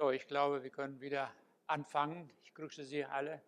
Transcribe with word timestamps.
So, 0.00 0.12
ich 0.12 0.28
glaube, 0.28 0.62
wir 0.62 0.70
können 0.70 1.00
wieder 1.00 1.28
anfangen. 1.66 2.30
Ich 2.44 2.54
grüße 2.54 2.84
Sie 2.84 3.04
alle 3.04 3.42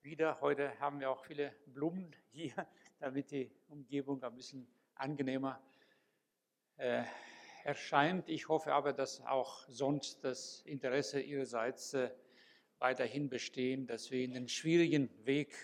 wieder. 0.00 0.40
Heute 0.40 0.80
haben 0.80 0.98
wir 0.98 1.10
auch 1.10 1.22
viele 1.26 1.54
Blumen 1.66 2.16
hier, 2.30 2.54
damit 3.00 3.30
die 3.30 3.50
Umgebung 3.68 4.22
ein 4.22 4.34
bisschen 4.34 4.66
angenehmer 4.94 5.60
äh, 6.78 7.04
erscheint. 7.64 8.30
Ich 8.30 8.48
hoffe 8.48 8.72
aber, 8.72 8.94
dass 8.94 9.20
auch 9.26 9.68
sonst 9.68 10.24
das 10.24 10.62
Interesse 10.64 11.20
Ihrerseits 11.20 11.92
äh, 11.92 12.10
weiterhin 12.78 13.28
bestehen, 13.28 13.86
dass 13.86 14.10
wir 14.10 14.24
in 14.24 14.32
den 14.32 14.48
schwierigen 14.48 15.10
Weg 15.26 15.54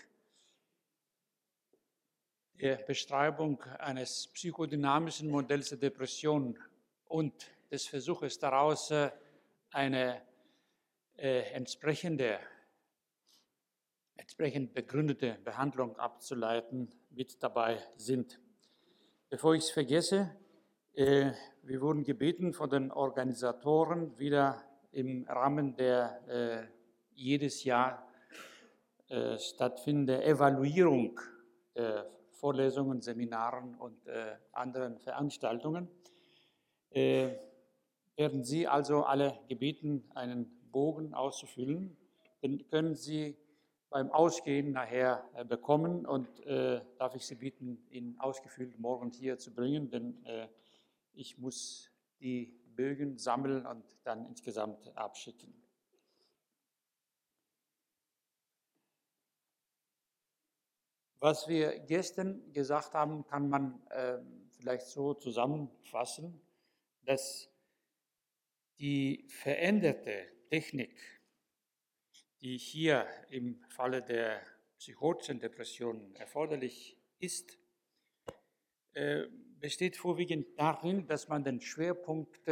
der 2.59 2.75
Beschreibung 2.75 3.63
eines 3.79 4.29
psychodynamischen 4.35 5.31
Modells 5.31 5.69
der 5.69 5.79
Depression 5.79 6.59
und 7.05 7.33
des 7.71 7.87
Versuches 7.87 8.37
daraus, 8.37 8.91
äh, 8.91 9.09
eine 9.71 10.21
äh, 11.17 11.51
entsprechende, 11.53 12.39
entsprechend 14.15 14.73
begründete 14.73 15.37
Behandlung 15.43 15.97
abzuleiten, 15.97 16.91
mit 17.09 17.41
dabei 17.43 17.77
sind. 17.97 18.39
Bevor 19.29 19.55
ich 19.55 19.63
es 19.63 19.71
vergesse, 19.71 20.35
äh, 20.93 21.31
wir 21.63 21.81
wurden 21.81 22.03
gebeten 22.03 22.53
von 22.53 22.69
den 22.69 22.91
Organisatoren 22.91 24.17
wieder 24.17 24.63
im 24.91 25.25
Rahmen 25.27 25.75
der 25.75 26.21
äh, 26.27 26.67
jedes 27.13 27.63
Jahr 27.63 28.07
äh, 29.07 29.37
stattfindenden 29.37 30.21
Evaluierung 30.21 31.19
der 31.75 32.09
Vorlesungen, 32.31 33.01
Seminaren 33.01 33.75
und 33.75 34.07
äh, 34.07 34.35
anderen 34.51 34.99
Veranstaltungen 34.99 35.89
äh, 36.89 37.35
werden 38.15 38.43
Sie 38.43 38.67
also 38.67 39.03
alle 39.03 39.39
gebeten, 39.47 40.03
einen 40.15 40.45
Bogen 40.71 41.13
auszufüllen. 41.13 41.97
Den 42.41 42.67
können 42.67 42.95
Sie 42.95 43.37
beim 43.89 44.09
Ausgehen 44.11 44.71
nachher 44.71 45.29
äh, 45.33 45.43
bekommen 45.43 46.05
und 46.05 46.39
äh, 46.45 46.81
darf 46.97 47.13
ich 47.15 47.25
Sie 47.25 47.35
bitten, 47.35 47.85
ihn 47.89 48.15
ausgefüllt 48.19 48.79
morgen 48.79 49.11
hier 49.11 49.37
zu 49.37 49.53
bringen, 49.53 49.89
denn 49.89 50.23
äh, 50.25 50.47
ich 51.13 51.37
muss 51.37 51.91
die 52.21 52.57
Bögen 52.75 53.17
sammeln 53.17 53.65
und 53.65 53.83
dann 54.03 54.25
insgesamt 54.27 54.95
abschicken. 54.95 55.53
Was 61.19 61.47
wir 61.47 61.77
gestern 61.81 62.51
gesagt 62.51 62.95
haben, 62.95 63.23
kann 63.25 63.47
man 63.47 63.85
äh, 63.89 64.17
vielleicht 64.57 64.87
so 64.87 65.13
zusammenfassen, 65.13 66.41
dass 67.05 67.50
die 68.81 69.27
veränderte 69.29 70.25
Technik, 70.49 71.21
die 72.41 72.57
hier 72.57 73.05
im 73.29 73.63
Falle 73.69 74.01
der 74.01 74.41
psychotischen 74.79 75.39
Depression 75.39 76.15
erforderlich 76.15 76.97
ist, 77.19 77.59
äh, 78.93 79.27
besteht 79.59 79.95
vorwiegend 79.95 80.47
darin, 80.57 81.05
dass 81.05 81.27
man 81.27 81.43
den 81.43 81.61
Schwerpunkt 81.61 82.49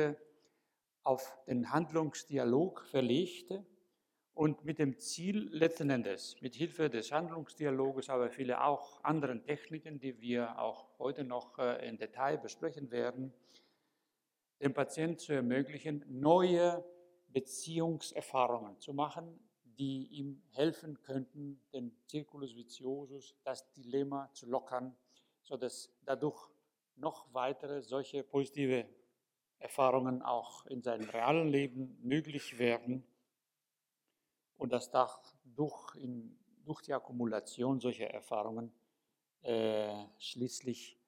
auf 1.02 1.36
den 1.47 1.71
Handlungsdialog 1.71 2.86
verlegte 2.86 3.66
und 4.36 4.64
mit 4.64 4.77
dem 4.77 4.99
Ziel 4.99 5.49
letzten 5.52 5.89
Endes, 5.89 6.39
mit 6.41 6.53
Hilfe 6.53 6.91
des 6.91 7.11
Handlungsdialoges, 7.11 8.08
aber 8.09 8.30
viele 8.30 8.64
auch 8.64 9.03
anderen 9.03 9.43
Techniken, 9.43 9.99
die 9.99 10.21
wir 10.21 10.59
auch 10.59 10.99
heute 10.99 11.23
noch 11.23 11.58
äh, 11.58 11.89
in 11.89 11.97
Detail 11.97 12.38
besprechen 12.38 12.91
werden, 12.91 13.33
dem 14.61 14.73
Patienten 14.73 15.19
zu 15.19 15.33
ermöglichen, 15.33 16.03
neue 16.07 16.83
Beziehungserfahrungen 17.29 18.79
zu 18.79 18.93
machen, 18.93 19.39
die 19.63 20.07
ihm 20.07 20.41
helfen 20.52 21.02
könnten, 21.02 21.61
den 21.71 21.95
Circulus 22.09 22.55
viciosus, 22.55 23.36
das 23.43 23.71
Dilemma 23.73 24.30
zu 24.33 24.48
lockern, 24.48 24.95
sodass 25.42 25.89
dadurch 26.03 26.49
noch 26.95 27.33
weitere 27.33 27.81
solche 27.81 28.23
positive 28.23 28.86
Erfahrungen 29.59 30.21
auch 30.21 30.65
in 30.65 30.81
seinem 30.81 31.09
realen 31.09 31.48
Leben 31.48 31.98
möglich 32.02 32.58
werden 32.59 33.05
und 34.58 34.73
dass 34.73 34.92
durch, 35.43 35.95
in, 35.95 36.37
durch 36.65 36.81
die 36.81 36.93
Akkumulation 36.93 37.80
solcher 37.80 38.08
Erfahrungen 38.08 38.71
äh, 39.42 40.05
schließlich 40.17 40.98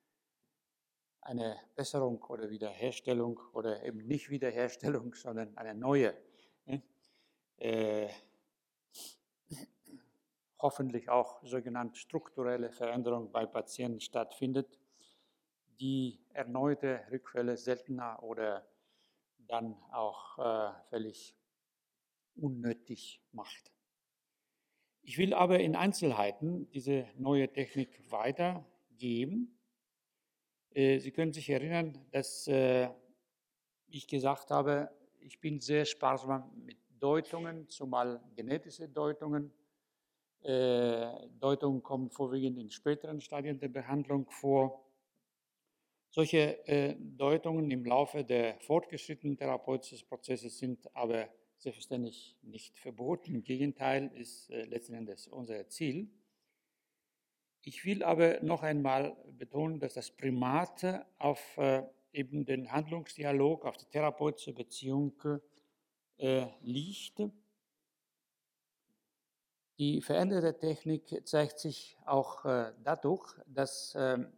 eine 1.21 1.59
Besserung 1.75 2.21
oder 2.23 2.49
Wiederherstellung 2.49 3.39
oder 3.53 3.83
eben 3.83 4.05
nicht 4.07 4.29
Wiederherstellung, 4.29 5.13
sondern 5.15 5.55
eine 5.57 5.75
neue, 5.75 6.13
ne? 6.65 6.81
äh, 7.57 8.09
hoffentlich 10.59 11.09
auch 11.09 11.43
sogenannte 11.43 11.97
strukturelle 11.97 12.71
Veränderung 12.71 13.31
bei 13.31 13.45
Patienten 13.45 13.99
stattfindet, 13.99 14.79
die 15.79 16.19
erneute 16.33 17.01
Rückfälle 17.11 17.57
seltener 17.57 18.21
oder 18.21 18.67
dann 19.47 19.75
auch 19.91 20.37
äh, 20.37 20.73
völlig 20.89 21.35
unnötig 22.35 23.21
macht. 23.31 23.71
Ich 25.03 25.17
will 25.17 25.33
aber 25.33 25.59
in 25.59 25.75
Einzelheiten 25.75 26.69
diese 26.69 27.07
neue 27.17 27.51
Technik 27.51 27.99
weitergeben 28.11 29.57
Sie 30.73 31.11
können 31.11 31.33
sich 31.33 31.49
erinnern, 31.49 31.97
dass 32.11 32.47
äh, 32.47 32.87
ich 33.87 34.07
gesagt 34.07 34.51
habe, 34.51 34.89
ich 35.19 35.41
bin 35.41 35.59
sehr 35.59 35.83
sparsam 35.83 36.49
mit 36.65 36.77
Deutungen, 36.97 37.67
zumal 37.67 38.21
genetische 38.35 38.87
Deutungen. 38.87 39.51
Äh, 40.43 41.27
Deutungen 41.39 41.83
kommen 41.83 42.09
vorwiegend 42.09 42.57
in 42.57 42.69
späteren 42.69 43.19
Stadien 43.19 43.59
der 43.59 43.67
Behandlung 43.67 44.29
vor. 44.29 44.87
Solche 46.13 46.97
Deutungen 46.99 47.71
im 47.71 47.85
Laufe 47.85 48.25
der 48.25 48.59
fortgeschrittenen 48.59 49.37
therapeutischen 49.37 50.05
Prozesse 50.09 50.49
sind 50.49 50.93
aber 50.93 51.29
selbstverständlich 51.57 52.37
nicht 52.41 52.77
verboten. 52.77 53.35
Im 53.35 53.43
Gegenteil 53.43 54.11
ist 54.15 54.49
letzten 54.49 54.95
Endes 54.95 55.29
unser 55.29 55.69
Ziel. 55.69 56.09
Ich 57.63 57.85
will 57.85 58.01
aber 58.01 58.41
noch 58.41 58.63
einmal 58.63 59.15
betonen, 59.37 59.79
dass 59.79 59.93
das 59.93 60.09
Primat 60.09 60.83
auf 61.19 61.57
äh, 61.57 61.83
eben 62.11 62.43
den 62.43 62.71
Handlungsdialog, 62.71 63.65
auf 63.65 63.77
die 63.77 63.85
therapeutische 63.85 64.51
Beziehung 64.51 65.13
äh, 66.17 66.47
liegt. 66.61 67.21
Die 69.77 70.01
veränderte 70.01 70.57
Technik 70.57 71.27
zeigt 71.27 71.59
sich 71.59 71.97
auch 72.05 72.45
äh, 72.45 72.73
dadurch, 72.83 73.31
dass 73.45 73.93
ähm, 73.95 74.33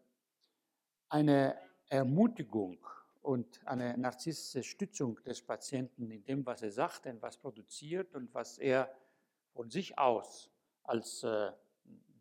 eine 1.07 1.57
Ermutigung 1.87 2.85
und 3.21 3.65
eine 3.65 3.97
narzisstische 3.97 4.63
Stützung 4.63 5.23
des 5.23 5.41
Patienten 5.41 6.11
in 6.11 6.25
dem, 6.25 6.45
was 6.45 6.61
er 6.61 6.71
sagt 6.71 7.05
und 7.05 7.21
was 7.21 7.37
produziert 7.37 8.15
und 8.15 8.33
was 8.33 8.57
er 8.57 8.93
von 9.53 9.69
sich 9.69 9.97
aus 9.97 10.49
als 10.83 11.25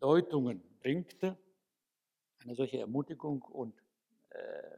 Deutungen 0.03 0.61
bringt. 0.81 1.23
Eine 1.23 2.55
solche 2.55 2.79
Ermutigung 2.79 3.41
und 3.41 3.81
äh, 4.31 4.77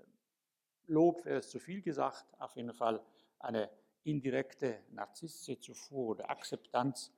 Lob 0.86 1.26
wäre 1.26 1.40
es 1.40 1.50
zu 1.50 1.58
viel 1.58 1.82
gesagt, 1.82 2.28
auf 2.40 2.56
jeden 2.56 2.76
Fall 2.76 3.04
eine 3.40 3.72
indirekte 4.04 4.84
narzisstische 4.92 5.60
Zufuhr 5.60 6.10
oder 6.10 6.30
Akzeptanz 6.30 7.12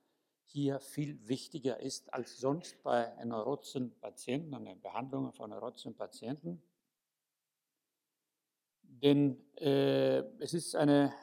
hier 0.45 0.79
viel 0.79 1.28
wichtiger 1.28 1.81
ist 1.81 2.13
als 2.13 2.40
sonst 2.40 2.81
bei 2.81 3.13
neurotischen 3.25 3.94
Patienten, 4.00 4.53
an 4.53 4.63
den 4.63 4.79
Behandlungen 4.81 5.34
von 5.34 5.50
neurotischen 5.50 5.94
Patienten. 5.94 6.63
Denn 8.84 9.38
äh, 9.57 10.19
es 10.39 10.53
ist 10.53 10.77
eine, 10.77 11.13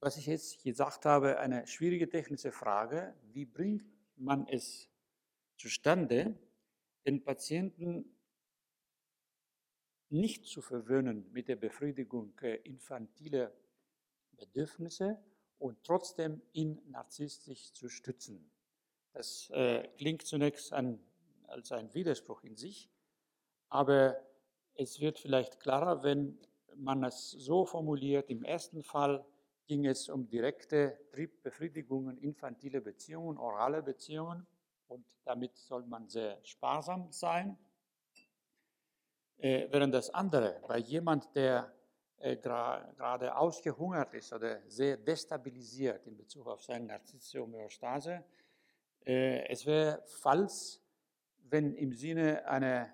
was 0.00 0.16
ich 0.16 0.26
jetzt 0.26 0.64
gesagt 0.64 1.04
habe, 1.04 1.38
eine 1.38 1.68
schwierige 1.68 2.08
technische 2.08 2.50
Frage, 2.50 3.14
wie 3.32 3.44
bringt 3.44 3.84
man 4.16 4.46
es 4.48 4.87
zustande, 5.58 6.34
den 7.04 7.22
Patienten 7.22 8.16
nicht 10.10 10.46
zu 10.46 10.62
verwöhnen 10.62 11.30
mit 11.32 11.48
der 11.48 11.56
Befriedigung 11.56 12.38
infantiler 12.64 13.52
Bedürfnisse 14.32 15.18
und 15.58 15.82
trotzdem 15.84 16.40
ihn 16.52 16.80
narzisstisch 16.90 17.72
zu 17.72 17.88
stützen. 17.88 18.50
Das 19.12 19.50
äh, 19.50 19.86
klingt 19.98 20.22
zunächst 20.22 20.72
an, 20.72 21.00
als 21.46 21.72
ein 21.72 21.92
Widerspruch 21.92 22.42
in 22.44 22.56
sich, 22.56 22.88
aber 23.68 24.16
es 24.74 25.00
wird 25.00 25.18
vielleicht 25.18 25.60
klarer, 25.60 26.02
wenn 26.02 26.38
man 26.76 27.02
es 27.04 27.30
so 27.30 27.66
formuliert. 27.66 28.30
Im 28.30 28.44
ersten 28.44 28.82
Fall 28.82 29.24
ging 29.66 29.86
es 29.86 30.08
um 30.08 30.28
direkte 30.28 30.98
Triebbefriedigungen, 31.10 32.16
infantile 32.18 32.80
Beziehungen, 32.80 33.38
orale 33.38 33.82
Beziehungen 33.82 34.46
und 34.88 35.04
damit 35.24 35.56
soll 35.56 35.84
man 35.84 36.08
sehr 36.08 36.38
sparsam 36.44 37.12
sein. 37.12 37.56
Äh, 39.38 39.68
während 39.70 39.94
das 39.94 40.10
andere, 40.10 40.60
bei 40.66 40.78
jemand, 40.78 41.34
der 41.34 41.72
äh, 42.18 42.36
gerade 42.36 43.36
ausgehungert 43.36 44.12
ist 44.14 44.32
oder 44.32 44.60
sehr 44.68 44.96
destabilisiert 44.96 46.06
in 46.06 46.16
Bezug 46.16 46.48
auf 46.48 46.62
seine 46.62 46.86
Narzissomyostase. 46.86 48.24
Äh, 49.06 49.46
es 49.48 49.64
wäre 49.64 50.02
falsch, 50.06 50.80
wenn 51.50 51.74
im 51.74 51.92
Sinne 51.92 52.44
einer 52.46 52.92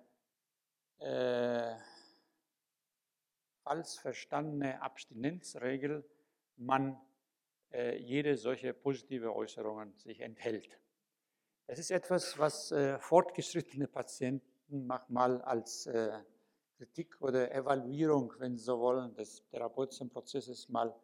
äh, 0.98 1.74
falsch 3.62 3.98
verstandene 3.98 4.82
Abstinenzregel 4.82 6.04
man 6.56 7.00
äh, 7.72 7.96
jede 7.96 8.36
solche 8.36 8.74
positive 8.74 9.34
Äußerungen 9.34 9.96
sich 9.96 10.20
enthält. 10.20 10.78
Das 11.66 11.78
ist 11.78 11.90
etwas, 11.90 12.38
was 12.38 12.72
äh, 12.72 12.98
fortgeschrittene 12.98 13.88
Patienten 13.88 14.86
manchmal 14.86 15.40
als 15.42 15.86
äh, 15.86 16.20
Kritik 16.76 17.20
oder 17.22 17.54
Evaluierung, 17.54 18.34
wenn 18.38 18.56
Sie 18.56 18.64
so 18.64 18.78
wollen, 18.80 19.14
des 19.14 19.46
therapeutischen 19.48 20.10
Prozesses 20.10 20.68
mal 20.68 20.94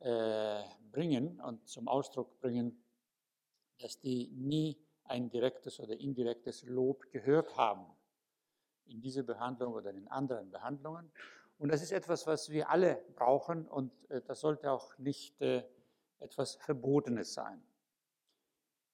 äh, 0.00 0.62
bringen 0.92 1.40
und 1.40 1.66
zum 1.66 1.88
Ausdruck 1.88 2.38
bringen, 2.38 2.80
dass 3.80 3.98
die 3.98 4.28
nie 4.28 4.78
ein 5.04 5.28
direktes 5.28 5.80
oder 5.80 5.98
indirektes 5.98 6.62
Lob 6.62 7.10
gehört 7.10 7.56
haben 7.56 7.86
in 8.86 9.00
dieser 9.00 9.24
Behandlung 9.24 9.74
oder 9.74 9.90
in 9.90 10.06
anderen 10.06 10.50
Behandlungen. 10.52 11.10
Und 11.58 11.72
das 11.72 11.82
ist 11.82 11.90
etwas, 11.90 12.26
was 12.28 12.50
wir 12.50 12.70
alle 12.70 13.02
brauchen 13.16 13.66
und 13.66 13.90
äh, 14.10 14.22
das 14.22 14.38
sollte 14.38 14.70
auch 14.70 14.96
nicht 14.98 15.40
äh, 15.40 15.64
etwas 16.20 16.54
Verbotenes 16.56 17.34
sein. 17.34 17.65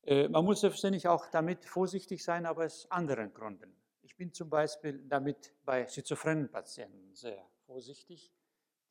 Äh, 0.04 0.28
man 0.28 0.44
muss 0.44 0.60
selbstverständlich 0.60 1.08
auch 1.08 1.26
damit 1.28 1.64
vorsichtig 1.64 2.25
sein, 2.25 2.46
aber 2.46 2.64
aus 2.64 2.90
anderen 2.90 3.32
Gründen. 3.32 3.75
Ich 4.02 4.16
bin 4.16 4.32
zum 4.32 4.50
Beispiel 4.50 5.04
damit 5.08 5.54
bei 5.64 5.87
schizophrenen 5.87 6.50
Patienten 6.50 7.14
sehr 7.14 7.44
vorsichtig, 7.66 8.32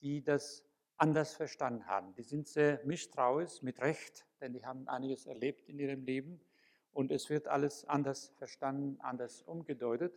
die 0.01 0.23
das 0.23 0.65
anders 0.97 1.33
verstanden 1.33 1.85
haben. 1.87 2.13
Die 2.15 2.23
sind 2.23 2.47
sehr 2.47 2.79
misstrauisch, 2.85 3.61
mit 3.61 3.79
Recht, 3.79 4.25
denn 4.39 4.53
die 4.53 4.65
haben 4.65 4.87
einiges 4.87 5.25
erlebt 5.25 5.67
in 5.67 5.79
ihrem 5.79 6.03
Leben 6.05 6.39
und 6.91 7.11
es 7.11 7.29
wird 7.29 7.47
alles 7.47 7.85
anders 7.85 8.33
verstanden, 8.37 8.99
anders 9.01 9.41
umgedeutet. 9.41 10.13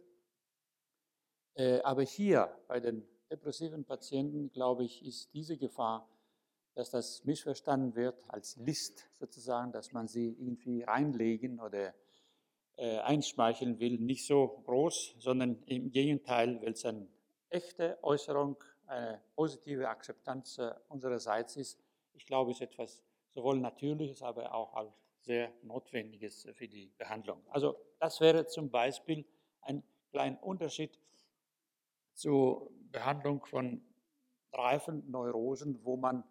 Äh, 1.55 1.81
aber 1.81 2.03
hier 2.03 2.57
bei 2.69 2.81
den 2.81 3.07
depressiven 3.31 3.85
Patienten, 3.85 4.51
glaube 4.53 4.85
ich, 4.85 5.05
ist 5.05 5.33
diese 5.35 5.57
Gefahr, 5.57 6.09
dass 6.75 6.91
das 6.91 7.25
missverstanden 7.25 7.95
wird 7.95 8.23
als 8.29 8.57
List 8.57 9.09
sozusagen, 9.13 9.73
dass 9.73 9.93
man 9.93 10.09
sie 10.09 10.37
irgendwie 10.39 10.83
reinlegen 10.83 11.61
oder 11.61 11.95
äh, 12.77 12.99
einschmeicheln 12.99 13.79
will, 13.79 13.99
nicht 13.99 14.27
so 14.27 14.63
groß, 14.67 15.15
sondern 15.19 15.63
im 15.67 15.91
Gegenteil, 15.91 16.61
weil 16.63 16.73
es 16.73 16.85
eine 16.85 17.07
echte 17.49 17.99
Äußerung, 18.03 18.57
eine 18.87 19.23
positive 19.37 19.89
Akzeptanz 19.89 20.59
äh, 20.59 20.75
unsererseits 20.89 21.57
ist. 21.57 21.79
Ich 22.13 22.27
glaube, 22.27 22.51
es 22.51 22.57
ist 22.57 22.73
etwas 22.73 23.05
sowohl 23.33 23.59
Natürliches, 23.61 24.23
aber 24.23 24.53
auch 24.53 24.93
sehr 25.21 25.53
Notwendiges 25.63 26.49
für 26.55 26.69
die 26.69 26.93
Behandlung. 26.99 27.41
Also 27.49 27.77
das 27.99 28.21
wäre 28.21 28.47
zum 28.47 28.71
Beispiel 28.71 29.25
ein 29.63 29.83
kleiner 30.11 30.43
Unterschied 30.43 30.99
zur 32.13 32.71
Behandlung 32.93 33.45
von 33.45 33.83
reifen 34.53 35.11
Neurosen, 35.11 35.85
wo 35.85 35.97
man 35.97 36.25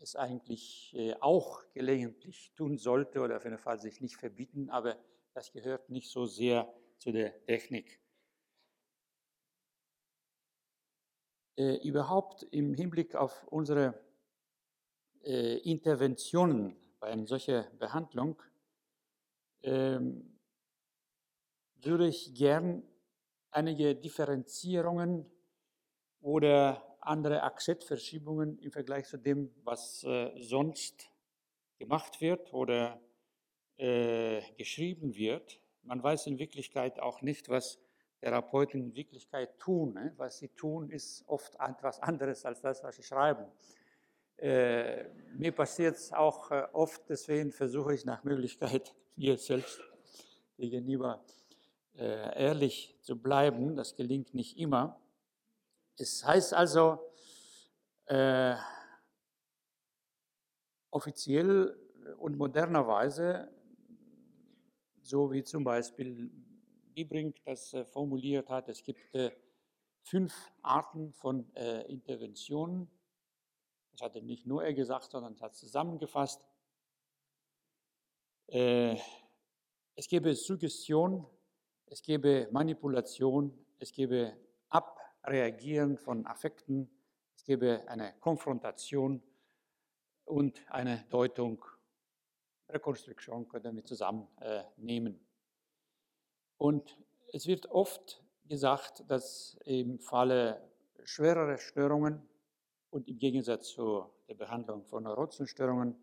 es 0.00 0.16
eigentlich 0.16 0.94
äh, 0.94 1.14
auch 1.20 1.62
gelegentlich 1.72 2.52
tun 2.54 2.78
sollte 2.78 3.20
oder 3.20 3.36
auf 3.36 3.44
jeden 3.44 3.58
Fall 3.58 3.80
sich 3.80 4.00
nicht 4.00 4.16
verbieten, 4.16 4.70
aber 4.70 4.96
das 5.34 5.52
gehört 5.52 5.90
nicht 5.90 6.10
so 6.10 6.26
sehr 6.26 6.72
zu 6.98 7.12
der 7.12 7.44
Technik. 7.44 8.00
Äh, 11.56 11.76
überhaupt 11.86 12.44
im 12.50 12.74
Hinblick 12.74 13.14
auf 13.14 13.46
unsere 13.48 13.94
äh, 15.24 15.58
Interventionen 15.58 16.76
bei 17.00 17.08
einer 17.08 17.26
solchen 17.26 17.64
Behandlung 17.78 18.40
ähm, 19.62 20.38
würde 21.76 22.08
ich 22.08 22.34
gern 22.34 22.82
einige 23.50 23.94
Differenzierungen 23.94 25.26
oder 26.20 26.87
andere 27.00 27.42
Akzentverschiebungen 27.42 28.58
im 28.58 28.72
Vergleich 28.72 29.06
zu 29.06 29.18
dem, 29.18 29.50
was 29.64 30.04
äh, 30.04 30.30
sonst 30.36 31.10
gemacht 31.78 32.20
wird 32.20 32.52
oder 32.52 33.00
äh, 33.76 34.42
geschrieben 34.56 35.14
wird. 35.14 35.60
Man 35.82 36.02
weiß 36.02 36.26
in 36.26 36.38
Wirklichkeit 36.38 36.98
auch 37.00 37.22
nicht, 37.22 37.48
was 37.48 37.78
Therapeuten 38.20 38.80
in 38.80 38.94
Wirklichkeit 38.94 39.58
tun. 39.58 39.94
Ne? 39.94 40.12
Was 40.16 40.38
sie 40.38 40.48
tun, 40.48 40.90
ist 40.90 41.24
oft 41.26 41.54
etwas 41.54 42.00
anderes 42.00 42.44
als 42.44 42.60
das, 42.60 42.82
was 42.82 42.96
sie 42.96 43.02
schreiben. 43.02 43.46
Äh, 44.36 45.08
mir 45.36 45.52
passiert 45.52 45.96
es 45.96 46.12
auch 46.12 46.50
äh, 46.50 46.64
oft, 46.72 47.02
deswegen 47.08 47.52
versuche 47.52 47.94
ich 47.94 48.04
nach 48.04 48.22
Möglichkeit, 48.24 48.94
mir 49.16 49.36
selbst 49.36 49.80
gegenüber 50.56 51.24
äh, 51.96 52.44
ehrlich 52.44 52.96
zu 53.02 53.20
bleiben. 53.20 53.76
Das 53.76 53.96
gelingt 53.96 54.34
nicht 54.34 54.58
immer. 54.58 55.00
Es 56.00 56.24
heißt 56.24 56.54
also, 56.54 57.12
äh, 58.06 58.54
offiziell 60.90 61.76
und 62.18 62.38
modernerweise, 62.38 63.52
so 65.02 65.32
wie 65.32 65.42
zum 65.42 65.64
Beispiel 65.64 66.30
Biebrink 66.94 67.42
das 67.44 67.74
äh, 67.74 67.84
formuliert 67.84 68.48
hat, 68.48 68.68
es 68.68 68.84
gibt 68.84 69.12
äh, 69.12 69.32
fünf 70.02 70.52
Arten 70.62 71.12
von 71.14 71.52
äh, 71.56 71.82
Interventionen. 71.90 72.88
Das 73.90 74.02
hat 74.02 74.14
er 74.14 74.22
nicht 74.22 74.46
nur 74.46 74.62
er 74.62 74.74
gesagt, 74.74 75.10
sondern 75.10 75.40
hat 75.40 75.56
zusammengefasst. 75.56 76.46
Äh, 78.46 78.96
es 79.96 80.06
gäbe 80.06 80.32
Suggestion, 80.36 81.26
es 81.86 82.02
gäbe 82.02 82.48
Manipulation, 82.52 83.52
es 83.80 83.90
gäbe 83.90 84.36
Abreagieren 85.28 85.98
von 85.98 86.26
Affekten, 86.26 86.88
es 87.36 87.44
gäbe 87.44 87.86
eine 87.86 88.14
Konfrontation 88.18 89.22
und 90.24 90.58
eine 90.70 91.04
Deutung, 91.10 91.62
Rekonstruktion 92.70 93.46
können 93.46 93.76
wir 93.76 93.84
zusammennehmen. 93.84 95.14
Äh, 95.16 95.18
und 96.56 96.96
es 97.30 97.46
wird 97.46 97.66
oft 97.66 98.24
gesagt, 98.46 99.04
dass 99.06 99.58
im 99.66 99.98
Falle 99.98 100.66
schwererer 101.04 101.58
Störungen 101.58 102.26
und 102.88 103.06
im 103.06 103.18
Gegensatz 103.18 103.68
zu 103.68 104.06
der 104.28 104.34
Behandlung 104.34 104.86
von 104.86 105.02
neurotischen 105.02 105.46
Störungen 105.46 105.94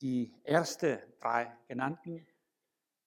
die 0.00 0.34
erste 0.42 1.06
drei 1.20 1.56
genannten 1.68 2.26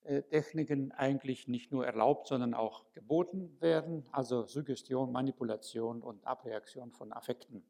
Techniken 0.04 0.92
eigentlich 0.94 1.48
nicht 1.48 1.72
nur 1.72 1.86
erlaubt, 1.86 2.27
sondern 2.27 2.54
auch 2.54 2.92
geboten 2.94 3.60
werden, 3.60 4.06
also 4.12 4.46
Suggestion, 4.46 5.12
Manipulation 5.12 6.01
und 6.01 6.25
Abreaktion 6.25 6.92
von 6.92 7.12
Affekten. 7.12 7.63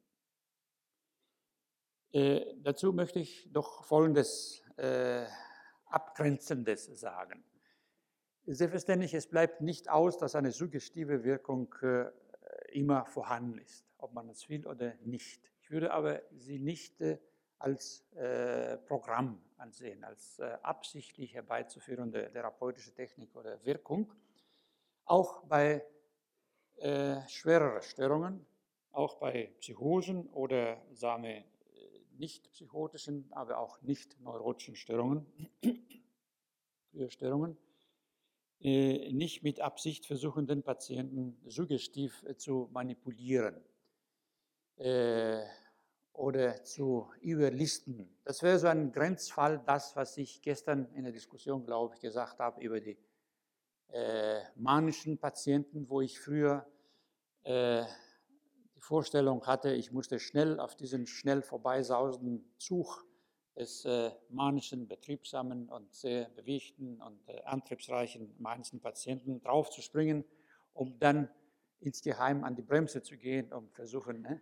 Äh, 2.12 2.56
dazu 2.64 2.94
möchte 2.94 3.20
ich 3.20 3.50
doch 3.52 3.84
Folgendes 3.84 4.64
äh, 4.78 5.26
Abgrenzendes 5.86 6.86
sagen. 6.86 7.44
Selbstverständlich, 8.46 9.14
es 9.14 9.28
bleibt 9.28 9.62
nicht 9.62 9.90
aus, 9.90 10.18
dass 10.18 10.36
eine 10.36 10.52
suggestive 10.52 11.24
Wirkung 11.24 11.74
äh, 11.82 12.06
immer 12.72 13.06
vorhanden 13.06 13.58
ist, 13.60 13.86
ob 13.98 14.14
man 14.14 14.30
es 14.30 14.48
will 14.48 14.66
oder 14.66 14.96
nicht. 15.04 15.52
Ich 15.62 15.70
würde 15.70 15.92
aber 15.92 16.22
sie 16.32 16.60
nicht 16.60 17.02
äh, 17.02 17.20
als 17.60 18.06
äh, 18.14 18.78
Programm 18.78 19.42
ansehen, 19.58 20.04
als 20.04 20.40
äh, 20.40 20.58
absichtlich 20.62 21.34
herbeizuführende 21.34 22.32
therapeutische 22.32 22.94
Technik 22.94 23.36
oder 23.36 23.64
Wirkung. 23.66 24.14
Auch 25.06 25.44
bei 25.44 25.84
äh, 26.78 27.28
schwereren 27.28 27.82
Störungen, 27.82 28.46
auch 28.92 29.16
bei 29.20 29.54
Psychosen 29.60 30.28
oder 30.30 30.82
sagen 30.94 31.24
wir, 31.24 31.44
nicht 32.18 32.52
psychotischen, 32.52 33.28
aber 33.32 33.58
auch 33.60 33.82
nicht 33.82 34.20
neurotischen 34.20 34.76
Störungen, 34.76 35.26
Störungen, 37.10 37.58
äh, 38.60 39.12
nicht 39.12 39.44
mit 39.44 39.60
Absicht 39.62 40.06
versuchen, 40.06 40.48
den 40.48 40.64
Patienten 40.64 41.38
suggestiv 41.46 42.24
äh, 42.24 42.36
zu 42.36 42.70
manipulieren. 42.72 43.64
Oder 46.18 46.64
zu 46.64 47.08
überlisten. 47.22 48.10
Das 48.24 48.42
wäre 48.42 48.58
so 48.58 48.68
ein 48.68 48.92
Grenzfall, 48.92 49.62
das, 49.66 49.96
was 49.96 50.18
ich 50.18 50.42
gestern 50.42 50.92
in 50.96 51.04
der 51.04 51.14
Diskussion, 51.14 51.64
glaube 51.64 51.94
ich, 51.94 52.02
gesagt 52.02 52.40
habe 52.40 52.60
über 52.60 52.80
die 52.82 52.98
äh, 53.90 54.42
manischen 54.56 55.20
Patienten, 55.20 55.88
wo 55.88 56.02
ich 56.02 56.20
früher 56.20 56.66
äh, 57.44 57.84
die 58.76 58.82
Vorstellung 58.82 59.46
hatte, 59.46 59.72
ich 59.74 59.92
musste 59.92 60.20
schnell 60.20 60.60
auf 60.60 60.76
diesen 60.76 61.06
schnell 61.06 61.44
vorbeisausenden 61.44 62.52
Zug 62.58 63.06
des 63.56 63.86
äh, 63.86 64.12
manischen, 64.30 64.88
betriebsamen 64.88 65.70
und 65.70 65.94
sehr 65.94 66.30
bewegten 66.30 67.00
und 67.00 67.30
äh, 67.30 67.42
antriebsreichen 67.44 68.36
manischen 68.40 68.82
Patienten 68.82 69.40
draufzuspringen, 69.40 70.26
um 70.74 70.98
dann 71.00 71.30
insgeheim 71.80 72.44
an 72.44 72.56
die 72.56 72.64
Bremse 72.64 73.04
zu 73.04 73.18
gehen, 73.18 73.54
um 73.54 73.70
versuchen, 73.70 74.22
ne, 74.22 74.42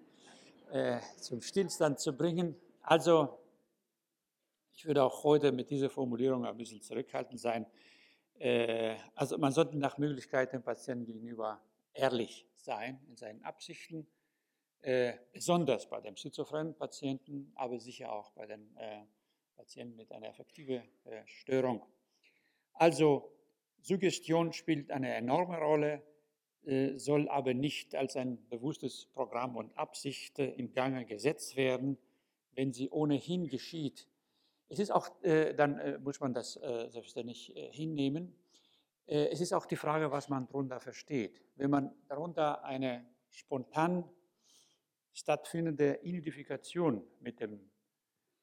äh, 0.72 1.00
zum 1.18 1.42
Stillstand 1.42 2.00
zu 2.00 2.16
bringen. 2.16 2.56
Also, 2.82 3.40
ich 4.74 4.86
würde 4.86 5.04
auch 5.04 5.24
heute 5.24 5.52
mit 5.52 5.70
dieser 5.70 5.90
Formulierung 5.90 6.46
ein 6.46 6.58
bisschen 6.58 6.82
zurückhaltend 6.82 7.40
sein. 7.40 7.66
Äh, 8.40 8.98
also, 9.16 9.38
man 9.38 9.52
sollte 9.52 9.78
nach 9.78 9.98
Möglichkeit 9.98 10.54
dem 10.54 10.64
Patienten 10.64 11.06
gegenüber 11.06 11.62
ehrlich 11.94 12.48
sein 12.56 13.00
in 13.08 13.16
seinen 13.16 13.44
Absichten, 13.44 14.08
äh, 14.82 15.14
besonders 15.32 15.90
bei 15.90 16.02
dem 16.02 16.16
schizophrenen 16.16 16.76
Patienten, 16.76 17.52
aber 17.56 17.80
sicher 17.80 18.12
auch 18.12 18.32
bei 18.32 18.46
den 18.46 18.76
äh, 18.78 19.06
Patienten 19.56 19.96
mit 19.96 20.12
einer 20.12 20.30
affektiven 20.30 20.84
äh, 21.06 21.26
Störung. 21.26 21.82
Also, 22.74 23.32
Suggestion 23.82 24.52
spielt 24.52 24.92
eine 24.92 25.14
enorme 25.14 25.58
Rolle 25.58 26.02
soll 26.98 27.30
aber 27.30 27.54
nicht 27.54 27.96
als 27.96 28.16
ein 28.16 28.38
bewusstes 28.50 29.06
Programm 29.14 29.56
und 29.56 29.78
Absicht 29.78 30.40
äh, 30.40 30.52
im 30.54 30.74
Gange 30.74 31.06
gesetzt 31.06 31.56
werden, 31.56 31.98
wenn 32.54 32.74
sie 32.74 32.90
ohnehin 32.90 33.48
geschieht. 33.48 34.08
Es 34.68 34.80
ist 34.80 34.92
auch, 34.92 35.10
äh, 35.24 35.54
dann 35.54 36.02
muss 36.04 36.20
man 36.20 36.34
das 36.34 36.54
selbstverständlich 36.54 37.54
hinnehmen. 37.72 38.36
Es 39.06 39.40
ist 39.40 39.54
auch 39.54 39.68
die 39.68 39.76
Frage, 39.76 40.12
was 40.12 40.30
man 40.30 40.48
darunter 40.48 40.80
versteht. 40.80 41.44
Wenn 41.56 41.70
man 41.70 41.94
darunter 42.08 42.64
eine 42.64 43.06
spontan 43.30 44.04
stattfindende 45.14 46.00
Identifikation 46.02 47.04
mit 47.20 47.40
dem 47.40 47.60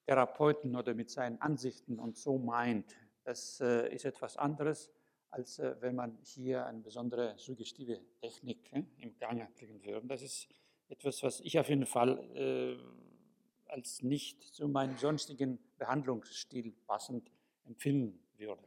Therapeuten 0.06 0.76
oder 0.76 0.94
mit 0.94 1.10
seinen 1.10 1.40
Ansichten 1.40 1.98
und 1.98 2.16
so 2.16 2.38
meint, 2.38 2.94
das 3.24 3.58
ist 3.60 4.04
etwas 4.04 4.36
anderes 4.36 4.92
als 5.32 5.58
äh, 5.58 5.74
wenn 5.80 5.96
man 5.96 6.18
hier 6.22 6.66
eine 6.66 6.80
besondere 6.80 7.34
suggestive 7.38 8.00
Technik 8.20 8.72
äh, 8.72 8.84
im 8.98 9.18
Gange 9.18 9.48
bringen 9.56 9.82
würde. 9.84 10.06
Das 10.06 10.22
ist 10.22 10.46
etwas, 10.88 11.22
was 11.22 11.40
ich 11.40 11.58
auf 11.58 11.68
jeden 11.68 11.86
Fall 11.86 12.18
äh, 12.36 13.72
als 13.72 14.02
nicht 14.02 14.42
zu 14.42 14.68
meinem 14.68 14.96
sonstigen 14.98 15.58
Behandlungsstil 15.78 16.72
passend 16.86 17.30
empfinden 17.64 18.20
würde. 18.36 18.62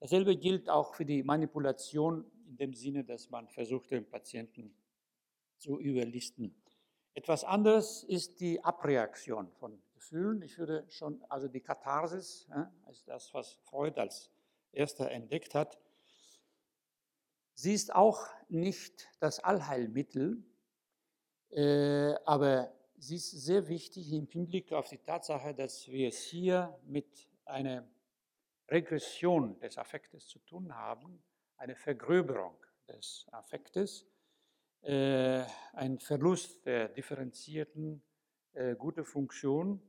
Dasselbe 0.00 0.36
gilt 0.36 0.68
auch 0.68 0.94
für 0.94 1.04
die 1.04 1.22
Manipulation 1.22 2.24
in 2.48 2.56
dem 2.56 2.74
Sinne, 2.74 3.04
dass 3.04 3.30
man 3.30 3.48
versucht, 3.48 3.90
den 3.90 4.04
Patienten 4.04 4.74
zu 5.58 5.78
überlisten. 5.78 6.54
Etwas 7.14 7.44
anderes 7.44 8.02
ist 8.04 8.40
die 8.40 8.62
Abreaktion 8.62 9.50
von 9.52 9.80
Gefühlen. 9.94 10.42
Ich 10.42 10.58
würde 10.58 10.84
schon, 10.88 11.24
also 11.28 11.48
die 11.48 11.60
Katharsis, 11.60 12.46
ja, 12.50 12.70
ist 12.90 13.08
das, 13.08 13.32
was 13.32 13.54
Freud 13.64 13.98
als 13.98 14.30
erster 14.76 15.10
entdeckt 15.10 15.54
hat. 15.54 15.78
Sie 17.54 17.72
ist 17.72 17.94
auch 17.94 18.26
nicht 18.48 19.08
das 19.18 19.40
Allheilmittel, 19.40 20.44
äh, 21.50 22.14
aber 22.24 22.72
sie 22.98 23.16
ist 23.16 23.30
sehr 23.30 23.68
wichtig 23.68 24.12
im 24.12 24.26
Hinblick 24.26 24.72
auf 24.72 24.88
die 24.88 24.98
Tatsache, 24.98 25.54
dass 25.54 25.88
wir 25.88 26.08
es 26.08 26.22
hier 26.22 26.78
mit 26.84 27.28
einer 27.44 27.88
Regression 28.68 29.58
des 29.60 29.78
Affektes 29.78 30.26
zu 30.26 30.38
tun 30.40 30.74
haben, 30.74 31.22
eine 31.56 31.76
Vergröberung 31.76 32.56
des 32.88 33.26
Affektes, 33.32 34.06
äh, 34.82 35.44
ein 35.72 35.98
Verlust 35.98 36.66
der 36.66 36.88
differenzierten, 36.88 38.02
äh, 38.52 38.74
guten 38.76 39.04
Funktion 39.04 39.80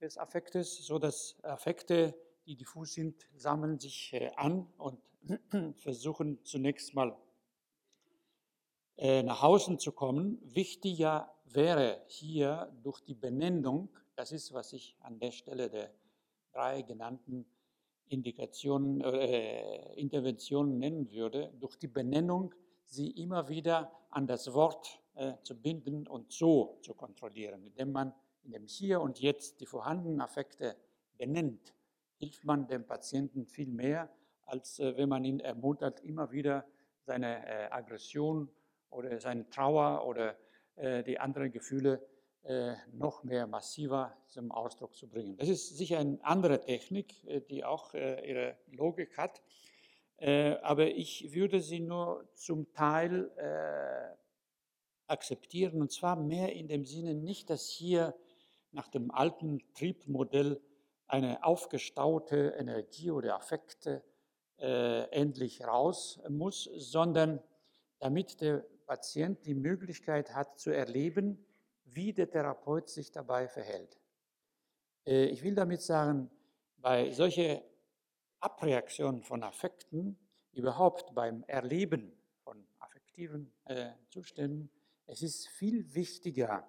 des 0.00 0.18
Affektes, 0.18 0.84
sodass 0.84 1.42
Affekte 1.42 2.14
die 2.46 2.56
diffus 2.56 2.94
sind, 2.94 3.26
sammeln 3.34 3.78
sich 3.78 4.12
äh, 4.12 4.30
an 4.36 4.66
und 4.78 5.00
versuchen 5.78 6.38
zunächst 6.44 6.94
mal 6.94 7.16
äh, 8.96 9.22
nach 9.22 9.42
außen 9.42 9.78
zu 9.78 9.92
kommen. 9.92 10.38
Wichtiger 10.44 11.34
wäre 11.44 12.02
hier 12.06 12.72
durch 12.82 13.00
die 13.00 13.14
Benennung, 13.14 13.88
das 14.14 14.32
ist, 14.32 14.52
was 14.52 14.72
ich 14.72 14.96
an 15.00 15.18
der 15.18 15.32
Stelle 15.32 15.68
der 15.68 15.92
drei 16.52 16.82
genannten 16.82 17.44
Indikationen, 18.08 19.00
äh, 19.02 19.94
Interventionen 19.94 20.78
nennen 20.78 21.10
würde, 21.10 21.52
durch 21.60 21.76
die 21.76 21.88
Benennung 21.88 22.54
sie 22.86 23.10
immer 23.10 23.48
wieder 23.48 23.90
an 24.10 24.26
das 24.26 24.52
Wort 24.54 25.00
äh, 25.14 25.34
zu 25.42 25.60
binden 25.60 26.06
und 26.06 26.32
so 26.32 26.78
zu 26.82 26.94
kontrollieren, 26.94 27.64
indem 27.64 27.92
man 27.92 28.14
in 28.44 28.52
dem 28.52 28.66
Hier 28.66 29.00
und 29.00 29.18
Jetzt 29.18 29.60
die 29.60 29.66
vorhandenen 29.66 30.20
Affekte 30.20 30.76
benennt 31.18 31.74
hilft 32.18 32.44
man 32.44 32.66
dem 32.66 32.86
Patienten 32.86 33.46
viel 33.46 33.68
mehr, 33.68 34.10
als 34.44 34.78
äh, 34.78 34.96
wenn 34.96 35.08
man 35.08 35.24
ihn 35.24 35.40
ermuntert, 35.40 36.00
immer 36.00 36.30
wieder 36.32 36.64
seine 37.02 37.46
äh, 37.46 37.70
Aggression 37.70 38.48
oder 38.90 39.20
seine 39.20 39.48
Trauer 39.50 40.06
oder 40.06 40.36
äh, 40.76 41.02
die 41.02 41.18
anderen 41.18 41.50
Gefühle 41.50 42.06
noch 42.92 43.24
mehr 43.24 43.48
massiver 43.48 44.16
zum 44.28 44.52
Ausdruck 44.52 44.94
zu 44.94 45.08
bringen. 45.08 45.36
Das 45.36 45.48
ist 45.48 45.76
sicher 45.76 45.98
eine 45.98 46.16
andere 46.22 46.60
Technik, 46.60 47.12
die 47.48 47.64
auch 47.64 47.92
ihre 47.92 48.56
Logik 48.68 49.18
hat, 49.18 49.42
aber 50.62 50.86
ich 50.86 51.34
würde 51.34 51.60
sie 51.60 51.80
nur 51.80 52.28
zum 52.34 52.72
Teil 52.72 53.28
akzeptieren 55.08 55.80
und 55.80 55.90
zwar 55.90 56.14
mehr 56.14 56.52
in 56.52 56.68
dem 56.68 56.84
Sinne 56.84 57.14
nicht, 57.14 57.50
dass 57.50 57.68
hier 57.68 58.14
nach 58.70 58.86
dem 58.86 59.10
alten 59.10 59.60
Triebmodell 59.74 60.60
eine 61.06 61.44
aufgestaute 61.44 62.54
Energie 62.58 63.10
oder 63.10 63.36
Affekte 63.36 64.02
äh, 64.58 65.02
endlich 65.10 65.64
raus 65.64 66.20
muss, 66.28 66.64
sondern 66.76 67.42
damit 67.98 68.40
der 68.40 68.64
Patient 68.86 69.44
die 69.46 69.54
Möglichkeit 69.54 70.34
hat 70.34 70.58
zu 70.58 70.70
erleben, 70.70 71.44
wie 71.84 72.12
der 72.12 72.30
Therapeut 72.30 72.88
sich 72.88 73.10
dabei 73.10 73.48
verhält. 73.48 73.98
Äh, 75.06 75.26
ich 75.26 75.42
will 75.42 75.54
damit 75.54 75.82
sagen, 75.82 76.30
bei 76.78 77.10
solchen 77.12 77.60
Abreaktionen 78.40 79.22
von 79.22 79.42
Affekten, 79.42 80.18
überhaupt 80.52 81.14
beim 81.14 81.44
Erleben 81.46 82.12
von 82.42 82.66
affektiven 82.78 83.52
äh, 83.66 83.90
Zuständen, 84.08 84.70
es 85.06 85.22
ist 85.22 85.48
viel 85.48 85.94
wichtiger, 85.94 86.66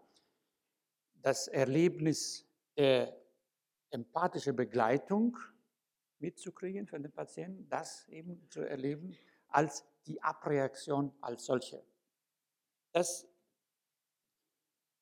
das 1.21 1.47
Erlebnis 1.47 2.45
der 2.75 3.15
empathische 3.91 4.53
Begleitung 4.53 5.37
mitzukriegen 6.19 6.87
für 6.87 6.99
den 6.99 7.11
Patienten, 7.11 7.67
das 7.69 8.07
eben 8.09 8.47
zu 8.49 8.61
erleben, 8.61 9.15
als 9.49 9.85
die 10.05 10.21
Abreaktion 10.21 11.13
als 11.21 11.45
solche. 11.45 11.83
Das 12.91 13.27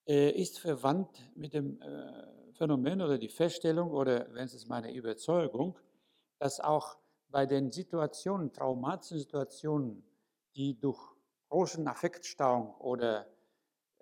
äh, 0.07 0.31
ist 0.31 0.59
verwandt 0.59 1.31
mit 1.35 1.53
dem 1.53 1.81
äh, 1.81 2.53
Phänomen 2.53 3.01
oder 3.01 3.17
die 3.17 3.29
Feststellung 3.29 3.91
oder, 3.91 4.33
wenn 4.33 4.45
es 4.45 4.53
ist 4.53 4.67
meine 4.67 4.93
Überzeugung, 4.93 5.77
dass 6.39 6.59
auch 6.59 6.97
bei 7.29 7.45
den 7.45 7.71
Situationen, 7.71 8.53
traumatischen 8.53 9.19
Situationen, 9.19 10.03
die 10.55 10.79
durch 10.79 11.15
großen 11.49 11.87
Affektstauung 11.87 12.75
oder 12.75 13.27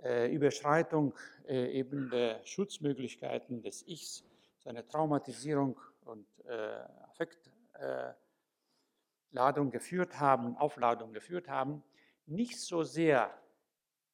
äh, 0.02 0.34
Überschreitung 0.34 1.16
äh, 1.48 1.72
eben 1.72 2.10
der 2.10 2.46
Schutzmöglichkeiten 2.46 3.62
des 3.62 3.88
Ichs 3.88 4.24
seine 4.63 4.88
Traumatisierung 4.88 5.79
und 6.05 6.25
äh, 6.46 6.86
Affektladung 7.03 9.67
äh, 9.67 9.72
geführt 9.72 10.20
haben, 10.20 10.58
Aufladung 10.58 11.13
geführt 11.13 11.50
haben, 11.50 11.84
nicht 12.25 12.60
so 12.60 12.84
sehr 12.84 13.32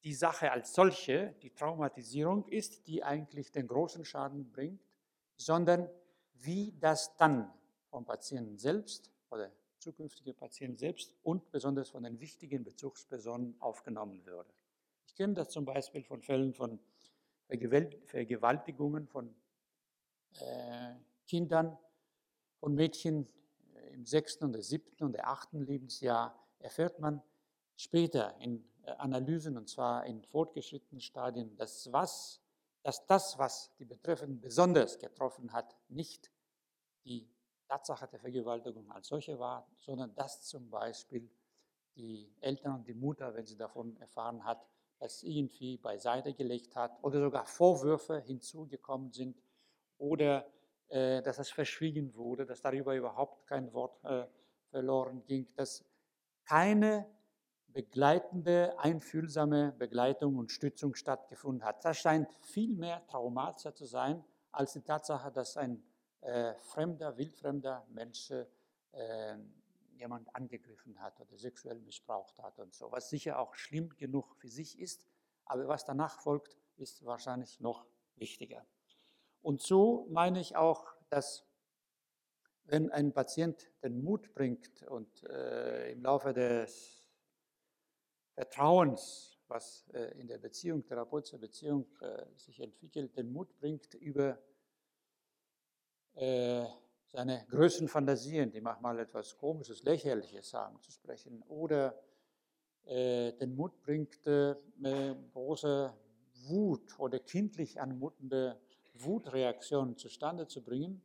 die 0.02 0.14
Sache 0.14 0.50
als 0.50 0.74
solche, 0.74 1.34
die 1.42 1.50
Traumatisierung 1.50 2.48
ist, 2.48 2.86
die 2.86 3.04
eigentlich 3.04 3.52
den 3.52 3.66
großen 3.66 4.04
Schaden 4.04 4.50
bringt, 4.50 4.80
sondern 5.36 5.88
wie 6.34 6.74
das 6.80 7.16
dann 7.16 7.52
vom 7.90 8.04
Patienten 8.04 8.56
selbst 8.56 9.10
oder 9.30 9.50
zukünftige 9.78 10.34
Patienten 10.34 10.78
selbst 10.78 11.14
und 11.22 11.50
besonders 11.50 11.90
von 11.90 12.02
den 12.02 12.20
wichtigen 12.20 12.64
Bezugspersonen 12.64 13.60
aufgenommen 13.60 14.24
würde. 14.24 14.50
Ich 15.06 15.14
kenne 15.14 15.34
das 15.34 15.50
zum 15.50 15.64
Beispiel 15.64 16.02
von 16.02 16.22
Fällen 16.22 16.54
von 16.54 16.78
Vergewaltigungen 17.48 19.08
von 19.08 19.34
äh, 20.38 20.94
Kindern 21.26 21.76
und 22.60 22.74
Mädchen 22.74 23.26
äh, 23.74 23.94
im 23.94 24.06
sechsten 24.06 24.44
und 24.44 24.62
siebten 24.62 25.04
und 25.04 25.18
achten 25.20 25.60
Lebensjahr 25.60 26.38
erfährt 26.58 26.98
man 27.00 27.22
später 27.76 28.36
in 28.38 28.64
äh, 28.82 28.90
Analysen 28.92 29.56
und 29.56 29.68
zwar 29.68 30.06
in 30.06 30.22
fortgeschrittenen 30.22 31.00
Stadien, 31.00 31.56
dass, 31.56 31.92
was, 31.92 32.40
dass 32.82 33.06
das, 33.06 33.38
was 33.38 33.74
die 33.78 33.84
Betreffenden 33.84 34.40
besonders 34.40 34.98
getroffen 34.98 35.52
hat, 35.52 35.76
nicht 35.88 36.30
die 37.04 37.28
Tatsache 37.68 38.08
der 38.08 38.20
Vergewaltigung 38.20 38.90
als 38.90 39.08
solche 39.08 39.38
war, 39.38 39.66
sondern 39.78 40.14
dass 40.14 40.42
zum 40.42 40.68
Beispiel 40.70 41.30
die 41.96 42.32
Eltern 42.40 42.76
und 42.76 42.88
die 42.88 42.94
Mutter, 42.94 43.34
wenn 43.34 43.46
sie 43.46 43.56
davon 43.56 43.96
erfahren 43.98 44.44
hat, 44.44 44.66
das 44.98 45.22
irgendwie 45.22 45.78
beiseite 45.78 46.34
gelegt 46.34 46.76
hat 46.76 46.92
oder 47.02 47.20
sogar 47.20 47.46
Vorwürfe 47.46 48.20
hinzugekommen 48.20 49.12
sind, 49.12 49.36
oder 50.00 50.50
äh, 50.88 51.22
dass 51.22 51.38
es 51.38 51.50
verschwiegen 51.50 52.14
wurde, 52.14 52.46
dass 52.46 52.60
darüber 52.60 52.94
überhaupt 52.96 53.46
kein 53.46 53.72
Wort 53.72 54.02
äh, 54.04 54.26
verloren 54.70 55.22
ging, 55.26 55.46
dass 55.54 55.84
keine 56.44 57.06
begleitende, 57.68 58.76
einfühlsame 58.78 59.72
Begleitung 59.72 60.36
und 60.36 60.50
Stützung 60.50 60.94
stattgefunden 60.94 61.64
hat. 61.64 61.84
Das 61.84 61.98
scheint 61.98 62.28
viel 62.40 62.74
mehr 62.74 63.06
traumatischer 63.06 63.74
zu 63.74 63.84
sein 63.84 64.24
als 64.50 64.72
die 64.72 64.82
Tatsache, 64.82 65.30
dass 65.30 65.56
ein 65.56 65.82
äh, 66.22 66.54
fremder, 66.54 67.16
wildfremder 67.16 67.86
Mensch 67.90 68.30
äh, 68.30 69.36
jemand 69.92 70.34
angegriffen 70.34 71.00
hat 71.00 71.20
oder 71.20 71.36
sexuell 71.36 71.78
missbraucht 71.80 72.38
hat 72.40 72.58
und 72.58 72.74
so, 72.74 72.90
was 72.90 73.10
sicher 73.10 73.38
auch 73.38 73.54
schlimm 73.54 73.90
genug 73.96 74.34
für 74.36 74.48
sich 74.48 74.78
ist, 74.80 75.06
aber 75.44 75.68
was 75.68 75.84
danach 75.84 76.18
folgt, 76.18 76.56
ist 76.76 77.04
wahrscheinlich 77.04 77.60
noch 77.60 77.86
wichtiger. 78.16 78.64
Und 79.42 79.62
so 79.62 80.06
meine 80.10 80.40
ich 80.40 80.56
auch, 80.56 80.86
dass 81.08 81.46
wenn 82.64 82.90
ein 82.90 83.12
Patient 83.12 83.70
den 83.82 84.02
Mut 84.02 84.32
bringt 84.34 84.82
und 84.84 85.24
äh, 85.24 85.92
im 85.92 86.02
Laufe 86.02 86.32
des 86.32 87.08
Vertrauens, 88.34 89.38
was 89.48 89.88
äh, 89.92 90.18
in 90.20 90.28
der 90.28 90.38
Beziehung, 90.38 90.84
therapeutischer 90.84 91.38
Beziehung 91.38 91.86
äh, 92.00 92.26
sich 92.36 92.60
entwickelt, 92.60 93.16
den 93.16 93.32
Mut 93.32 93.58
bringt, 93.58 93.94
über 93.94 94.38
äh, 96.14 96.64
seine 97.06 97.44
größten 97.48 97.88
Fantasien, 97.88 98.52
die 98.52 98.60
manchmal 98.60 99.00
etwas 99.00 99.36
Komisches, 99.36 99.82
Lächerliches 99.82 100.50
sagen, 100.50 100.80
zu 100.80 100.92
sprechen, 100.92 101.42
oder 101.48 102.00
äh, 102.84 103.32
den 103.32 103.56
Mut 103.56 103.80
bringt, 103.82 104.24
äh, 104.26 104.54
große 105.32 105.92
Wut 106.46 106.98
oder 106.98 107.18
kindlich 107.18 107.80
anmutende 107.80 108.60
Wutreaktionen 109.02 109.96
zustande 109.96 110.46
zu 110.46 110.62
bringen, 110.62 111.02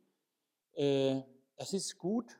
äh, 0.76 1.22
das 1.56 1.72
ist 1.72 1.96
gut 1.96 2.38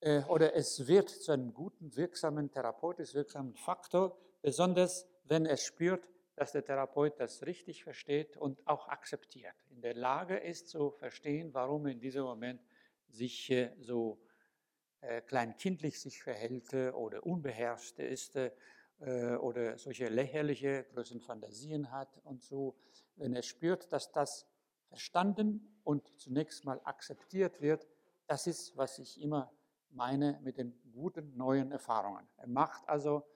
äh, 0.00 0.22
oder 0.24 0.54
es 0.56 0.86
wird 0.88 1.08
zu 1.08 1.30
einem 1.30 1.54
guten, 1.54 1.94
wirksamen, 1.94 2.50
therapeutisch 2.50 3.14
wirksamen 3.14 3.54
Faktor, 3.54 4.18
besonders 4.42 5.06
wenn 5.24 5.46
es 5.46 5.62
spürt, 5.62 6.08
dass 6.34 6.52
der 6.52 6.64
Therapeut 6.64 7.20
das 7.20 7.46
richtig 7.46 7.84
versteht 7.84 8.36
und 8.36 8.66
auch 8.66 8.88
akzeptiert, 8.88 9.54
in 9.68 9.80
der 9.80 9.94
Lage 9.94 10.38
ist 10.38 10.68
zu 10.68 10.90
verstehen, 10.90 11.54
warum 11.54 11.86
er 11.86 11.92
in 11.92 12.00
diesem 12.00 12.24
Moment 12.24 12.60
sich 13.08 13.48
äh, 13.50 13.70
so 13.78 14.20
äh, 15.02 15.20
kleinkindlich 15.22 16.00
sich 16.00 16.20
verhält 16.20 16.74
oder 16.74 17.24
unbeherrscht 17.24 17.98
ist 18.00 18.38
oder 19.40 19.78
solche 19.78 20.08
lächerliche 20.08 20.84
großen 20.92 21.22
Fantasien 21.22 21.90
hat 21.90 22.18
und 22.22 22.42
so. 22.42 22.76
Wenn 23.20 23.34
er 23.34 23.42
spürt, 23.42 23.92
dass 23.92 24.12
das 24.12 24.46
verstanden 24.88 25.78
und 25.84 26.10
zunächst 26.18 26.64
mal 26.64 26.80
akzeptiert 26.84 27.60
wird, 27.60 27.86
das 28.26 28.46
ist, 28.46 28.76
was 28.78 28.98
ich 28.98 29.20
immer 29.20 29.52
meine 29.90 30.40
mit 30.42 30.56
den 30.56 30.72
guten 30.90 31.36
neuen 31.36 31.70
Erfahrungen. 31.70 32.26
Er 32.38 32.48
macht 32.48 32.88
also 32.88 33.26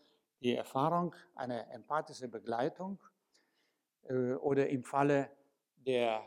die 0.40 0.54
Erfahrung 0.54 1.14
einer 1.34 1.70
empathischen 1.70 2.30
Begleitung 2.30 2.98
äh, 4.04 4.32
oder 4.34 4.70
im 4.70 4.84
Falle 4.84 5.30
der 5.76 6.26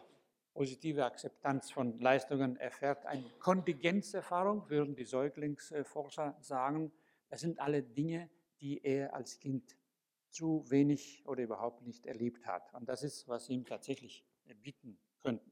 positive 0.54 1.06
Akzeptanz 1.06 1.72
von 1.72 2.00
Leistungen 2.00 2.58
erfährt 2.58 3.08
eine 3.08 3.28
Kontingenzerfahrung, 3.40 4.70
würden 4.70 4.96
die 4.96 5.06
Säuglingsforscher 5.06 6.38
sagen. 6.42 6.92
Das 7.30 7.42
sind 7.42 7.60
alle 7.60 7.82
Dinge, 7.82 8.30
die 8.62 8.84
er 8.84 9.16
als 9.16 9.40
Kind 9.40 9.76
zu 10.38 10.63
wenig 10.70 11.24
oder 11.25 11.44
überhaupt 11.44 11.82
nicht 11.82 12.06
erlebt 12.06 12.46
hat. 12.46 12.72
Und 12.74 12.88
das 12.88 13.01
ist, 13.01 13.27
was 13.27 13.50
ihm 13.50 13.65
tatsächlich 13.65 14.24
bieten 14.62 15.00
könnten. 15.24 15.51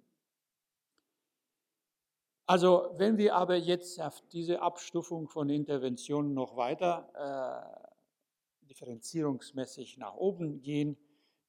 Also 2.45 2.91
wenn 2.97 3.17
wir 3.17 3.35
aber 3.35 3.55
jetzt 3.55 3.99
auf 3.99 4.21
diese 4.31 4.61
Abstufung 4.61 5.27
von 5.27 5.49
Interventionen 5.49 6.35
noch 6.35 6.55
weiter 6.55 7.09
äh, 8.61 8.67
differenzierungsmäßig 8.67 9.97
nach 9.97 10.15
oben 10.15 10.61
gehen, 10.61 10.95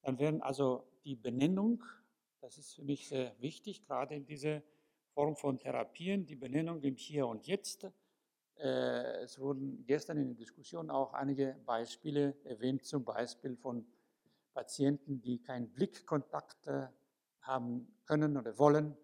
dann 0.00 0.19
werden 0.19 0.40
also 0.40 0.85
die 1.05 1.16
Benennung, 1.16 1.85
das 2.40 2.57
ist 2.57 2.75
für 2.75 2.85
mich 2.85 3.08
sehr 3.08 3.39
wichtig, 3.39 3.84
gerade 3.84 4.15
in 4.15 4.25
dieser 4.25 4.63
Form 5.13 5.37
von 5.37 5.58
Therapien, 5.58 6.25
die 6.25 6.37
Benennung 6.37 6.80
im 6.82 6.97
Hier 6.97 7.26
und 7.26 7.47
Jetzt. 7.47 7.87
Äh, 8.58 9.23
es 9.23 9.38
wurden 9.38 9.84
gestern 9.86 10.16
in 10.16 10.28
der 10.28 10.36
Diskussion 10.36 10.90
auch 10.90 11.12
einige 11.12 11.56
Beispiele 11.66 12.34
erwähnt, 12.45 12.84
zum 12.84 13.04
Beispiel 13.04 13.54
von 13.56 13.86
Patienten, 14.54 15.21
die 15.21 15.42
keinen 15.42 15.69
Blickkontakt 15.69 16.66
äh, 16.66 16.86
haben 17.42 17.86
können 18.06 18.36
oder 18.38 18.58
wollen 18.58 18.97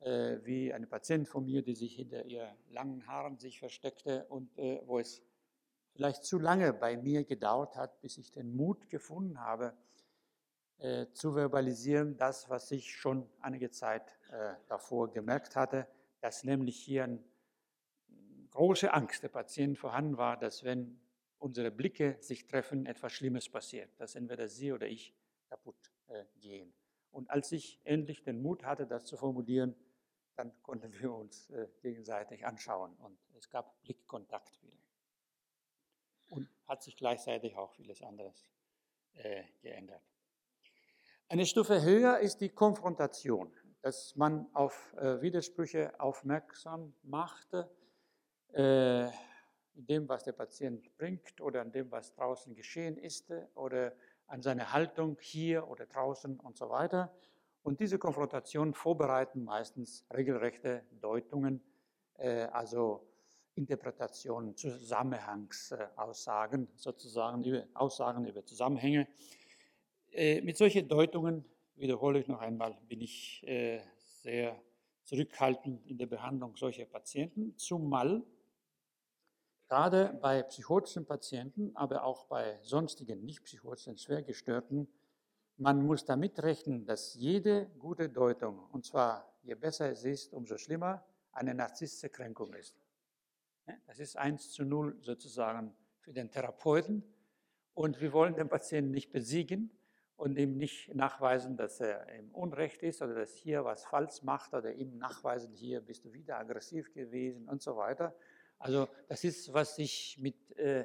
äh, 0.00 0.38
wie 0.44 0.72
eine 0.72 0.86
Patient 0.86 1.28
von 1.28 1.44
mir, 1.44 1.62
die 1.62 1.74
sich 1.74 1.96
hinter 1.96 2.24
ihr 2.24 2.54
langen 2.68 3.04
Haaren 3.08 3.36
sich 3.38 3.58
versteckte 3.58 4.26
und 4.28 4.56
wo 4.86 4.98
es 4.98 5.22
vielleicht 5.92 6.24
zu 6.24 6.38
lange 6.38 6.72
bei 6.72 6.96
mir 6.96 7.24
gedauert 7.24 7.76
hat, 7.76 8.00
bis 8.00 8.16
ich 8.16 8.30
den 8.30 8.54
Mut 8.54 8.88
gefunden 8.88 9.40
habe, 9.40 9.74
zu 11.12 11.34
verbalisieren, 11.34 12.16
das, 12.16 12.48
was 12.48 12.70
ich 12.70 12.94
schon 12.94 13.28
einige 13.40 13.70
Zeit 13.70 14.18
davor 14.68 15.12
gemerkt 15.12 15.56
hatte, 15.56 15.86
dass 16.20 16.42
nämlich 16.42 16.76
hier 16.78 17.04
eine 17.04 17.18
große 18.50 18.92
Angst 18.92 19.22
der 19.22 19.28
Patienten 19.28 19.76
vorhanden 19.76 20.16
war, 20.16 20.36
dass 20.36 20.64
wenn 20.64 21.00
unsere 21.38 21.70
Blicke 21.70 22.16
sich 22.20 22.46
treffen, 22.46 22.86
etwas 22.86 23.12
Schlimmes 23.12 23.48
passiert, 23.48 23.90
dass 23.98 24.14
entweder 24.14 24.48
sie 24.48 24.72
oder 24.72 24.86
ich 24.86 25.14
kaputt 25.48 25.90
äh, 26.08 26.24
gehen. 26.38 26.72
Und 27.10 27.30
als 27.30 27.50
ich 27.52 27.80
endlich 27.84 28.22
den 28.22 28.40
Mut 28.40 28.64
hatte, 28.64 28.86
das 28.86 29.04
zu 29.04 29.16
formulieren, 29.16 29.74
dann 30.36 30.52
konnten 30.62 30.92
wir 30.92 31.12
uns 31.12 31.50
äh, 31.50 31.68
gegenseitig 31.82 32.46
anschauen 32.46 32.94
und 32.96 33.18
es 33.36 33.48
gab 33.50 33.82
Blickkontakt 33.82 34.62
wieder. 34.62 34.76
Und 36.28 36.48
hat 36.66 36.82
sich 36.82 36.96
gleichzeitig 36.96 37.56
auch 37.56 37.72
vieles 37.72 38.02
anderes 38.02 38.50
äh, 39.14 39.42
geändert. 39.60 40.02
Eine 41.28 41.46
Stufe 41.46 41.82
höher 41.82 42.18
ist 42.18 42.38
die 42.38 42.48
Konfrontation, 42.48 43.52
dass 43.82 44.14
man 44.16 44.46
auf 44.54 44.94
äh, 44.94 45.20
Widersprüche 45.20 45.98
aufmerksam 45.98 46.94
macht, 47.02 47.54
äh, 48.54 49.06
in 49.74 49.86
dem, 49.86 50.08
was 50.08 50.24
der 50.24 50.32
Patient 50.32 50.96
bringt 50.96 51.40
oder 51.40 51.60
an 51.62 51.72
dem, 51.72 51.90
was 51.90 52.14
draußen 52.14 52.54
geschehen 52.54 52.96
ist 52.96 53.32
oder 53.54 53.92
an 54.26 54.42
seine 54.42 54.72
Haltung 54.72 55.16
hier 55.20 55.66
oder 55.68 55.86
draußen 55.86 56.38
und 56.38 56.56
so 56.56 56.70
weiter. 56.70 57.12
Und 57.62 57.80
diese 57.80 57.98
Konfrontation 57.98 58.74
vorbereiten 58.74 59.44
meistens 59.44 60.04
regelrechte 60.12 60.84
Deutungen, 61.00 61.62
äh, 62.18 62.42
also 62.52 63.06
Interpretationen, 63.54 64.56
Zusammenhangsaussagen, 64.56 66.68
sozusagen 66.76 67.44
über, 67.44 67.66
Aussagen 67.74 68.26
über 68.26 68.44
Zusammenhänge. 68.44 69.06
Äh, 70.12 70.40
mit 70.40 70.56
solchen 70.56 70.88
Deutungen, 70.88 71.44
wiederhole 71.76 72.18
ich 72.20 72.28
noch 72.28 72.40
einmal, 72.40 72.76
bin 72.88 73.02
ich 73.02 73.46
äh, 73.46 73.80
sehr 74.22 74.58
zurückhaltend 75.04 75.86
in 75.86 75.98
der 75.98 76.06
Behandlung 76.06 76.56
solcher 76.56 76.86
Patienten, 76.86 77.56
zumal 77.56 78.24
gerade 79.70 80.18
bei 80.20 80.42
psychotischen 80.42 81.06
Patienten, 81.06 81.74
aber 81.74 82.04
auch 82.04 82.26
bei 82.26 82.58
sonstigen 82.62 83.24
nicht 83.24 83.44
psychotischen, 83.44 83.96
schwergestörten 83.96 84.86
man 85.60 85.84
muss 85.86 86.06
damit 86.06 86.42
rechnen, 86.42 86.86
dass 86.86 87.14
jede 87.16 87.66
gute 87.78 88.08
Deutung, 88.08 88.60
und 88.72 88.86
zwar 88.86 89.30
je 89.42 89.54
besser 89.54 89.90
es 89.90 90.04
ist, 90.04 90.32
umso 90.32 90.56
schlimmer, 90.56 91.04
eine 91.32 91.54
narzisstische 91.54 92.08
Kränkung 92.08 92.54
ist. 92.54 92.74
Das 93.86 93.98
ist 93.98 94.16
eins 94.16 94.52
zu 94.52 94.64
null 94.64 94.96
sozusagen 95.02 95.74
für 95.98 96.14
den 96.14 96.30
Therapeuten. 96.30 97.04
Und 97.74 98.00
wir 98.00 98.14
wollen 98.14 98.34
den 98.34 98.48
Patienten 98.48 98.90
nicht 98.90 99.12
besiegen 99.12 99.70
und 100.16 100.38
ihm 100.38 100.56
nicht 100.56 100.94
nachweisen, 100.94 101.58
dass 101.58 101.78
er 101.78 102.08
im 102.14 102.30
Unrecht 102.34 102.82
ist 102.82 103.02
oder 103.02 103.14
dass 103.14 103.34
hier 103.34 103.62
was 103.62 103.84
falsch 103.84 104.22
macht 104.22 104.54
oder 104.54 104.72
ihm 104.72 104.96
nachweisen, 104.96 105.52
hier 105.52 105.82
bist 105.82 106.06
du 106.06 106.14
wieder 106.14 106.38
aggressiv 106.38 106.90
gewesen 106.94 107.50
und 107.50 107.60
so 107.60 107.76
weiter. 107.76 108.14
Also 108.60 108.88
das 109.08 109.24
ist, 109.24 109.52
was 109.52 109.78
ich 109.78 110.18
mit 110.18 110.56
äh, 110.58 110.84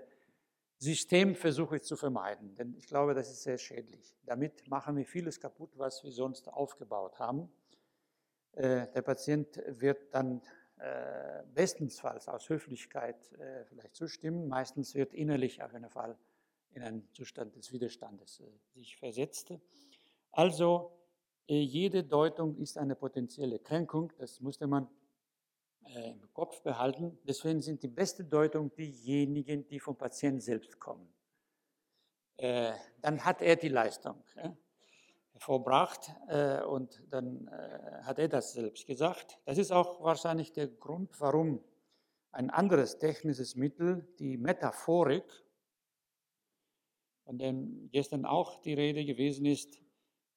System 0.77 1.35
versuche 1.35 1.81
zu 1.81 1.97
vermeiden, 1.97 2.55
denn 2.55 2.73
ich 2.77 2.87
glaube, 2.87 3.13
das 3.13 3.29
ist 3.29 3.43
sehr 3.43 3.57
schädlich. 3.57 4.15
Damit 4.25 4.67
machen 4.69 4.95
wir 4.95 5.05
vieles 5.05 5.39
kaputt, 5.39 5.71
was 5.75 6.03
wir 6.03 6.11
sonst 6.11 6.47
aufgebaut 6.47 7.19
haben. 7.19 7.49
Äh, 8.53 8.87
der 8.87 9.01
Patient 9.01 9.61
wird 9.67 10.13
dann 10.13 10.41
äh, 10.77 11.43
bestensfalls 11.53 12.29
aus 12.29 12.47
Höflichkeit 12.47 13.33
äh, 13.33 13.65
vielleicht 13.65 13.95
zustimmen, 13.95 14.47
meistens 14.47 14.95
wird 14.95 15.13
innerlich 15.13 15.61
auf 15.61 15.73
jeden 15.73 15.89
Fall 15.89 16.17
in 16.71 16.81
einen 16.81 17.09
Zustand 17.13 17.55
des 17.55 17.73
Widerstandes 17.73 18.41
sich 18.73 18.97
versetzt. 18.97 19.53
Also 20.31 20.91
jede 21.47 22.03
Deutung 22.03 22.57
ist 22.57 22.77
eine 22.77 22.95
potenzielle 22.95 23.59
Kränkung, 23.59 24.11
das 24.17 24.41
musste 24.41 24.67
man 24.67 24.89
äh, 25.85 26.11
im 26.11 26.33
Kopf 26.33 26.61
behalten. 26.61 27.17
Deswegen 27.23 27.61
sind 27.61 27.83
die 27.83 27.87
beste 27.87 28.23
Deutung 28.23 28.73
diejenigen, 28.75 29.67
die 29.67 29.79
vom 29.79 29.97
Patienten 29.97 30.41
selbst 30.41 30.79
kommen. 30.79 31.07
Äh, 32.37 32.73
dann 33.01 33.23
hat 33.23 33.41
er 33.41 33.55
die 33.55 33.69
Leistung 33.69 34.23
vorbracht 35.37 36.11
äh, 36.29 36.61
und 36.63 37.03
dann 37.09 37.49
hat 38.03 38.19
er 38.19 38.29
das 38.29 38.53
selbst 38.53 38.87
gesagt. 38.87 39.39
Das 39.45 39.57
ist 39.57 39.71
auch 39.71 40.01
wahrscheinlich 40.01 40.53
der 40.53 40.67
Grund, 40.67 41.19
warum 41.19 41.61
ein 42.31 42.49
anderes 42.49 42.99
technisches 42.99 43.55
Mittel, 43.55 44.07
die 44.19 44.37
Metaphorik, 44.37 45.23
von 47.23 47.37
dem 47.37 47.89
gestern 47.91 48.25
auch 48.25 48.61
die 48.61 48.73
Rede 48.73 49.05
gewesen 49.05 49.45
ist, 49.45 49.81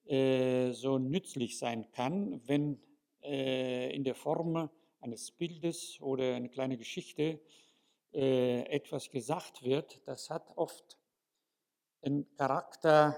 äh, 0.07 0.73
so 0.73 0.99
nützlich 0.99 1.59
sein 1.59 1.91
kann, 1.91 2.41
wenn 2.47 2.81
äh, 3.23 3.95
in 3.95 4.05
der 4.05 4.15
Form 4.15 4.71
eines 5.01 5.31
Bildes 5.31 6.01
oder 6.01 6.35
eine 6.35 6.49
kleine 6.49 6.77
Geschichte 6.77 7.41
äh, 8.13 8.63
etwas 8.63 9.11
gesagt 9.11 9.63
wird, 9.63 10.01
das 10.07 10.31
hat 10.31 10.51
oft 10.57 10.99
den 12.05 12.27
Charakter, 12.37 13.17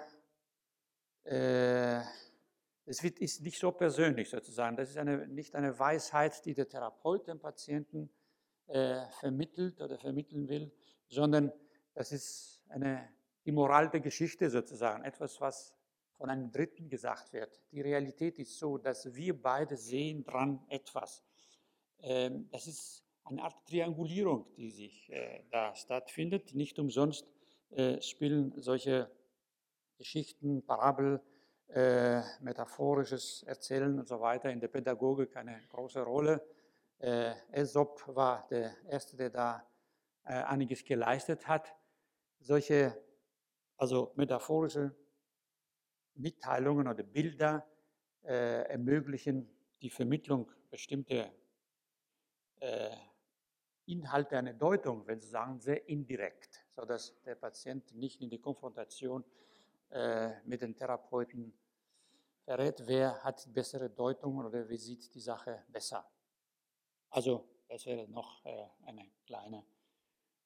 äh, 1.24 2.00
es 2.86 3.02
wird, 3.02 3.18
ist 3.20 3.42
nicht 3.42 3.58
so 3.58 3.70
persönlich 3.70 4.28
sozusagen. 4.28 4.76
Das 4.76 4.90
ist 4.90 4.96
eine, 4.96 5.28
nicht 5.28 5.54
eine 5.54 5.78
Weisheit, 5.78 6.44
die 6.44 6.54
der 6.54 6.68
Therapeut 6.68 7.28
dem 7.28 7.38
Patienten 7.38 8.10
äh, 8.66 9.06
vermittelt 9.20 9.80
oder 9.80 9.98
vermitteln 9.98 10.48
will, 10.48 10.72
sondern 11.08 11.52
das 11.94 12.12
ist 12.12 12.62
eine, 12.68 13.08
die 13.44 13.52
Moral 13.52 13.90
der 13.90 14.00
Geschichte 14.00 14.50
sozusagen, 14.50 15.04
etwas, 15.04 15.40
was 15.40 15.74
von 16.16 16.30
einem 16.30 16.50
Dritten 16.50 16.88
gesagt 16.88 17.32
wird. 17.32 17.60
Die 17.72 17.80
Realität 17.80 18.38
ist 18.38 18.58
so, 18.58 18.76
dass 18.76 19.14
wir 19.14 19.40
beide 19.40 19.76
sehen 19.76 20.24
dran 20.24 20.64
etwas. 20.68 21.22
Ähm, 22.02 22.48
das 22.50 22.66
ist 22.66 23.04
eine 23.24 23.42
Art 23.42 23.66
Triangulierung, 23.66 24.46
die 24.56 24.70
sich 24.70 25.10
äh, 25.10 25.44
da 25.50 25.74
stattfindet. 25.74 26.54
Nicht 26.54 26.78
umsonst 26.78 27.26
äh, 27.70 28.00
spielen 28.00 28.52
solche 28.56 29.10
Geschichten, 29.98 30.64
Parabel, 30.64 31.20
äh, 31.68 32.22
metaphorisches 32.40 33.44
Erzählen 33.44 33.98
und 33.98 34.08
so 34.08 34.20
weiter 34.20 34.50
in 34.50 34.60
der 34.60 34.68
Pädagogik 34.68 35.36
eine 35.36 35.60
große 35.68 36.02
Rolle. 36.02 36.42
Äh, 36.98 37.34
Aesop 37.52 38.02
war 38.08 38.46
der 38.48 38.74
Erste, 38.88 39.16
der 39.16 39.30
da 39.30 39.66
äh, 40.24 40.32
einiges 40.32 40.84
geleistet 40.84 41.46
hat. 41.46 41.74
Solche, 42.40 42.96
also 43.76 44.12
metaphorische 44.16 44.94
Mitteilungen 46.14 46.88
oder 46.88 47.02
Bilder 47.02 47.66
äh, 48.24 48.64
ermöglichen 48.68 49.48
die 49.80 49.90
Vermittlung 49.90 50.50
bestimmter 50.70 51.30
äh, 52.60 52.96
Inhalte, 53.86 54.38
eine 54.38 54.54
Deutung, 54.54 55.06
wenn 55.06 55.20
Sie 55.20 55.28
sagen, 55.28 55.60
sehr 55.60 55.88
indirekt, 55.88 56.64
sodass 56.70 57.20
der 57.22 57.34
Patient 57.34 57.92
nicht 57.94 58.20
in 58.20 58.30
die 58.30 58.38
Konfrontation 58.38 59.24
äh, 59.90 60.40
mit 60.44 60.62
den 60.62 60.76
Therapeuten 60.76 61.52
verrät, 62.44 62.82
wer 62.86 63.22
hat 63.24 63.52
bessere 63.52 63.90
Deutungen 63.90 64.46
oder 64.46 64.68
wer 64.68 64.78
sieht 64.78 65.14
die 65.14 65.20
Sache 65.20 65.64
besser. 65.68 66.08
Also 67.10 67.48
das 67.68 67.86
wäre 67.86 68.08
noch 68.08 68.44
äh, 68.44 68.66
eine 68.84 69.10
kleine 69.26 69.64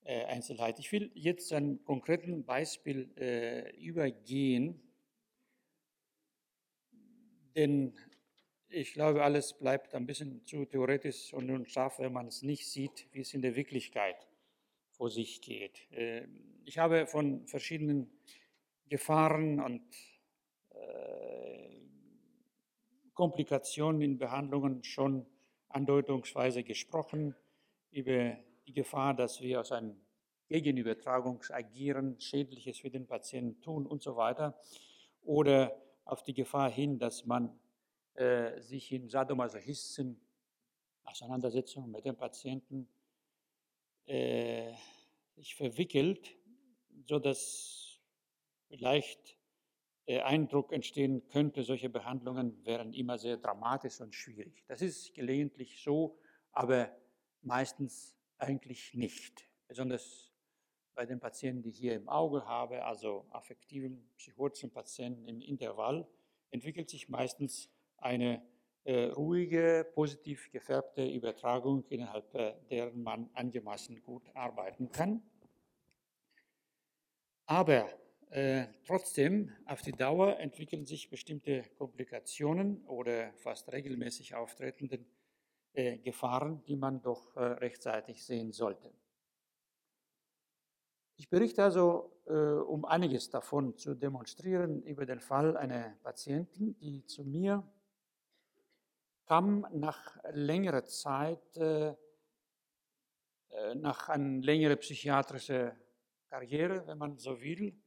äh, 0.04 0.24
Einzelheit. 0.24 0.78
Ich 0.78 0.92
will 0.92 1.10
jetzt 1.14 1.48
zu 1.48 1.54
einem 1.54 1.84
konkreten 1.84 2.44
Beispiel 2.44 3.10
äh, 3.16 3.76
übergehen, 3.76 4.80
denn 7.54 7.96
ich 8.68 8.92
glaube, 8.92 9.22
alles 9.22 9.52
bleibt 9.52 9.94
ein 9.94 10.06
bisschen 10.06 10.44
zu 10.46 10.64
theoretisch 10.64 11.32
und 11.32 11.50
unscharf, 11.50 11.98
wenn 11.98 12.12
man 12.12 12.26
es 12.26 12.42
nicht 12.42 12.66
sieht, 12.68 13.06
wie 13.12 13.20
es 13.20 13.34
in 13.34 13.42
der 13.42 13.56
Wirklichkeit 13.56 14.28
vor 14.90 15.10
sich 15.10 15.40
geht. 15.40 15.86
Ähm, 15.92 16.62
ich 16.64 16.78
habe 16.78 17.06
von 17.06 17.46
verschiedenen 17.46 18.10
Gefahren 18.88 19.60
und 19.60 19.82
Komplikationen 23.14 24.02
in 24.02 24.18
Behandlungen 24.18 24.82
schon 24.82 25.24
andeutungsweise 25.68 26.64
gesprochen, 26.64 27.34
über 27.90 28.36
die 28.66 28.72
Gefahr, 28.72 29.14
dass 29.14 29.40
wir 29.40 29.60
aus 29.60 29.70
einem 29.70 29.96
Gegenübertragungsagieren 30.48 32.20
Schädliches 32.20 32.78
für 32.78 32.90
den 32.90 33.06
Patienten 33.06 33.60
tun 33.62 33.86
und 33.86 34.02
so 34.02 34.16
weiter, 34.16 34.58
oder 35.22 35.80
auf 36.04 36.24
die 36.24 36.34
Gefahr 36.34 36.70
hin, 36.70 36.98
dass 36.98 37.24
man 37.24 37.56
äh, 38.14 38.60
sich 38.60 38.92
in 38.92 39.08
Sadomasochisten 39.08 40.20
Auseinandersetzungen 41.04 41.90
mit 41.90 42.04
dem 42.04 42.16
Patienten 42.16 42.88
äh, 44.06 44.72
sich 45.36 45.54
verwickelt, 45.54 46.36
sodass 47.06 48.00
vielleicht 48.68 49.38
der 50.06 50.26
Eindruck 50.26 50.72
entstehen 50.72 51.26
könnte, 51.28 51.62
solche 51.62 51.88
Behandlungen 51.88 52.64
wären 52.64 52.92
immer 52.92 53.18
sehr 53.18 53.36
dramatisch 53.36 54.00
und 54.00 54.14
schwierig. 54.14 54.64
Das 54.66 54.82
ist 54.82 55.14
gelegentlich 55.14 55.82
so, 55.82 56.18
aber 56.52 56.94
meistens 57.42 58.16
eigentlich 58.38 58.94
nicht. 58.94 59.48
Besonders 59.66 60.32
bei 60.94 61.06
den 61.06 61.20
Patienten, 61.20 61.62
die 61.62 61.70
ich 61.70 61.78
hier 61.78 61.94
im 61.94 62.08
Auge 62.08 62.44
habe, 62.44 62.84
also 62.84 63.26
affektiven 63.30 64.08
psychotischen 64.16 64.70
Patienten 64.70 65.26
im 65.26 65.40
Intervall, 65.40 66.06
entwickelt 66.50 66.90
sich 66.90 67.08
meistens 67.08 67.70
eine 67.98 68.42
äh, 68.84 69.06
ruhige, 69.06 69.86
positiv 69.94 70.50
gefärbte 70.50 71.06
Übertragung, 71.06 71.84
innerhalb 71.88 72.34
äh, 72.34 72.54
deren 72.70 73.02
man 73.02 73.30
angemaßen 73.34 74.02
gut 74.02 74.28
arbeiten 74.34 74.90
kann. 74.90 75.22
Aber 77.46 77.88
äh, 78.30 78.66
trotzdem, 78.86 79.52
auf 79.66 79.82
die 79.82 79.92
Dauer 79.92 80.38
entwickeln 80.38 80.86
sich 80.86 81.08
bestimmte 81.08 81.62
Komplikationen 81.78 82.84
oder 82.86 83.32
fast 83.34 83.70
regelmäßig 83.72 84.34
auftretende 84.34 85.04
äh, 85.72 85.98
Gefahren, 85.98 86.62
die 86.66 86.76
man 86.76 87.00
doch 87.00 87.36
äh, 87.36 87.40
rechtzeitig 87.40 88.24
sehen 88.24 88.52
sollte. 88.52 88.92
Ich 91.16 91.30
berichte 91.30 91.62
also, 91.62 92.12
äh, 92.26 92.32
um 92.32 92.84
einiges 92.84 93.30
davon 93.30 93.76
zu 93.76 93.94
demonstrieren, 93.94 94.82
über 94.82 95.06
den 95.06 95.20
Fall 95.20 95.56
einer 95.56 95.96
Patientin, 96.02 96.76
die 96.78 97.06
zu 97.06 97.24
mir 97.24 97.62
kam 99.26 99.66
nach 99.72 100.18
längerer 100.32 100.84
Zeit, 100.84 101.56
äh, 101.56 101.94
äh, 103.50 103.74
nach 103.74 104.08
einer 104.08 104.42
längeren 104.42 104.78
psychiatrischen 104.78 105.72
Karriere, 106.28 106.86
wenn 106.86 106.98
man 106.98 107.18
so 107.18 107.40
will, 107.40 107.80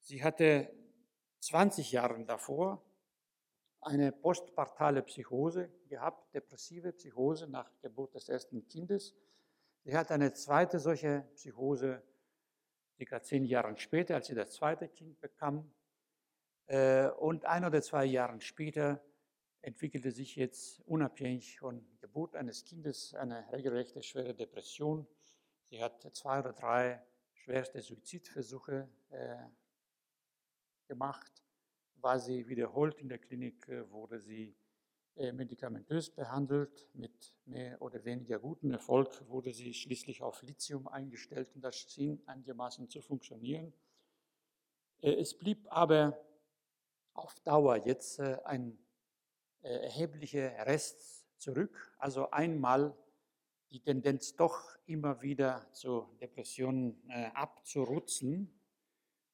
Sie 0.00 0.22
hatte 0.22 0.72
20 1.40 1.90
Jahre 1.90 2.24
davor 2.24 2.80
eine 3.80 4.12
postpartale 4.12 5.02
Psychose 5.02 5.68
gehabt, 5.88 6.32
depressive 6.32 6.92
Psychose 6.92 7.48
nach 7.48 7.68
Geburt 7.82 8.14
des 8.14 8.28
ersten 8.28 8.68
Kindes. 8.68 9.16
Sie 9.82 9.96
hat 9.96 10.12
eine 10.12 10.32
zweite 10.32 10.78
solche 10.78 11.26
Psychose 11.34 12.04
circa 12.96 13.20
zehn 13.20 13.44
Jahre 13.44 13.76
später, 13.76 14.14
als 14.14 14.28
sie 14.28 14.36
das 14.36 14.52
zweite 14.52 14.88
Kind 14.88 15.20
bekam. 15.20 15.72
Äh, 16.66 17.08
und 17.08 17.44
ein 17.44 17.64
oder 17.64 17.82
zwei 17.82 18.04
Jahre 18.04 18.40
später 18.40 19.00
entwickelte 19.66 20.12
sich 20.12 20.36
jetzt 20.36 20.80
unabhängig 20.86 21.58
von 21.58 21.84
Geburt 22.00 22.36
eines 22.36 22.64
Kindes 22.64 23.14
eine 23.14 23.50
regelrechte 23.52 24.00
schwere 24.00 24.32
Depression. 24.32 25.08
Sie 25.68 25.82
hat 25.82 26.08
zwei 26.14 26.38
oder 26.38 26.52
drei 26.52 27.02
schwerste 27.32 27.82
Suizidversuche 27.82 28.88
äh, 29.10 29.36
gemacht, 30.86 31.42
war 31.96 32.20
sie 32.20 32.46
wiederholt 32.46 33.00
in 33.00 33.08
der 33.08 33.18
Klinik, 33.18 33.68
äh, 33.68 33.90
wurde 33.90 34.20
sie 34.20 34.54
äh, 35.16 35.32
medikamentös 35.32 36.10
behandelt. 36.10 36.88
Mit 36.94 37.34
mehr 37.44 37.82
oder 37.82 38.04
weniger 38.04 38.38
gutem 38.38 38.70
Erfolg 38.70 39.28
wurde 39.28 39.52
sie 39.52 39.74
schließlich 39.74 40.22
auf 40.22 40.42
Lithium 40.42 40.86
eingestellt 40.86 41.52
und 41.56 41.62
das 41.62 41.74
schien 41.74 42.22
einigermaßen 42.26 42.88
zu 42.88 43.02
funktionieren. 43.02 43.72
Äh, 45.00 45.14
es 45.14 45.36
blieb 45.36 45.66
aber 45.72 46.24
auf 47.14 47.34
Dauer 47.40 47.84
jetzt 47.84 48.20
ein 48.20 48.78
erheblicher 49.66 50.66
Rest 50.66 51.26
zurück. 51.38 51.94
Also 51.98 52.30
einmal 52.30 52.96
die 53.70 53.80
Tendenz 53.80 54.36
doch 54.36 54.76
immer 54.86 55.20
wieder 55.22 55.66
zu 55.72 56.08
Depressionen 56.20 57.02
abzurutzen 57.34 58.56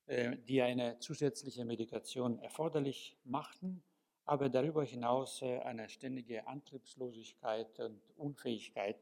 äh, 0.06 0.36
die 0.48 0.60
eine 0.60 0.98
zusätzliche 0.98 1.64
Medikation 1.64 2.38
erforderlich 2.40 3.16
machten, 3.24 3.82
aber 4.24 4.48
darüber 4.48 4.84
hinaus 4.84 5.42
äh, 5.42 5.60
eine 5.60 5.88
ständige 5.88 6.46
Antriebslosigkeit 6.46 7.78
und 7.80 8.02
Unfähigkeit, 8.16 8.98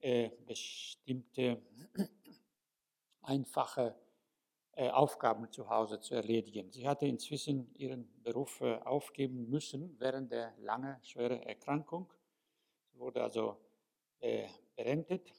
äh, 0.00 0.30
bestimmte 0.46 1.62
einfache 3.22 3.94
Aufgaben 4.74 5.50
zu 5.50 5.68
Hause 5.68 6.00
zu 6.00 6.14
erledigen. 6.14 6.70
Sie 6.72 6.88
hatte 6.88 7.06
inzwischen 7.06 7.74
ihren 7.74 8.08
Beruf 8.22 8.60
aufgeben 8.60 9.50
müssen 9.50 9.96
während 9.98 10.32
der 10.32 10.54
langen, 10.58 10.96
schweren 11.04 11.42
Erkrankung. 11.42 12.10
Sie 12.90 12.98
wurde 12.98 13.22
also 13.22 13.58
berentet. 14.74 15.30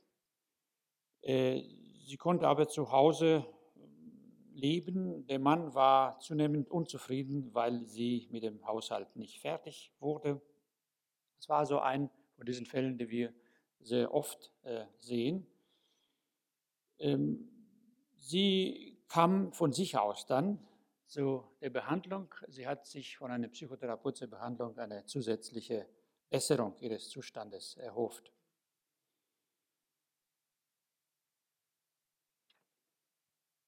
Sie 1.21 2.17
konnte 2.19 2.47
aber 2.47 2.67
zu 2.67 2.91
Hause 2.91 3.45
leben. 4.53 5.25
Der 5.27 5.39
Mann 5.39 5.73
war 5.73 6.19
zunehmend 6.19 6.69
unzufrieden, 6.69 7.53
weil 7.53 7.85
sie 7.87 8.27
mit 8.31 8.43
dem 8.43 8.65
Haushalt 8.65 9.15
nicht 9.15 9.39
fertig 9.39 9.91
wurde. 9.99 10.41
Es 11.39 11.49
war 11.49 11.65
so 11.65 11.79
ein 11.79 12.09
von 12.35 12.45
diesen 12.45 12.65
Fällen, 12.65 12.97
die 12.97 13.09
wir 13.09 13.33
sehr 13.79 14.13
oft 14.13 14.51
äh, 14.63 14.85
sehen. 14.99 15.45
Ähm, 16.99 17.49
sie 18.15 18.92
kam 19.13 19.53
von 19.53 19.71
sich 19.71 19.95
aus 19.95 20.25
dann 20.25 20.57
zu 21.05 21.43
der 21.61 21.69
Behandlung. 21.69 22.33
Sie 22.47 22.65
hat 22.65 22.87
sich 22.87 23.15
von 23.15 23.29
einer 23.29 23.47
psychotherapeutischen 23.47 24.31
Behandlung 24.31 24.75
eine 24.79 25.05
zusätzliche 25.05 25.87
Besserung 26.31 26.75
ihres 26.79 27.09
Zustandes 27.09 27.77
erhofft. 27.77 28.33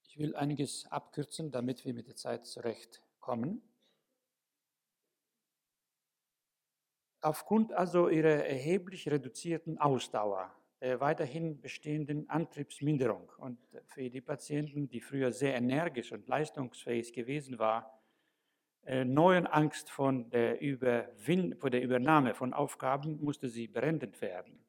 Ich 0.08 0.18
will 0.18 0.36
einiges 0.36 0.88
abkürzen, 0.88 1.52
damit 1.52 1.86
wir 1.86 1.94
mit 1.94 2.08
der 2.08 2.16
Zeit 2.16 2.48
zurechtkommen. 2.48 3.62
Aufgrund 7.22 7.72
also 7.72 8.10
ihrer 8.10 8.48
erheblich 8.48 9.08
reduzierten 9.12 9.78
Ausdauer, 9.78 10.52
weiterhin 10.82 11.62
bestehenden 11.62 12.30
Antriebsminderung 12.30 13.32
und 13.38 13.58
für 13.86 14.10
die 14.10 14.22
Patienten, 14.22 14.88
die 14.88 15.02
früher 15.02 15.32
sehr 15.32 15.56
energisch 15.56 16.12
und 16.12 16.28
leistungsfähig 16.28 17.14
gewesen 17.14 17.58
waren, 17.60 17.86
äh, 18.86 19.04
neuen 19.04 19.48
Angst 19.48 19.90
von 19.90 20.30
der, 20.30 20.62
Überwin 20.62 21.56
vor 21.58 21.72
der 21.72 21.82
Übernahme 21.82 22.36
von 22.36 22.54
Aufgaben 22.54 23.20
musste 23.24 23.50
sie 23.50 23.68
berendet 23.68 24.22
werden. 24.22 24.64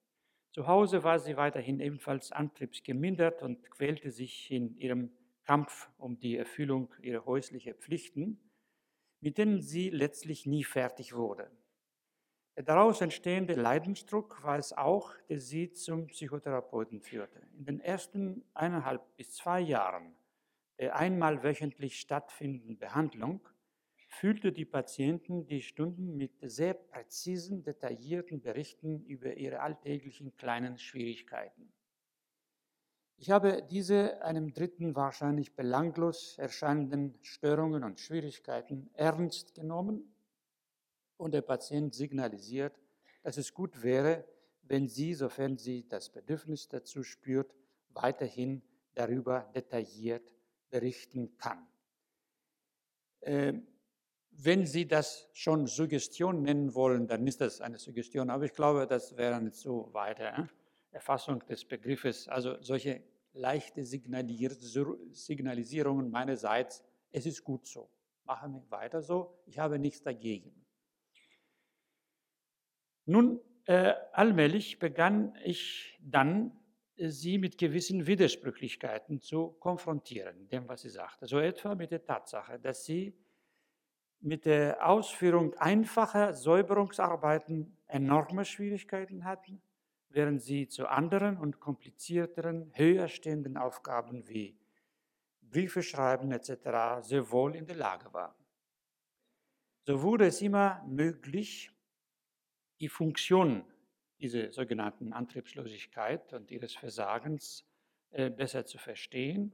Zu 0.53 0.66
Hause 0.66 1.05
war 1.05 1.19
sie 1.19 1.37
weiterhin 1.37 1.81
ebenfalls 1.81 2.33
antriebsgemindert 2.33 3.42
und 3.42 3.71
quälte 3.71 4.11
sich 4.11 4.51
in 4.51 4.75
ihrem 4.79 5.11
Kampf 5.45 5.90
um 5.99 6.19
die 6.19 6.38
Erfüllung 6.38 6.95
ihrer 7.03 7.27
häuslichen 7.27 7.75
Pflichten, 7.75 8.40
mit 9.21 9.37
denen 9.37 9.61
sie 9.61 9.90
letztlich 9.90 10.47
nie 10.47 10.64
fertig 10.64 11.14
wurde. 11.14 11.51
Der 12.57 12.64
daraus 12.64 13.03
entstehende 13.03 13.55
Leidensdruck 13.55 14.42
war 14.42 14.59
es 14.59 14.73
auch, 14.73 15.12
der 15.29 15.40
sie 15.40 15.73
zum 15.73 16.07
Psychotherapeuten 16.07 17.03
führte. 17.03 17.40
In 17.59 17.66
den 17.66 17.81
ersten 17.81 18.45
eineinhalb 18.55 19.03
bis 19.16 19.35
zwei 19.35 19.61
Jahren 19.61 20.16
der 20.79 20.97
einmal 20.97 21.42
wöchentlich 21.42 22.01
stattfindenden 22.01 22.79
Behandlung 22.79 23.40
fühlte 24.09 24.53
die 24.53 24.64
Patienten 24.64 25.47
die 25.47 25.62
Stunden 25.62 26.16
mit 26.16 26.33
sehr 26.42 26.75
präzisen, 26.75 27.62
detaillierten 27.62 28.40
Berichten 28.40 29.05
über 29.05 29.35
ihre 29.37 29.61
alltäglichen 29.61 30.35
kleinen 30.37 30.79
Schwierigkeiten. 30.79 31.73
Ich 33.19 33.31
habe 33.31 33.62
diese 33.71 34.23
einem 34.23 34.53
Dritten 34.53 34.95
wahrscheinlich 34.95 35.55
belanglos 35.55 36.37
erscheinenden 36.38 37.19
Störungen 37.23 37.83
und 37.83 37.99
Schwierigkeiten 37.99 38.90
ernst 38.92 39.55
genommen 39.55 40.15
und 41.16 41.33
der 41.33 41.42
Patient 41.42 41.94
signalisiert, 41.94 42.79
dass 43.22 43.37
es 43.37 43.52
gut 43.52 43.83
wäre, 43.83 44.24
wenn 44.62 44.88
sie, 44.88 45.14
sofern 45.14 45.59
sie 45.59 45.87
das 45.88 46.11
Bedürfnis 46.11 46.68
dazu 46.68 47.02
spürt, 47.02 47.55
weiterhin 47.90 48.62
darüber 48.94 49.50
detailliert 49.55 50.33
berichten 50.70 51.37
kann. 51.38 51.66
Ähm, 53.22 53.66
wenn 54.38 54.66
Sie 54.66 54.87
das 54.87 55.31
schon 55.33 55.66
Suggestion 55.66 56.42
nennen 56.42 56.74
wollen, 56.74 57.09
dann 57.09 57.26
ist 57.26 57.40
das 57.40 57.62
eine 57.62 57.79
Suggestion, 57.79 58.29
aber 58.29 58.44
ich 58.44 58.52
glaube, 58.52 58.87
das 58.87 59.16
wäre 59.16 59.40
nicht 59.40 59.57
so 59.57 59.88
weiter. 59.92 60.46
Erfassung 60.90 61.38
des 61.46 61.64
Begriffes, 61.64 62.29
also 62.29 62.61
solche 62.61 63.02
leichte 63.33 63.83
Signalisierungen 63.85 66.11
meinerseits, 66.11 66.85
es 67.12 67.24
ist 67.26 67.44
gut 67.44 67.66
so, 67.66 67.88
machen 68.24 68.52
wir 68.52 68.70
weiter 68.70 69.00
so, 69.02 69.38
ich 69.46 69.59
habe 69.59 69.79
nichts 69.79 70.02
dagegen. 70.02 70.65
Nun, 73.07 73.40
äh, 73.66 73.95
allmählich 74.12 74.79
begann 74.79 75.37
ich 75.45 75.99
dann, 76.03 76.53
äh, 76.97 77.09
sie 77.09 77.38
mit 77.38 77.57
gewissen 77.59 78.07
Widersprüchlichkeiten 78.07 79.21
zu 79.21 79.53
konfrontieren, 79.61 80.49
dem, 80.49 80.69
was 80.69 80.83
sie 80.83 80.90
sagte. 80.90 81.27
So 81.27 81.38
etwa 81.38 81.75
mit 81.75 81.92
der 81.92 82.05
Tatsache, 82.05 82.59
dass 82.59 82.85
sie 82.85 83.16
mit 84.21 84.45
der 84.45 84.85
Ausführung 84.87 85.55
einfacher 85.55 86.35
Säuberungsarbeiten 86.35 87.77
enorme 87.87 88.45
Schwierigkeiten 88.45 89.25
hatten, 89.25 89.61
während 90.09 90.42
sie 90.42 90.66
zu 90.69 90.88
anderen 90.88 91.37
und 91.37 91.61
komplizierteren, 91.61 92.73
höher 92.75 93.09
stehenden 93.09 93.57
Aufgaben 93.57 94.27
wie 94.27 94.59
Briefe 95.42 95.83
schreiben 95.83 96.33
etc. 96.33 97.03
sehr 97.03 97.31
wohl 97.31 97.55
in 97.55 97.66
der 97.66 97.77
Lage 97.77 98.12
war. 98.12 98.37
So 99.83 100.03
wurde 100.03 100.27
es 100.27 100.42
immer 100.42 100.83
möglich, 100.88 101.71
die 102.81 102.89
Funktion 102.89 103.65
dieser 104.21 104.53
sogenannten 104.53 105.12
Antriebslosigkeit 105.12 106.33
und 106.33 106.51
ihres 106.51 106.75
Versagens 106.75 107.65
äh, 108.11 108.31
besser 108.31 108.65
zu 108.65 108.79
verstehen, 108.79 109.53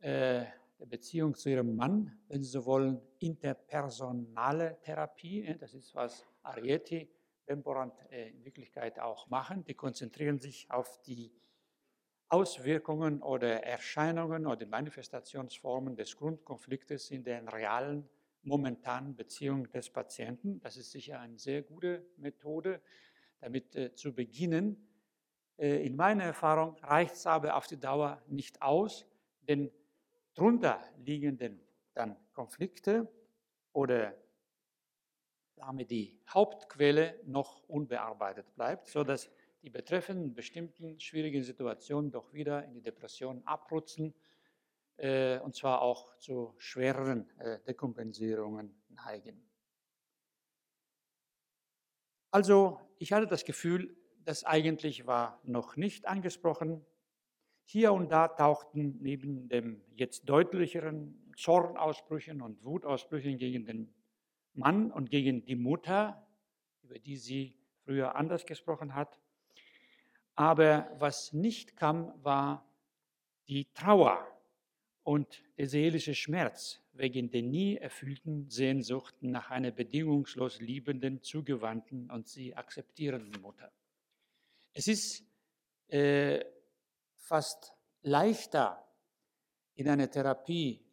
äh, 0.00 0.46
die 0.82 0.86
Beziehung 0.88 1.34
zu 1.34 1.48
ihrem 1.48 1.76
Mann, 1.76 2.18
wenn 2.28 2.42
Sie 2.42 2.50
so 2.50 2.66
wollen, 2.66 3.00
interpersonale 3.20 4.78
Therapie. 4.82 5.42
Ne, 5.42 5.56
das 5.56 5.74
ist, 5.74 5.94
was 5.94 6.26
Arieti, 6.42 7.08
Bemborand 7.46 7.94
äh, 8.10 8.30
in 8.30 8.44
Wirklichkeit 8.44 8.98
auch 8.98 9.28
machen. 9.28 9.64
Die 9.64 9.74
konzentrieren 9.74 10.38
sich 10.38 10.70
auf 10.70 11.00
die 11.02 11.32
Auswirkungen 12.28 13.22
oder 13.22 13.62
Erscheinungen 13.62 14.46
oder 14.46 14.66
Manifestationsformen 14.66 15.96
des 15.96 16.16
Grundkonfliktes 16.16 17.10
in 17.10 17.22
den 17.24 17.48
realen 17.48 18.08
momentanen 18.42 19.14
Beziehung 19.14 19.70
des 19.70 19.90
Patienten. 19.90 20.58
Das 20.60 20.76
ist 20.76 20.90
sicher 20.90 21.20
eine 21.20 21.38
sehr 21.38 21.62
gute 21.62 22.04
Methode, 22.16 22.80
damit 23.40 23.76
äh, 23.76 23.94
zu 23.94 24.12
beginnen. 24.14 24.88
Äh, 25.58 25.86
in 25.86 25.94
meiner 25.94 26.24
Erfahrung 26.24 26.76
reicht 26.82 27.14
es 27.14 27.26
aber 27.26 27.56
auf 27.56 27.66
die 27.66 27.78
Dauer 27.78 28.20
nicht 28.26 28.62
aus, 28.62 29.06
denn 29.46 29.70
drunter 30.34 30.80
liegenden 30.98 31.60
dann 31.94 32.16
Konflikte 32.32 33.08
oder 33.72 34.14
damit 35.56 35.90
die 35.90 36.18
Hauptquelle 36.28 37.20
noch 37.24 37.62
unbearbeitet 37.68 38.54
bleibt, 38.54 38.88
sodass 38.88 39.30
die 39.62 39.70
betreffenden 39.70 40.34
bestimmten 40.34 40.98
schwierigen 40.98 41.42
Situationen 41.42 42.10
doch 42.10 42.32
wieder 42.32 42.64
in 42.64 42.74
die 42.74 42.82
Depression 42.82 43.42
abrutschen 43.46 44.14
äh, 44.96 45.38
und 45.38 45.54
zwar 45.54 45.82
auch 45.82 46.16
zu 46.18 46.54
schwereren 46.58 47.28
äh, 47.38 47.60
Dekompensierungen 47.60 48.74
neigen. 48.88 49.48
Also 52.30 52.80
ich 52.98 53.12
hatte 53.12 53.26
das 53.26 53.44
Gefühl, 53.44 53.96
das 54.24 54.44
eigentlich 54.44 55.06
war 55.06 55.40
noch 55.44 55.76
nicht 55.76 56.06
angesprochen. 56.06 56.84
Hier 57.64 57.92
und 57.92 58.10
da 58.10 58.28
tauchten 58.28 58.98
neben 59.00 59.48
dem 59.48 59.80
jetzt 59.94 60.28
deutlicheren 60.28 61.32
Zornausbrüchen 61.36 62.42
und 62.42 62.64
Wutausbrüchen 62.64 63.38
gegen 63.38 63.64
den 63.64 63.94
Mann 64.54 64.90
und 64.90 65.10
gegen 65.10 65.44
die 65.44 65.56
Mutter, 65.56 66.26
über 66.82 66.98
die 66.98 67.16
sie 67.16 67.56
früher 67.84 68.14
anders 68.16 68.44
gesprochen 68.44 68.94
hat. 68.94 69.18
Aber 70.34 70.90
was 70.98 71.32
nicht 71.32 71.76
kam, 71.76 72.12
war 72.22 72.66
die 73.48 73.66
Trauer 73.74 74.26
und 75.02 75.42
der 75.58 75.68
seelische 75.68 76.14
Schmerz 76.14 76.80
wegen 76.92 77.30
der 77.30 77.42
nie 77.42 77.76
erfüllten 77.76 78.48
Sehnsucht 78.50 79.14
nach 79.22 79.50
einer 79.50 79.70
bedingungslos 79.70 80.60
liebenden, 80.60 81.22
zugewandten 81.22 82.10
und 82.10 82.28
sie 82.28 82.54
akzeptierenden 82.54 83.40
Mutter. 83.40 83.72
Es 84.74 84.88
ist 84.88 85.24
äh, 85.88 86.44
fast 87.22 87.72
leichter 88.02 88.84
in 89.74 89.88
einer 89.88 90.10
Therapie 90.10 90.84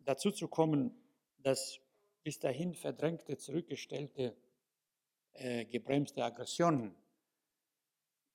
dazu 0.00 0.30
zu 0.30 0.48
kommen, 0.48 0.94
dass 1.38 1.80
bis 2.22 2.38
dahin 2.38 2.74
verdrängte, 2.74 3.36
zurückgestellte, 3.36 4.36
äh, 5.32 5.64
gebremste 5.64 6.22
Aggressionen 6.22 6.94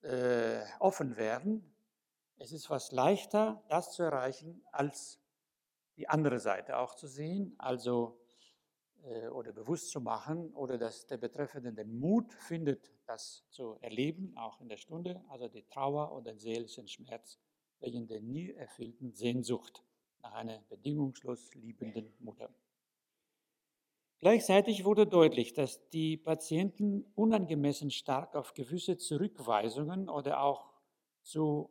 äh, 0.01 0.61
offen 0.79 1.15
werden. 1.15 1.73
Es 2.37 2.51
ist 2.51 2.67
fast 2.67 2.91
leichter, 2.91 3.63
das 3.69 3.93
zu 3.93 4.03
erreichen, 4.03 4.65
als 4.71 5.19
die 5.95 6.09
andere 6.09 6.39
Seite 6.39 6.77
auch 6.77 6.95
zu 6.95 7.07
sehen, 7.07 7.55
also 7.59 8.19
äh, 9.03 9.27
oder 9.27 9.53
bewusst 9.53 9.91
zu 9.91 10.01
machen, 10.01 10.53
oder 10.53 10.77
dass 10.77 11.05
der 11.05 11.17
Betreffende 11.17 11.71
den 11.71 11.99
Mut 11.99 12.33
findet, 12.33 12.91
das 13.07 13.45
zu 13.49 13.77
erleben, 13.81 14.37
auch 14.37 14.59
in 14.61 14.69
der 14.69 14.77
Stunde, 14.77 15.23
also 15.29 15.47
die 15.47 15.63
Trauer 15.63 16.11
und 16.11 16.27
den 16.27 16.37
seelischen 16.37 16.87
Schmerz 16.87 17.39
wegen 17.79 18.07
der 18.07 18.21
nie 18.21 18.51
erfüllten 18.51 19.13
Sehnsucht 19.13 19.83
nach 20.21 20.33
einer 20.33 20.59
bedingungslos 20.69 21.53
liebenden 21.53 22.13
Mutter. 22.19 22.49
Gleichzeitig 24.19 24.83
wurde 24.83 25.05
deutlich, 25.05 25.53
dass 25.53 25.87
die 25.89 26.17
Patienten 26.17 27.05
unangemessen 27.13 27.91
stark 27.91 28.35
auf 28.35 28.55
gewisse 28.55 28.97
Zurückweisungen 28.97 30.09
oder 30.09 30.41
auch 30.41 30.73
zu 31.21 31.69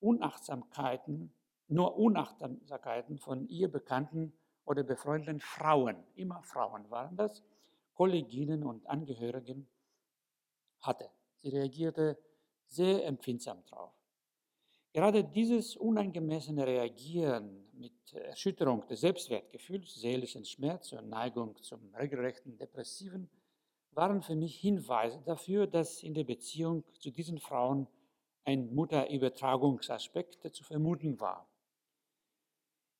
Unachtsamkeiten, 0.00 1.32
nur 1.68 1.96
Unachtsamkeiten 1.96 3.18
von 3.18 3.46
ihr 3.46 3.70
bekannten 3.70 4.32
oder 4.64 4.82
befreundeten 4.82 5.40
Frauen, 5.40 5.96
immer 6.16 6.42
Frauen 6.42 6.90
waren 6.90 7.16
das, 7.16 7.44
Kolleginnen 7.94 8.64
und 8.64 8.86
Angehörigen 8.88 9.68
hatte. 10.80 11.10
Sie 11.36 11.48
reagierte 11.48 12.18
sehr 12.66 13.04
empfindsam 13.06 13.64
drauf. 13.66 13.92
Gerade 14.92 15.22
dieses 15.22 15.76
unangemessene 15.76 16.66
Reagieren 16.66 17.68
mit 17.72 18.12
Erschütterung 18.12 18.86
des 18.88 19.02
Selbstwertgefühls, 19.02 19.94
seelischen 19.94 20.44
Schmerz 20.44 20.92
und 20.92 21.08
Neigung 21.08 21.56
zum 21.62 21.94
regelrechten 21.94 22.56
Depressiven 22.58 23.30
waren 23.92 24.22
für 24.22 24.34
mich 24.34 24.56
Hinweise 24.56 25.22
dafür, 25.24 25.66
dass 25.66 26.02
in 26.02 26.14
der 26.14 26.24
Beziehung 26.24 26.84
zu 26.98 27.10
diesen 27.10 27.38
Frauen 27.38 27.86
ein 28.44 28.74
Mutterübertragungsaspekt 28.74 30.54
zu 30.54 30.64
vermuten 30.64 31.20
war. 31.20 31.48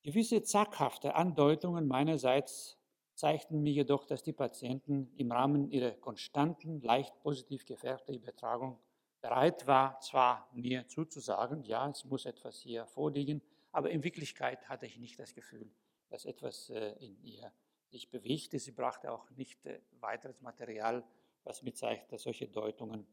Gewisse 0.03 0.41
zaghafte 0.43 1.15
Andeutungen 1.15 1.87
meinerseits 1.87 2.77
zeigten 3.13 3.61
mir 3.61 3.73
jedoch, 3.73 4.05
dass 4.05 4.23
die 4.23 4.33
Patienten 4.33 5.11
im 5.17 5.31
Rahmen 5.31 5.69
ihrer 5.69 5.91
konstanten, 5.91 6.81
leicht 6.81 7.19
positiv 7.19 7.65
gefärbten 7.65 8.15
Übertragung 8.15 8.79
bereit 9.21 9.67
war, 9.67 9.99
zwar 9.99 10.49
mir 10.53 10.87
zuzusagen, 10.87 11.63
ja, 11.63 11.87
es 11.89 12.05
muss 12.05 12.25
etwas 12.25 12.59
hier 12.59 12.87
vorliegen, 12.87 13.41
aber 13.71 13.91
in 13.91 14.03
Wirklichkeit 14.03 14.67
hatte 14.67 14.85
ich 14.85 14.97
nicht 14.97 15.19
das 15.19 15.33
Gefühl, 15.33 15.69
dass 16.09 16.25
etwas 16.25 16.69
äh, 16.69 16.93
in 16.99 17.21
ihr 17.23 17.51
sich 17.87 18.09
bewegte. 18.09 18.59
Sie 18.59 18.71
brachte 18.71 19.11
auch 19.11 19.29
nicht 19.31 19.65
äh, 19.65 19.79
weiteres 19.99 20.41
Material, 20.41 21.03
was 21.43 21.61
mir 21.61 21.73
zeigt, 21.73 22.11
dass 22.11 22.23
solche 22.23 22.47
Deutungen 22.47 23.05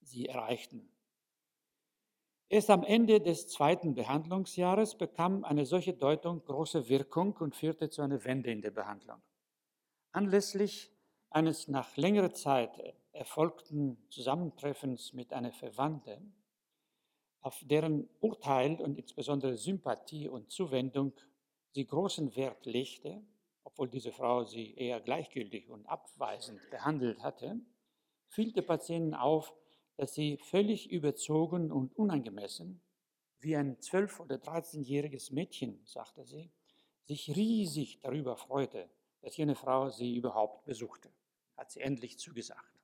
sie 0.00 0.26
erreichten. 0.26 0.88
Erst 2.50 2.70
am 2.70 2.82
Ende 2.82 3.20
des 3.20 3.46
zweiten 3.48 3.94
Behandlungsjahres 3.94 4.94
bekam 4.94 5.44
eine 5.44 5.66
solche 5.66 5.92
Deutung 5.92 6.42
große 6.44 6.88
Wirkung 6.88 7.34
und 7.36 7.54
führte 7.54 7.90
zu 7.90 8.00
einer 8.00 8.24
Wende 8.24 8.50
in 8.50 8.62
der 8.62 8.70
Behandlung. 8.70 9.20
Anlässlich 10.12 10.90
eines 11.28 11.68
nach 11.68 11.94
längerer 11.98 12.32
Zeit 12.32 12.70
erfolgten 13.12 13.98
Zusammentreffens 14.08 15.12
mit 15.12 15.34
einer 15.34 15.52
Verwandten, 15.52 16.32
auf 17.42 17.62
deren 17.66 18.08
Urteil 18.20 18.80
und 18.80 18.96
insbesondere 18.98 19.58
Sympathie 19.58 20.28
und 20.28 20.50
Zuwendung 20.50 21.12
sie 21.72 21.86
großen 21.86 22.34
Wert 22.34 22.64
legte, 22.64 23.20
obwohl 23.62 23.90
diese 23.90 24.10
Frau 24.10 24.44
sie 24.44 24.74
eher 24.74 25.00
gleichgültig 25.00 25.68
und 25.68 25.84
abweisend 25.84 26.60
behandelt 26.70 27.22
hatte, 27.22 27.60
fiel 28.28 28.52
der 28.52 28.62
Patienten 28.62 29.12
auf, 29.12 29.52
dass 29.98 30.14
sie 30.14 30.36
völlig 30.36 30.90
überzogen 30.92 31.72
und 31.72 31.94
unangemessen, 31.98 32.80
wie 33.40 33.56
ein 33.56 33.80
zwölf- 33.80 34.20
oder 34.20 34.38
dreizehnjähriges 34.38 35.32
Mädchen, 35.32 35.80
sagte 35.84 36.24
sie, 36.24 36.50
sich 37.04 37.34
riesig 37.34 37.98
darüber 38.00 38.36
freute, 38.36 38.88
dass 39.22 39.36
jene 39.36 39.56
Frau 39.56 39.90
sie 39.90 40.14
überhaupt 40.14 40.64
besuchte. 40.64 41.10
Hat 41.56 41.72
sie 41.72 41.80
endlich 41.80 42.16
zugesagt. 42.16 42.78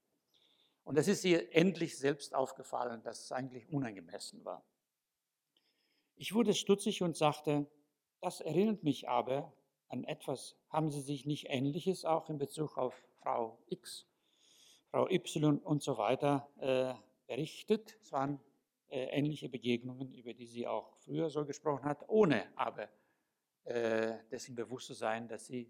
Und 0.82 0.98
es 0.98 1.06
ist 1.06 1.24
ihr 1.24 1.54
endlich 1.54 1.96
selbst 1.96 2.34
aufgefallen, 2.34 3.00
dass 3.04 3.22
es 3.22 3.32
eigentlich 3.32 3.72
unangemessen 3.72 4.44
war. 4.44 4.64
Ich 6.16 6.34
wurde 6.34 6.52
stutzig 6.52 7.00
und 7.00 7.16
sagte, 7.16 7.66
das 8.20 8.40
erinnert 8.40 8.82
mich 8.82 9.08
aber 9.08 9.52
an 9.86 10.02
etwas. 10.02 10.56
Haben 10.68 10.90
Sie 10.90 11.00
sich 11.00 11.26
nicht 11.26 11.46
Ähnliches 11.48 12.04
auch 12.04 12.28
in 12.28 12.38
Bezug 12.38 12.76
auf 12.76 12.94
Frau 13.20 13.56
X, 13.68 14.08
Frau 14.94 15.08
Y 15.10 15.58
und 15.58 15.82
so 15.82 15.98
weiter 15.98 16.48
äh, 16.60 16.94
berichtet? 17.26 17.98
Es 18.00 18.12
waren 18.12 18.38
äh, 18.86 19.06
ähnliche 19.06 19.48
Begegnungen, 19.48 20.14
über 20.14 20.34
die 20.34 20.46
sie 20.46 20.68
auch 20.68 20.94
früher 20.98 21.28
so 21.30 21.44
gesprochen 21.44 21.84
hat, 21.84 22.08
ohne 22.08 22.46
aber 22.54 22.88
äh, 23.64 24.18
dessen 24.30 24.54
bewusst 24.54 24.86
zu 24.86 24.94
sein, 24.94 25.26
dass 25.26 25.46
sie 25.46 25.68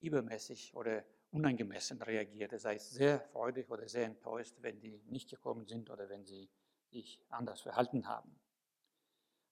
übermäßig 0.00 0.74
oder 0.74 1.04
unangemessen 1.32 2.00
reagierte, 2.00 2.58
sei 2.58 2.76
es 2.76 2.88
sehr 2.88 3.20
freudig 3.20 3.68
oder 3.68 3.86
sehr 3.86 4.06
enttäuscht, 4.06 4.56
wenn 4.62 4.80
die 4.80 5.02
nicht 5.08 5.28
gekommen 5.28 5.66
sind 5.66 5.90
oder 5.90 6.08
wenn 6.08 6.24
sie 6.24 6.48
sich 6.88 7.22
anders 7.28 7.60
verhalten 7.60 8.08
haben. 8.08 8.34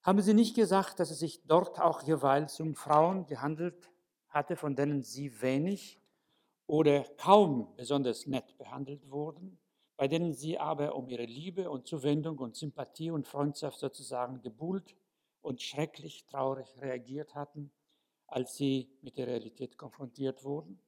Haben 0.01 0.23
Sie 0.23 0.33
nicht 0.33 0.57
gesagt, 0.57 0.99
dass 0.99 1.11
es 1.11 1.19
sich 1.19 1.45
dort 1.45 1.79
auch 1.79 2.05
jeweils 2.05 2.59
um 2.59 2.75
Frauen 2.75 3.27
gehandelt 3.27 3.91
hatte, 4.29 4.57
von 4.57 4.77
denen 4.77 5.03
Sie 5.03 5.43
wenig 5.43 6.01
oder 6.69 7.05
kaum 7.17 7.75
besonders 7.77 8.27
nett 8.27 8.57
behandelt 8.59 9.11
wurden, 9.11 9.59
bei 9.97 10.07
denen 10.07 10.35
Sie 10.35 10.59
aber 10.59 10.95
um 10.95 11.09
ihre 11.09 11.25
Liebe 11.25 11.71
und 11.71 11.89
Zuwendung 11.89 12.39
und 12.39 12.57
Sympathie 12.57 13.11
und 13.11 13.27
Freundschaft 13.27 13.79
sozusagen 13.79 14.43
gebuhlt 14.43 14.95
und 15.41 15.63
schrecklich 15.63 16.27
traurig 16.27 16.69
reagiert 16.81 17.35
hatten, 17.35 17.73
als 18.27 18.55
sie 18.55 18.91
mit 19.01 19.17
der 19.17 19.27
Realität 19.27 19.79
konfrontiert 19.79 20.45
wurden? 20.45 20.79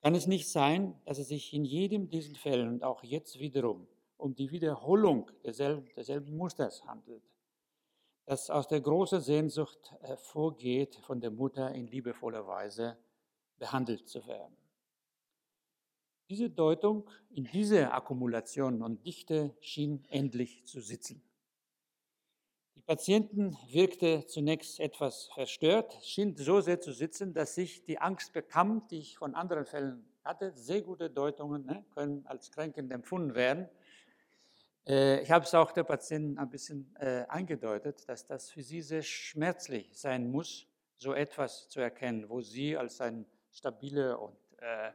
Kann 0.00 0.14
es 0.14 0.26
nicht 0.26 0.48
sein, 0.48 0.98
dass 1.04 1.18
es 1.18 1.28
sich 1.28 1.52
in 1.52 1.66
jedem 1.66 2.08
diesen 2.08 2.34
Fällen 2.34 2.68
und 2.70 2.82
auch 2.82 3.04
jetzt 3.04 3.38
wiederum 3.38 3.86
um 4.16 4.34
die 4.34 4.50
Wiederholung 4.50 5.30
derselben, 5.44 5.86
derselben 5.94 6.36
Musters 6.36 6.84
handelt, 6.86 7.22
das 8.24 8.48
aus 8.48 8.68
der 8.68 8.80
großen 8.80 9.20
Sehnsucht 9.20 9.92
hervorgeht, 10.00 10.96
von 10.96 11.20
der 11.20 11.30
Mutter 11.30 11.72
in 11.72 11.86
liebevoller 11.86 12.46
Weise 12.46 12.98
behandelt 13.60 14.08
zu 14.08 14.26
werden? 14.26 14.56
Diese 16.28 16.50
Deutung 16.50 17.08
in 17.30 17.44
dieser 17.44 17.94
Akkumulation 17.94 18.82
und 18.82 19.04
Dichte 19.04 19.54
schien 19.60 20.04
endlich 20.10 20.64
zu 20.64 20.80
sitzen. 20.80 21.22
Die 22.76 22.82
Patienten 22.82 23.56
wirkte 23.68 24.26
zunächst 24.26 24.80
etwas 24.80 25.28
verstört, 25.34 25.92
schien 26.02 26.36
so 26.36 26.60
sehr 26.60 26.80
zu 26.80 26.92
sitzen, 26.92 27.34
dass 27.34 27.54
sich 27.54 27.84
die 27.84 27.98
Angst 27.98 28.32
bekam, 28.32 28.86
die 28.88 28.98
ich 28.98 29.18
von 29.18 29.34
anderen 29.34 29.66
Fällen 29.66 30.04
hatte. 30.24 30.52
Sehr 30.54 30.82
gute 30.82 31.10
Deutungen 31.10 31.66
ne, 31.66 31.84
können 31.94 32.24
als 32.26 32.50
kränkend 32.50 32.92
empfunden 32.92 33.34
werden. 33.34 33.68
Äh, 34.86 35.22
ich 35.22 35.30
habe 35.30 35.44
es 35.44 35.54
auch 35.54 35.72
der 35.72 35.84
Patienten 35.84 36.38
ein 36.38 36.48
bisschen 36.48 36.94
äh, 37.00 37.24
eingedeutet, 37.28 38.08
dass 38.08 38.24
das 38.24 38.50
für 38.50 38.62
sie 38.62 38.82
sehr 38.82 39.02
schmerzlich 39.02 39.98
sein 39.98 40.30
muss, 40.30 40.66
so 40.96 41.12
etwas 41.12 41.68
zu 41.68 41.80
erkennen, 41.80 42.28
wo 42.28 42.40
sie 42.40 42.76
als 42.76 43.00
ein 43.00 43.26
stabile 43.52 44.18
und 44.18 44.36
äh, 44.58 44.92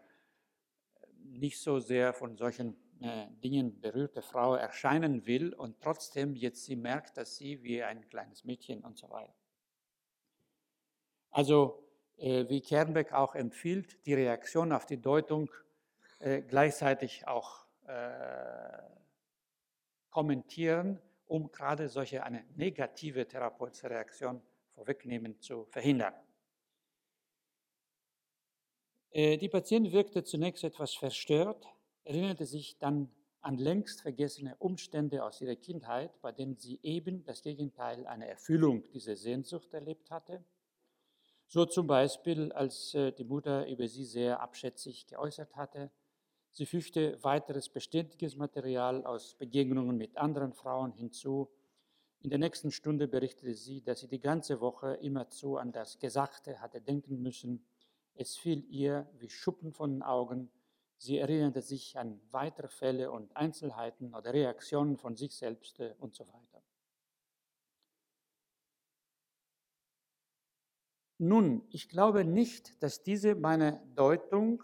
nicht 1.24 1.60
so 1.60 1.80
sehr 1.80 2.14
von 2.14 2.38
solchen 2.38 2.76
äh, 3.01 3.28
Dingen 3.43 3.80
berührte 3.82 4.22
Frau 4.22 4.56
erscheinen 4.56 5.26
will 5.26 5.53
und 5.53 5.82
trotzdem 5.82 6.36
jetzt 6.36 6.64
sie 6.66 6.76
merkt, 6.76 7.18
dass 7.18 7.36
sie 7.36 7.62
wie 7.64 7.84
ein 7.84 8.08
kleines 8.08 8.43
Mädchen 8.43 8.84
und 8.84 8.97
so 8.97 9.10
weiter. 9.10 9.34
Also 11.32 11.84
äh, 12.18 12.47
wie 12.47 12.62
Kernbeck 12.62 13.12
auch 13.14 13.36
empfiehlt, 13.36 14.06
die 14.06 14.14
Reaktion 14.14 14.72
auf 14.72 14.86
die 14.86 15.01
Deutung 15.01 15.49
gleichzeitig 16.47 17.28
auch 17.28 17.68
kommentieren, 20.10 20.99
um 21.28 21.51
gerade 21.51 21.89
solche 21.89 22.24
eine 22.24 22.45
negative 22.56 23.28
therapeutische 23.28 23.89
Reaktion 23.89 24.41
vorwegnehmen 24.70 25.39
zu 25.41 25.66
verhindern. 25.66 26.14
Äh, 29.16 29.38
die 29.38 29.47
Patientin 29.47 29.93
wirkte 29.93 30.26
zunächst 30.26 30.66
etwas 30.66 30.93
verstört, 30.93 31.66
erinnerte 32.03 32.45
sich 32.45 32.78
dann 32.80 33.09
an 33.39 33.57
längst 33.57 34.01
vergessene 34.01 34.57
Umstände 34.57 35.24
aus 35.24 35.39
ihrer 35.39 35.55
Kindheit, 35.55 36.20
bei 36.22 36.34
denen 36.34 36.57
sie 36.57 36.82
eben 36.84 37.24
das 37.24 37.41
Gegenteil 37.41 38.05
einer 38.07 38.26
Erfüllung 38.26 38.84
dieser 38.89 39.16
Sehnsucht 39.16 39.74
erlebt 39.74 40.11
hatte. 40.11 40.43
So 41.47 41.66
zum 41.66 41.88
Beispiel, 41.88 42.51
als 42.51 42.93
äh, 42.93 43.13
die 43.13 43.24
Mutter 43.24 43.66
über 43.70 43.88
sie 43.88 44.03
sehr 44.03 44.41
abschätzig 44.41 45.07
geäußert 45.07 45.55
hatte. 45.55 45.91
Sie 46.51 46.66
fügte 46.66 47.18
weiteres 47.24 47.70
beständiges 47.70 48.36
Material 48.36 49.05
aus 49.05 49.36
Begegnungen 49.36 49.95
mit 49.95 50.18
anderen 50.18 50.51
Frauen 50.51 50.91
hinzu. 50.91 51.49
In 52.20 52.32
der 52.32 52.39
nächsten 52.39 52.72
Stunde 52.72 53.07
berichtete 53.07 53.53
sie, 53.53 53.82
dass 53.82 54.01
sie 54.01 54.09
die 54.09 54.20
ganze 54.20 54.59
Woche 54.59 54.95
immerzu 54.95 55.55
an 55.55 55.72
das 55.72 55.99
Gesagte 55.99 56.59
hatte 56.59 56.82
denken 56.82 57.22
müssen. 57.22 57.66
Es 58.16 58.38
fiel 58.38 58.66
ihr 58.70 59.09
wie 59.20 59.30
Schuppen 59.30 59.74
von 59.74 59.91
den 59.91 60.03
Augen. 60.03 60.49
Sie 60.97 61.18
erinnerte 61.18 61.61
sich 61.61 61.97
an 61.97 62.20
weitere 62.32 62.70
Fälle 62.70 63.11
und 63.11 63.36
Einzelheiten 63.36 64.16
oder 64.16 64.34
Reaktionen 64.34 64.97
von 64.97 65.16
sich 65.16 65.36
selbst 65.36 65.80
äh, 65.80 65.93
und 65.99 66.16
so 66.16 66.26
weiter. 66.28 66.61
Nun, 71.18 71.66
ich 71.70 71.88
glaube 71.88 72.26
nicht, 72.26 72.82
dass 72.84 73.03
diese 73.03 73.36
meine 73.36 73.82
Deutung 73.95 74.63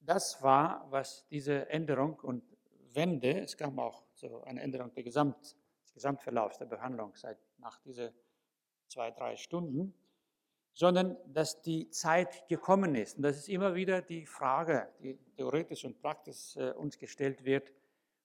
das 0.00 0.40
war, 0.42 0.86
was 0.90 1.26
diese 1.28 1.68
Änderung 1.68 2.20
und 2.20 2.44
Wende, 2.92 3.40
es 3.40 3.56
kam 3.56 3.78
auch 3.78 4.04
so 4.14 4.42
eine 4.44 4.62
Änderung 4.62 4.92
der 4.94 5.02
Gesamt, 5.02 5.56
des 5.82 5.92
Gesamtverlaufs 5.92 6.58
der 6.58 6.66
Behandlung 6.66 7.14
seit 7.16 7.38
nach 7.58 7.78
diese 7.80 8.14
zwei, 8.86 9.10
drei 9.10 9.36
Stunden, 9.36 9.92
sondern 10.76 11.16
dass 11.32 11.62
die 11.62 11.88
Zeit 11.88 12.46
gekommen 12.48 12.94
ist. 12.96 13.16
Und 13.16 13.22
das 13.22 13.38
ist 13.38 13.48
immer 13.48 13.74
wieder 13.74 14.02
die 14.02 14.26
Frage, 14.26 14.86
die 15.00 15.16
theoretisch 15.34 15.86
und 15.86 16.02
praktisch 16.02 16.54
äh, 16.56 16.72
uns 16.72 16.98
gestellt 16.98 17.46
wird, 17.46 17.72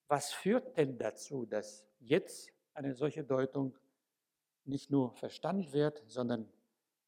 was 0.09 0.33
führt 0.33 0.77
denn 0.77 0.97
dazu, 0.97 1.45
dass 1.45 1.85
jetzt 2.01 2.51
eine 2.73 2.93
solche 2.93 3.23
Deutung 3.23 3.77
nicht 4.65 4.91
nur 4.91 5.13
verstanden 5.13 5.71
wird, 5.71 6.03
sondern 6.07 6.51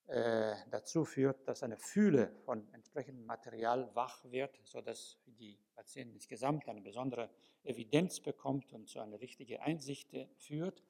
äh, 0.08 0.56
dazu 0.72 1.04
führt, 1.04 1.46
dass 1.46 1.62
eine 1.62 1.76
Fühle 1.76 2.32
von 2.46 2.66
entsprechendem 2.74 3.26
Material 3.26 3.94
wach 3.94 4.24
wird, 4.24 4.58
sodass 4.64 5.18
die 5.26 5.60
Patientin 5.76 6.14
insgesamt 6.14 6.70
eine 6.70 6.80
besondere 6.80 7.30
Evidenz 7.64 8.22
bekommt 8.22 8.72
und 8.72 8.88
zu 8.88 9.02
einer 9.02 9.20
richtigen 9.20 9.60
Einsicht 9.60 10.16
führt. 10.38 10.82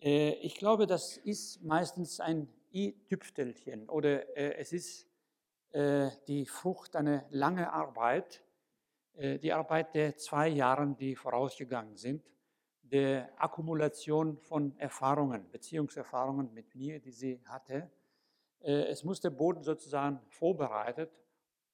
Äh, 0.00 0.36
ich 0.36 0.54
glaube, 0.54 0.86
das 0.86 1.18
ist 1.18 1.62
meistens 1.62 2.18
ein 2.18 2.48
i-Tüpfelchen 2.72 3.88
oder 3.88 4.36
äh, 4.36 4.54
es 4.56 4.72
ist 4.72 5.06
die 6.28 6.46
Frucht 6.46 6.96
einer 6.96 7.26
langen 7.28 7.66
Arbeit, 7.66 8.42
die 9.14 9.52
Arbeit 9.52 9.94
der 9.94 10.16
zwei 10.16 10.48
Jahren, 10.48 10.96
die 10.96 11.16
vorausgegangen 11.16 11.96
sind 11.96 12.22
der 12.90 13.30
Akkumulation 13.36 14.38
von 14.38 14.78
Erfahrungen, 14.78 15.50
Beziehungserfahrungen 15.50 16.52
mit 16.52 16.74
mir, 16.74 17.00
die 17.00 17.10
sie 17.10 17.40
hatte. 17.46 17.90
Äh, 18.60 18.86
es 18.86 19.04
muss 19.04 19.20
der 19.20 19.30
Boden 19.30 19.62
sozusagen 19.62 20.20
vorbereitet, 20.28 21.10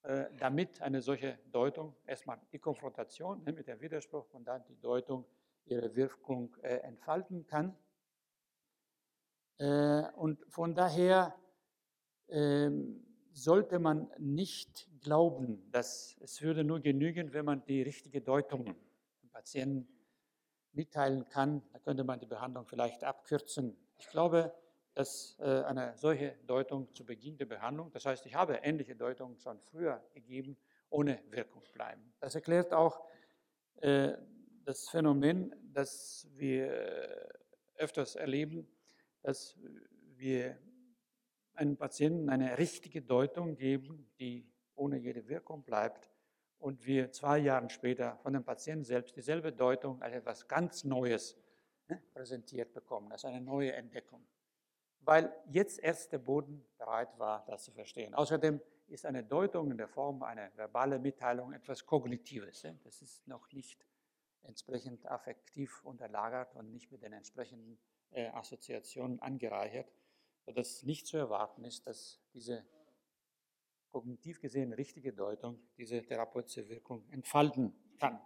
äh, 0.03 0.27
damit 0.39 0.81
eine 0.81 1.03
solche 1.03 1.39
Deutung, 1.51 1.95
erstmal 2.07 2.39
die 2.53 2.59
Konfrontation 2.59 3.43
ne, 3.45 3.53
mit 3.53 3.69
dem 3.69 3.81
Widerspruch 3.81 4.33
und 4.33 4.47
dann 4.47 4.65
die 4.65 4.81
Deutung 4.81 5.25
ihre 5.67 5.95
Wirkung 5.95 6.57
äh, 6.63 6.77
entfalten 6.79 7.47
kann. 7.47 7.77
Und 9.63 10.41
von 10.49 10.75
daher 10.75 11.35
ähm, 12.29 13.05
sollte 13.33 13.79
man 13.79 14.11
nicht 14.19 14.89
glauben, 15.01 15.71
dass 15.71 16.17
es 16.21 16.43
würde 16.43 16.65
nur 16.65 16.81
genügen, 16.81 17.33
wenn 17.33 17.45
man 17.45 17.65
die 17.65 17.83
richtige 17.83 18.21
Deutung 18.21 18.65
dem 18.65 19.31
Patienten 19.31 19.89
mitteilen 20.73 21.29
kann, 21.29 21.63
dann 21.73 21.83
könnte 21.83 22.05
man 22.05 22.19
die 22.19 22.27
Behandlung 22.27 22.67
vielleicht 22.67 23.05
abkürzen. 23.05 23.77
Ich 23.99 24.09
glaube, 24.09 24.55
dass 24.95 25.37
äh, 25.39 25.63
eine 25.65 25.97
solche 25.97 26.37
Deutung 26.47 26.93
zu 26.95 27.05
Beginn 27.05 27.37
der 27.37 27.47
Behandlung, 27.47 27.91
das 27.93 28.05
heißt, 28.05 28.27
ich 28.27 28.35
habe 28.35 28.55
ähnliche 28.63 28.97
Deutungen 28.97 29.39
schon 29.39 29.61
früher 29.61 30.03
gegeben, 30.13 30.57
ohne 30.91 31.23
Wirkung 31.31 31.63
bleiben. 31.73 32.13
Das 32.21 32.35
erklärt 32.35 32.73
auch 32.73 33.03
äh, 33.77 34.13
das 34.65 34.89
Phänomen, 34.89 35.55
das 35.73 36.27
wir 36.35 36.73
äh, 36.73 37.29
öfters 37.77 38.17
erleben, 38.17 38.69
dass 39.23 39.57
wir 40.17 40.59
einem 41.55 41.77
Patienten 41.77 42.29
eine 42.29 42.59
richtige 42.59 43.03
Deutung 43.03 43.57
geben, 43.57 44.11
die 44.19 44.51
ohne 44.75 44.99
jede 44.99 45.29
Wirkung 45.29 45.63
bleibt 45.65 46.11
und 46.59 46.87
wir 46.87 47.11
zwei 47.13 47.39
Jahre 47.39 47.69
später 47.71 48.19
von 48.23 48.33
dem 48.33 48.45
Patienten 48.45 48.85
selbst 48.85 49.17
dieselbe 49.17 49.53
Deutung 49.53 50.01
als 50.01 50.15
etwas 50.15 50.49
ganz 50.49 50.85
Neues 50.85 51.37
ne, 51.89 52.03
präsentiert 52.15 52.73
bekommen, 52.73 53.11
als 53.13 53.25
eine 53.25 53.41
neue 53.41 53.73
Entdeckung. 53.73 54.25
Weil 55.01 55.35
jetzt 55.47 55.81
erst 55.81 56.13
der 56.13 56.19
Boden 56.19 56.65
bereit 56.79 57.19
war, 57.19 57.45
das 57.47 57.65
zu 57.65 57.73
verstehen. 57.73 58.15
Außerdem 58.15 58.61
ist 58.87 59.05
eine 59.05 59.25
Deutung 59.25 59.71
in 59.71 59.79
der 59.79 59.89
Form 59.89 60.23
einer 60.23 60.57
verbalen 60.57 61.03
Mitteilung 61.03 61.53
etwas 61.53 61.85
Kognitives. 61.85 62.65
Das 62.85 63.03
ist 63.03 63.27
noch 63.27 63.51
nicht 63.53 63.85
entsprechend 64.43 65.07
affektiv 65.07 65.83
unterlagert 65.85 66.55
und 66.55 66.71
nicht 66.71 66.91
mit 66.93 67.03
den 67.03 67.13
entsprechenden 67.13 67.79
Assoziationen 68.15 69.21
angereichert, 69.21 69.91
sodass 70.45 70.83
nicht 70.83 71.07
zu 71.07 71.17
erwarten 71.17 71.65
ist, 71.65 71.87
dass 71.87 72.21
diese 72.35 72.65
kognitiv 73.91 74.41
gesehen 74.41 74.73
richtige 74.73 75.13
Deutung 75.13 75.59
diese 75.77 76.03
therapeutische 76.03 76.69
Wirkung 76.69 77.05
entfalten 77.11 77.75
kann. 77.99 78.21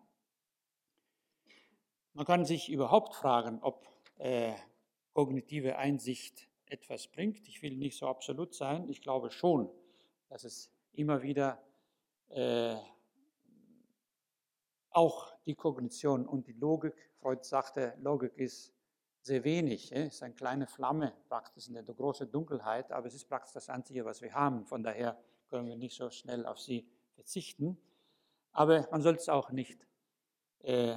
Man 2.12 2.24
kann 2.24 2.44
sich 2.44 2.70
überhaupt 2.70 3.14
fragen, 3.14 3.58
ob 3.62 3.86
äh, 4.18 4.54
kognitive 5.12 5.76
Einsicht 5.76 6.48
etwas 6.66 7.08
bringt. 7.08 7.48
Ich 7.48 7.62
will 7.62 7.76
nicht 7.76 7.98
so 7.98 8.06
absolut 8.06 8.54
sein. 8.54 8.88
Ich 8.88 9.02
glaube 9.02 9.30
schon, 9.30 9.70
dass 10.28 10.44
es 10.44 10.70
immer 10.92 11.22
wieder 11.22 11.62
äh, 12.28 12.76
auch 14.90 15.34
die 15.44 15.54
Kognition 15.54 16.26
und 16.26 16.46
die 16.46 16.52
Logik, 16.52 16.94
Freud 17.20 17.42
sagte, 17.42 17.94
Logik 18.00 18.36
ist 18.36 18.75
sehr 19.26 19.42
wenig, 19.42 19.90
es 19.92 20.14
ist 20.14 20.22
eine 20.22 20.34
kleine 20.34 20.66
Flamme 20.68 21.12
praktisch 21.28 21.66
in 21.66 21.74
der 21.74 21.82
großen 21.82 22.30
Dunkelheit, 22.30 22.92
aber 22.92 23.08
es 23.08 23.14
ist 23.14 23.28
praktisch 23.28 23.52
das 23.52 23.68
Einzige, 23.68 24.04
was 24.04 24.22
wir 24.22 24.32
haben. 24.32 24.64
Von 24.64 24.84
daher 24.84 25.18
können 25.50 25.66
wir 25.66 25.76
nicht 25.76 25.96
so 25.96 26.10
schnell 26.10 26.46
auf 26.46 26.60
sie 26.60 26.88
verzichten. 27.14 27.76
Aber 28.52 28.86
man 28.90 29.02
soll 29.02 29.16
es 29.16 29.28
auch 29.28 29.50
nicht 29.50 29.84
äh, 30.60 30.94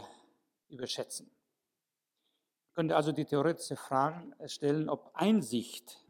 überschätzen. 0.69 1.25
Man 2.67 2.73
könnte 2.75 2.95
also 2.95 3.11
die 3.11 3.25
theoretische 3.25 3.75
Frage 3.75 4.31
stellen, 4.47 4.89
ob 4.89 5.11
Einsicht 5.15 6.05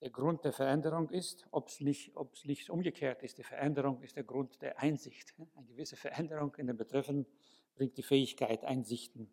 der 0.00 0.10
Grund 0.10 0.44
der 0.44 0.52
Veränderung 0.52 1.10
ist, 1.10 1.46
ob 1.50 1.68
es 1.68 1.80
nicht, 1.80 2.14
nicht 2.44 2.70
umgekehrt 2.70 3.22
ist. 3.24 3.38
Die 3.38 3.42
Veränderung 3.42 4.00
ist 4.02 4.14
der 4.14 4.24
Grund 4.24 4.62
der 4.62 4.78
Einsicht. 4.78 5.34
Eine 5.56 5.66
gewisse 5.66 5.96
Veränderung 5.96 6.54
in 6.54 6.68
den 6.68 6.76
Betreffenden 6.76 7.26
bringt 7.74 7.96
die 7.96 8.02
Fähigkeit, 8.04 8.64
Einsichten 8.64 9.28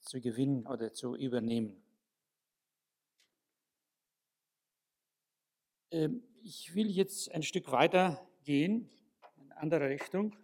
zu 0.00 0.20
gewinnen 0.20 0.66
oder 0.66 0.92
zu 0.92 1.16
übernehmen. 1.16 1.82
Ähm, 5.90 6.22
ich 6.42 6.74
will 6.74 6.90
jetzt 6.90 7.32
ein 7.32 7.42
Stück 7.42 7.70
weiter 7.72 8.26
gehen, 8.44 8.90
in 9.36 9.52
eine 9.52 9.60
andere 9.60 9.88
Richtung. 9.88 10.36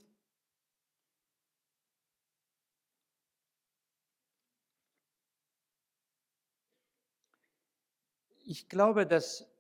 Ich 8.47 8.69
glaube, 8.69 9.07
dass 9.07 9.51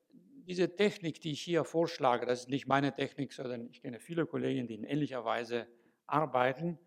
diese 0.46 0.76
Technik, 0.76 1.20
die 1.20 1.32
ich 1.32 1.40
hier 1.40 1.64
vorschlage, 1.64 2.26
das 2.26 2.40
ist 2.40 2.48
nicht 2.50 2.66
meine 2.66 2.94
Technik, 2.94 3.32
sondern 3.32 3.70
ich 3.70 3.80
kenne 3.80 3.98
viele 3.98 4.26
Kollegen, 4.26 4.66
die 4.66 4.74
in 4.74 4.84
ähnlicher 4.84 5.24
Weise 5.24 5.66
arbeiten, 6.06 6.78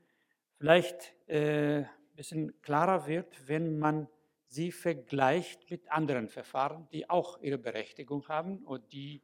vielleicht 0.57 1.15
äh, 1.27 1.85
bisschen 2.17 2.59
klarer 2.61 3.07
wird, 3.07 3.47
wenn 3.47 3.79
man 3.79 4.09
sie 4.47 4.71
vergleicht 4.71 5.69
mit 5.69 5.89
anderen 5.91 6.29
Verfahren, 6.29 6.87
die 6.91 7.09
auch 7.09 7.39
ihre 7.41 7.57
Berechtigung 7.57 8.27
haben 8.27 8.65
und 8.65 8.91
die 8.91 9.21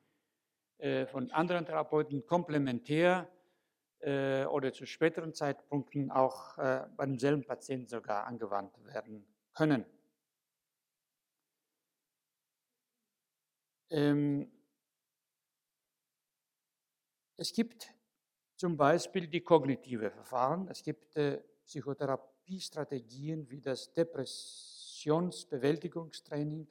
äh, 0.77 1.05
von 1.07 1.31
anderen 1.31 1.65
Therapeuten 1.65 2.25
komplementär 2.25 3.29
äh, 3.99 4.45
oder 4.45 4.71
zu 4.73 4.85
späteren 4.85 5.33
Zeitpunkten 5.33 6.11
auch 6.11 6.57
äh, 6.57 6.85
bei 6.95 7.05
demselben 7.05 7.43
Patienten 7.45 7.87
sogar 7.87 8.25
angewandt 8.27 8.73
werden 8.85 9.25
können. 9.53 9.85
Ähm, 13.89 14.51
es 17.37 17.53
gibt 17.53 17.93
zum 18.55 18.77
Beispiel 18.77 19.27
die 19.27 19.41
kognitive 19.41 20.11
Verfahren. 20.11 20.67
Es 20.67 20.83
gibt 20.83 21.15
äh, 21.15 21.41
Psychotherapiestrategien 21.66 23.49
wie 23.49 23.61
das 23.61 23.93
Depressionsbewältigungstraining, 23.93 26.68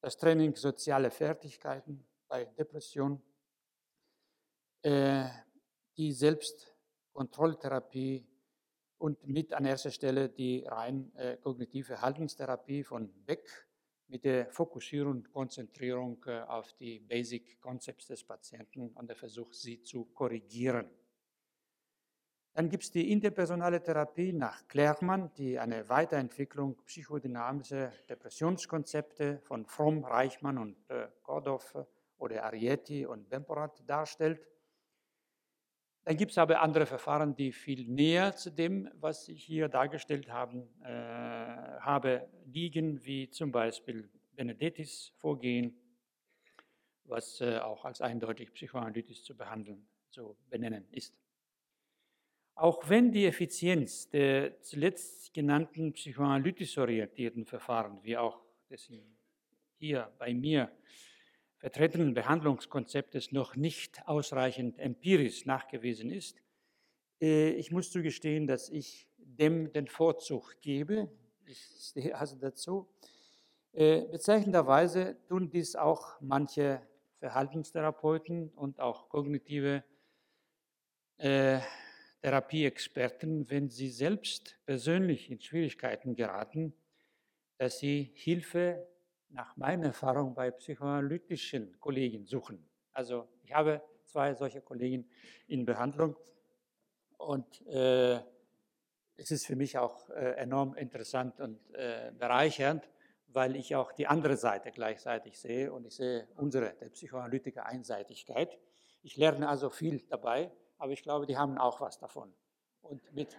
das 0.00 0.16
Training 0.16 0.56
soziale 0.56 1.10
Fertigkeiten 1.10 2.04
bei 2.28 2.44
Depression, 2.44 3.22
äh, 4.82 5.28
die 5.96 6.12
Selbstkontrolltherapie 6.12 8.26
und 8.98 9.26
mit 9.26 9.52
an 9.52 9.64
erster 9.64 9.90
Stelle 9.90 10.28
die 10.28 10.64
rein 10.66 11.12
äh, 11.16 11.36
kognitive 11.36 12.00
Haltungstherapie 12.00 12.84
von 12.84 13.12
Beck 13.24 13.68
mit 14.06 14.24
der 14.24 14.50
Fokussierung 14.50 15.12
und 15.12 15.32
Konzentrierung 15.32 16.24
äh, 16.26 16.42
auf 16.42 16.72
die 16.74 17.00
Basic 17.00 17.60
Concepts 17.60 18.06
des 18.06 18.24
Patienten 18.24 18.90
und 18.90 19.08
der 19.08 19.16
Versuch, 19.16 19.52
sie 19.52 19.82
zu 19.82 20.04
korrigieren. 20.04 20.88
Dann 22.54 22.68
gibt 22.68 22.82
es 22.82 22.90
die 22.90 23.10
interpersonale 23.10 23.82
Therapie 23.82 24.32
nach 24.32 24.68
Klärmann, 24.68 25.32
die 25.38 25.58
eine 25.58 25.88
Weiterentwicklung 25.88 26.76
psychodynamischer 26.84 27.92
Depressionskonzepte 28.10 29.40
von 29.44 29.64
Fromm, 29.64 30.04
Reichmann 30.04 30.58
und 30.58 30.76
äh, 30.90 31.08
Kordorf 31.22 31.74
oder 32.18 32.44
Arietti 32.44 33.06
und 33.06 33.30
Bemporat 33.30 33.82
darstellt. 33.88 34.46
Dann 36.04 36.16
gibt 36.16 36.32
es 36.32 36.38
aber 36.38 36.60
andere 36.60 36.84
Verfahren, 36.84 37.34
die 37.34 37.52
viel 37.52 37.88
näher 37.88 38.34
zu 38.34 38.50
dem, 38.50 38.90
was 38.94 39.28
ich 39.28 39.44
hier 39.44 39.68
dargestellt 39.68 40.30
haben, 40.30 40.68
äh, 40.82 40.88
habe, 40.88 42.28
liegen, 42.44 43.02
wie 43.04 43.30
zum 43.30 43.50
Beispiel 43.50 44.10
Benedettis 44.34 45.12
Vorgehen, 45.18 45.74
was 47.04 47.40
äh, 47.40 47.58
auch 47.58 47.84
als 47.84 48.02
eindeutig 48.02 48.52
psychoanalytisch 48.52 49.22
zu 49.22 49.36
behandeln, 49.36 49.86
zu 50.10 50.36
benennen 50.50 50.86
ist. 50.90 51.21
Auch 52.54 52.88
wenn 52.88 53.12
die 53.12 53.26
Effizienz 53.26 54.08
der 54.10 54.60
zuletzt 54.60 55.32
genannten 55.32 55.92
psychoanalytisch 55.92 56.76
orientierten 56.78 57.46
Verfahren, 57.46 57.98
wie 58.02 58.16
auch 58.16 58.40
das 58.68 58.90
hier 59.78 60.12
bei 60.18 60.34
mir 60.34 60.70
vertretenen 61.56 62.12
Behandlungskonzeptes 62.12 63.32
noch 63.32 63.56
nicht 63.56 64.06
ausreichend 64.06 64.78
empirisch 64.78 65.46
nachgewiesen 65.46 66.10
ist. 66.10 66.42
Äh, 67.20 67.50
ich 67.50 67.70
muss 67.70 67.90
zugestehen, 67.90 68.46
dass 68.46 68.68
ich 68.68 69.06
dem 69.16 69.72
den 69.72 69.86
Vorzug 69.86 70.60
gebe. 70.60 71.08
Ich 71.46 71.64
stehe 71.80 72.16
also 72.18 72.36
dazu. 72.36 72.88
Äh, 73.72 74.02
bezeichnenderweise 74.02 75.16
tun 75.28 75.48
dies 75.48 75.76
auch 75.76 76.20
manche 76.20 76.82
Verhaltenstherapeuten 77.20 78.50
und 78.50 78.80
auch 78.80 79.08
kognitive 79.08 79.84
äh, 81.18 81.60
Therapieexperten, 82.22 83.50
wenn 83.50 83.68
sie 83.68 83.90
selbst 83.90 84.56
persönlich 84.64 85.30
in 85.30 85.40
Schwierigkeiten 85.40 86.14
geraten, 86.14 86.72
dass 87.58 87.78
sie 87.78 88.12
Hilfe 88.14 88.86
nach 89.28 89.56
meiner 89.56 89.86
Erfahrung 89.86 90.34
bei 90.34 90.50
psychoanalytischen 90.50 91.78
Kollegen 91.80 92.24
suchen. 92.24 92.64
Also 92.92 93.28
ich 93.42 93.52
habe 93.52 93.82
zwei 94.04 94.34
solche 94.34 94.60
Kollegen 94.60 95.08
in 95.48 95.64
Behandlung 95.64 96.16
und 97.18 97.66
äh, 97.66 98.20
es 99.16 99.30
ist 99.30 99.46
für 99.46 99.56
mich 99.56 99.78
auch 99.78 100.10
äh, 100.10 100.36
enorm 100.36 100.74
interessant 100.74 101.40
und 101.40 101.58
äh, 101.74 102.12
bereichernd, 102.18 102.88
weil 103.28 103.56
ich 103.56 103.74
auch 103.74 103.92
die 103.92 104.06
andere 104.06 104.36
Seite 104.36 104.70
gleichzeitig 104.70 105.38
sehe 105.38 105.72
und 105.72 105.86
ich 105.86 105.94
sehe 105.94 106.28
unsere, 106.36 106.74
der 106.74 106.90
Psychoanalytiker, 106.90 107.66
Einseitigkeit. 107.66 108.58
Ich 109.02 109.16
lerne 109.16 109.48
also 109.48 109.70
viel 109.70 110.00
dabei, 110.08 110.50
aber 110.82 110.90
ich 110.90 111.04
glaube, 111.04 111.26
die 111.26 111.36
haben 111.36 111.58
auch 111.58 111.80
was 111.80 112.00
davon. 112.00 112.34
Und 112.82 113.00
mit 113.14 113.36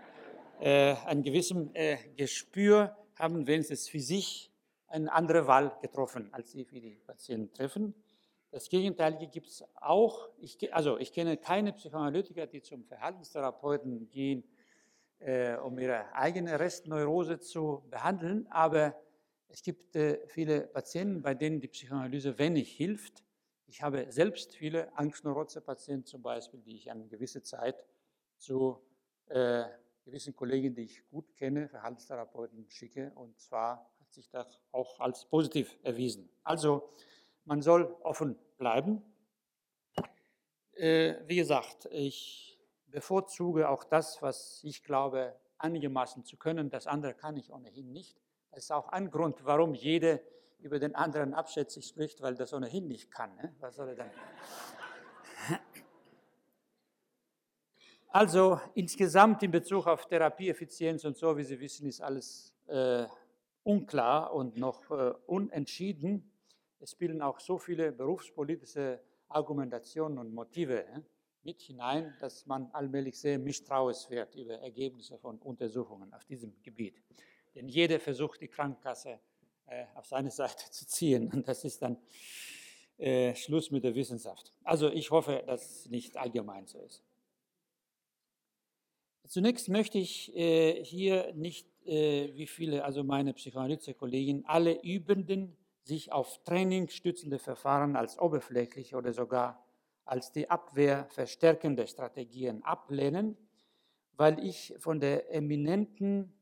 äh, 0.62 0.96
einem 1.06 1.24
gewissen 1.24 1.76
äh, 1.76 1.98
Gespür 2.16 2.96
haben 3.16 3.46
wenigstens 3.48 3.90
für 3.90 4.00
sich 4.00 4.50
eine 4.88 5.12
andere 5.12 5.46
Wahl 5.46 5.78
getroffen, 5.82 6.34
als 6.34 6.54
sie 6.54 6.64
für 6.64 6.80
die 6.80 7.02
Patienten 7.06 7.54
treffen. 7.54 7.94
Das 8.52 8.70
Gegenteilige 8.70 9.28
gibt 9.28 9.48
es 9.48 9.62
auch. 9.76 10.30
Ich, 10.38 10.74
also 10.74 10.98
ich 10.98 11.12
kenne 11.12 11.36
keine 11.36 11.74
Psychoanalytiker, 11.74 12.48
die 12.48 12.62
zum 12.62 12.86
Verhaltenstherapeuten 12.86 14.10
gehen, 14.10 14.46
äh, 15.20 15.58
um 15.58 15.78
ihre 15.78 16.16
eigene 16.16 16.58
Restneurose 16.58 17.40
zu 17.40 17.84
behandeln, 17.90 18.48
aber 18.52 18.96
es 19.50 19.62
gibt 19.62 19.98
äh, 19.98 20.26
viele 20.28 20.62
Patienten, 20.62 21.22
bei 21.22 21.34
denen 21.34 21.60
die 21.60 21.68
Psychoanalyse 21.68 22.40
wenig 22.40 22.72
hilft. 22.72 23.22
Ich 23.74 23.82
habe 23.82 24.06
selbst 24.12 24.56
viele 24.56 24.96
Angstneurose-Patienten 24.96 26.06
zum 26.06 26.22
Beispiel, 26.22 26.62
die 26.62 26.76
ich 26.76 26.92
eine 26.92 27.08
gewisse 27.08 27.42
Zeit 27.42 27.84
zu 28.38 28.80
äh, 29.30 29.64
gewissen 30.04 30.36
Kollegen, 30.36 30.76
die 30.76 30.84
ich 30.84 31.10
gut 31.10 31.36
kenne, 31.36 31.68
Verhaltenstherapeuten 31.70 32.70
schicke, 32.70 33.12
und 33.16 33.40
zwar 33.40 33.92
sich 34.10 34.30
das 34.30 34.60
auch 34.72 35.00
als 35.00 35.26
positiv 35.26 35.76
erwiesen. 35.82 36.30
Also 36.44 36.88
man 37.46 37.64
soll 37.64 37.98
offen 38.04 38.38
bleiben. 38.60 39.02
Äh, 40.74 41.16
wie 41.26 41.38
gesagt, 41.38 41.88
ich 41.90 42.60
bevorzuge 42.86 43.68
auch 43.70 43.86
das, 43.86 44.22
was 44.22 44.64
ich 44.64 44.84
glaube, 44.84 45.36
einigermaßen 45.58 46.26
zu 46.26 46.38
können. 46.38 46.70
Das 46.70 46.86
andere 46.86 47.16
kann 47.16 47.38
ich 47.38 47.52
ohnehin 47.52 47.92
nicht. 47.92 48.22
Das 48.52 48.66
ist 48.66 48.72
auch 48.72 48.90
ein 48.90 49.10
Grund, 49.10 49.44
warum 49.46 49.74
jeder 49.74 50.20
über 50.64 50.80
den 50.80 50.96
anderen 50.96 51.34
abschätzig 51.34 51.86
spricht, 51.86 52.22
weil 52.22 52.36
das 52.36 52.54
ohnehin 52.54 52.88
nicht 52.88 53.12
kann. 53.12 53.36
Ne? 53.36 53.56
Was 53.60 53.76
soll 53.76 53.90
er 53.90 53.96
dann? 53.96 54.12
Also 58.08 58.60
insgesamt 58.76 59.42
in 59.42 59.50
Bezug 59.50 59.88
auf 59.88 60.06
Therapieeffizienz 60.06 61.04
und 61.04 61.18
so, 61.18 61.36
wie 61.36 61.44
Sie 61.44 61.60
wissen, 61.60 61.88
ist 61.88 62.00
alles 62.00 62.54
äh, 62.68 63.06
unklar 63.64 64.32
und 64.34 64.56
noch 64.56 64.92
äh, 64.92 65.14
unentschieden. 65.26 66.32
Es 66.80 66.92
spielen 66.92 67.24
auch 67.24 67.40
so 67.40 67.58
viele 67.58 67.92
berufspolitische 67.92 69.00
Argumentationen 69.30 70.20
und 70.20 70.32
Motive 70.32 70.86
äh, 70.86 71.02
mit 71.42 71.62
hinein, 71.62 72.16
dass 72.20 72.46
man 72.46 72.70
allmählich 72.72 73.20
sehr 73.20 73.40
misstrauisch 73.40 74.10
wird 74.12 74.36
über 74.36 74.60
Ergebnisse 74.60 75.18
von 75.18 75.40
Untersuchungen 75.40 76.14
auf 76.14 76.24
diesem 76.26 76.54
Gebiet. 76.62 77.02
Denn 77.56 77.68
jeder 77.68 78.00
versucht, 78.00 78.42
die 78.42 78.48
Krankenkasse 78.48 79.20
äh, 79.68 79.86
auf 79.96 80.06
seine 80.06 80.32
Seite 80.32 80.70
zu 80.72 80.88
ziehen 80.88 81.32
und 81.32 81.48
das 81.48 81.64
ist 81.64 81.82
dann 81.82 81.98
äh, 82.98 83.36
Schluss 83.36 83.72
mit 83.72 83.84
der 83.84 83.96
Wissenschaft. 83.96 84.54
Also 84.64 84.90
ich 84.90 85.12
hoffe, 85.12 85.44
dass 85.46 85.80
es 85.80 85.90
nicht 85.90 86.16
allgemein 86.16 86.68
so 86.68 86.80
ist. 86.80 87.04
Zunächst 89.28 89.70
möchte 89.70 89.98
ich 89.98 90.36
äh, 90.36 90.84
hier 90.84 91.34
nicht 91.34 91.68
äh, 91.86 92.32
wie 92.36 92.48
viele, 92.48 92.84
also 92.84 93.04
meine 93.04 93.34
Psychoanalyse-Kollegen, 93.34 94.46
alle 94.46 94.82
Übenden 94.84 95.58
sich 95.84 96.12
auf 96.12 96.44
Training 96.44 96.90
stützende 96.90 97.40
Verfahren 97.40 97.96
als 97.96 98.20
oberflächlich 98.20 98.96
oder 98.96 99.12
sogar 99.12 99.66
als 100.06 100.32
die 100.32 100.50
Abwehr 100.50 101.08
verstärkende 101.10 101.88
Strategien 101.88 102.64
ablehnen, 102.64 103.38
weil 104.16 104.40
ich 104.40 104.76
von 104.80 105.00
der 105.00 105.34
eminenten 105.34 106.34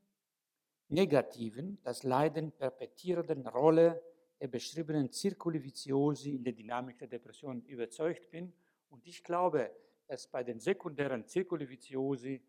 negativen, 0.92 1.78
das 1.82 2.02
Leiden 2.02 2.52
perpetuierenden 2.52 3.46
Rolle 3.46 4.02
der 4.40 4.48
beschriebenen 4.48 5.10
Circuli 5.10 5.62
Viziosi 5.62 6.34
in 6.34 6.44
der 6.44 6.52
Dynamik 6.52 6.98
der 6.98 7.08
Depression 7.08 7.62
überzeugt 7.62 8.30
bin. 8.30 8.52
Und 8.90 9.06
ich 9.06 9.24
glaube, 9.24 9.70
dass 10.06 10.26
bei 10.26 10.44
den 10.44 10.60
sekundären 10.60 11.26
Circuli 11.26 11.68
Viziosi 11.68 12.42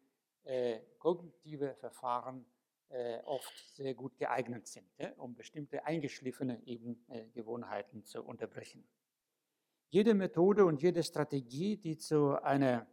äh, 0.43 0.79
kognitive 0.97 1.75
Verfahren 1.75 2.45
äh, 2.89 3.19
oft 3.25 3.75
sehr 3.75 3.93
gut 3.93 4.17
geeignet 4.17 4.67
sind, 4.67 4.85
um 5.17 5.35
bestimmte 5.35 5.85
eingeschliffene 5.85 6.61
eben, 6.65 7.05
äh, 7.07 7.25
Gewohnheiten 7.33 8.03
zu 8.03 8.23
unterbrechen. 8.23 8.83
Jede 9.89 10.13
Methode 10.15 10.65
und 10.65 10.81
jede 10.81 11.03
Strategie, 11.03 11.77
die 11.77 11.97
zu 11.97 12.41
einer 12.43 12.87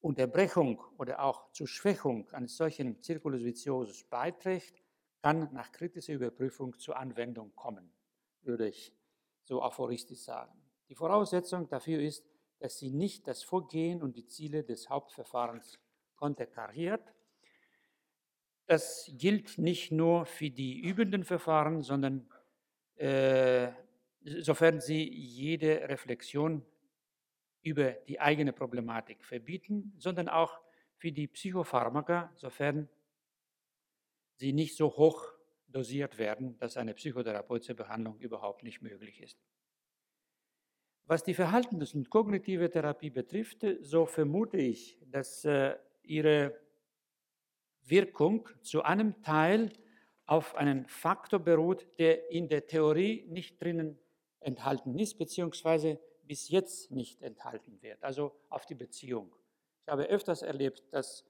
Unterbrechung 0.00 0.80
oder 0.98 1.22
auch 1.22 1.50
zur 1.52 1.66
Schwächung 1.66 2.30
eines 2.30 2.56
solchen 2.56 3.02
Circulus 3.02 3.42
viciosus 3.42 4.04
beiträgt, 4.04 4.82
kann 5.22 5.52
nach 5.52 5.72
kritischer 5.72 6.12
Überprüfung 6.12 6.78
zur 6.78 6.96
Anwendung 6.96 7.54
kommen, 7.54 7.90
würde 8.42 8.68
ich 8.68 8.94
so 9.44 9.62
aphoristisch 9.62 10.20
sagen. 10.20 10.52
Die 10.88 10.94
Voraussetzung 10.94 11.68
dafür 11.68 12.00
ist, 12.00 12.24
dass 12.58 12.78
sie 12.78 12.90
nicht 12.90 13.26
das 13.26 13.42
Vorgehen 13.42 14.02
und 14.02 14.16
die 14.16 14.26
Ziele 14.26 14.64
des 14.64 14.88
Hauptverfahrens 14.88 15.78
konterkariert, 16.14 17.02
das 18.66 19.10
gilt 19.16 19.58
nicht 19.58 19.92
nur 19.92 20.26
für 20.26 20.50
die 20.50 20.80
übenden 20.80 21.24
Verfahren, 21.24 21.82
sondern 21.82 22.28
äh, 22.96 23.70
sofern 24.22 24.80
sie 24.80 25.08
jede 25.08 25.88
Reflexion 25.88 26.64
über 27.66 27.90
die 27.90 28.20
eigene 28.20 28.52
Problematik 28.52 29.24
verbieten, 29.24 29.92
sondern 29.98 30.28
auch 30.28 30.60
für 30.98 31.10
die 31.10 31.26
Psychopharmaka, 31.26 32.30
sofern 32.36 32.88
sie 34.36 34.52
nicht 34.52 34.76
so 34.76 34.96
hoch 34.96 35.32
dosiert 35.66 36.16
werden, 36.16 36.56
dass 36.58 36.76
eine 36.76 36.94
psychotherapeutische 36.94 37.74
Behandlung 37.74 38.20
überhaupt 38.20 38.62
nicht 38.62 38.82
möglich 38.82 39.20
ist. 39.20 39.36
Was 41.06 41.24
die 41.24 41.34
Verhaltens- 41.34 41.92
und 41.92 42.08
kognitive 42.08 42.70
Therapie 42.70 43.10
betrifft, 43.10 43.66
so 43.80 44.06
vermute 44.06 44.58
ich, 44.58 44.96
dass 45.10 45.44
äh, 45.44 45.76
ihre 46.04 46.56
Wirkung 47.82 48.48
zu 48.62 48.82
einem 48.82 49.22
Teil 49.22 49.72
auf 50.24 50.54
einen 50.54 50.86
Faktor 50.86 51.40
beruht, 51.40 51.88
der 51.98 52.30
in 52.30 52.48
der 52.48 52.68
Theorie 52.68 53.26
nicht 53.28 53.60
drinnen 53.60 53.98
enthalten 54.38 54.96
ist, 55.00 55.18
beziehungsweise 55.18 55.98
bis 56.26 56.48
jetzt 56.48 56.90
nicht 56.90 57.22
enthalten 57.22 57.80
wird, 57.82 58.02
also 58.02 58.34
auf 58.48 58.66
die 58.66 58.74
Beziehung. 58.74 59.34
Ich 59.82 59.88
habe 59.88 60.04
öfters 60.04 60.42
erlebt, 60.42 60.82
dass 60.90 61.24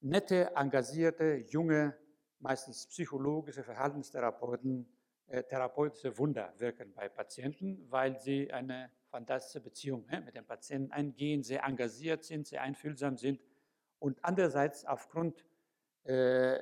nette, 0.00 0.52
engagierte, 0.56 1.44
junge, 1.48 1.96
meistens 2.38 2.86
psychologische 2.86 3.62
Verhaltenstherapeuten 3.62 4.86
äh, 5.26 5.42
therapeutische 5.42 6.16
Wunder 6.18 6.52
wirken 6.58 6.92
bei 6.92 7.08
Patienten, 7.08 7.90
weil 7.90 8.18
sie 8.20 8.52
eine 8.52 8.90
fantastische 9.08 9.60
Beziehung 9.60 10.06
äh, 10.08 10.20
mit 10.20 10.36
dem 10.36 10.44
Patienten 10.44 10.92
eingehen, 10.92 11.42
sehr 11.42 11.64
engagiert 11.64 12.24
sind, 12.24 12.46
sehr 12.46 12.62
einfühlsam 12.62 13.16
sind 13.16 13.40
und 13.98 14.18
andererseits 14.22 14.84
aufgrund 14.84 15.44
äh, 16.04 16.58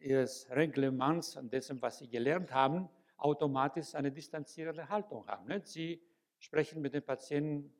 ihres 0.00 0.48
Reglements 0.50 1.36
und 1.36 1.52
dessen, 1.52 1.82
was 1.82 1.98
sie 1.98 2.08
gelernt 2.08 2.52
haben, 2.52 2.88
automatisch 3.18 3.94
eine 3.94 4.12
distanzierende 4.12 4.88
Haltung 4.88 5.26
haben. 5.26 5.46
Ne? 5.46 5.60
Sie 5.64 6.00
sprechen 6.38 6.82
mit 6.82 6.94
dem 6.94 7.02
Patienten 7.02 7.72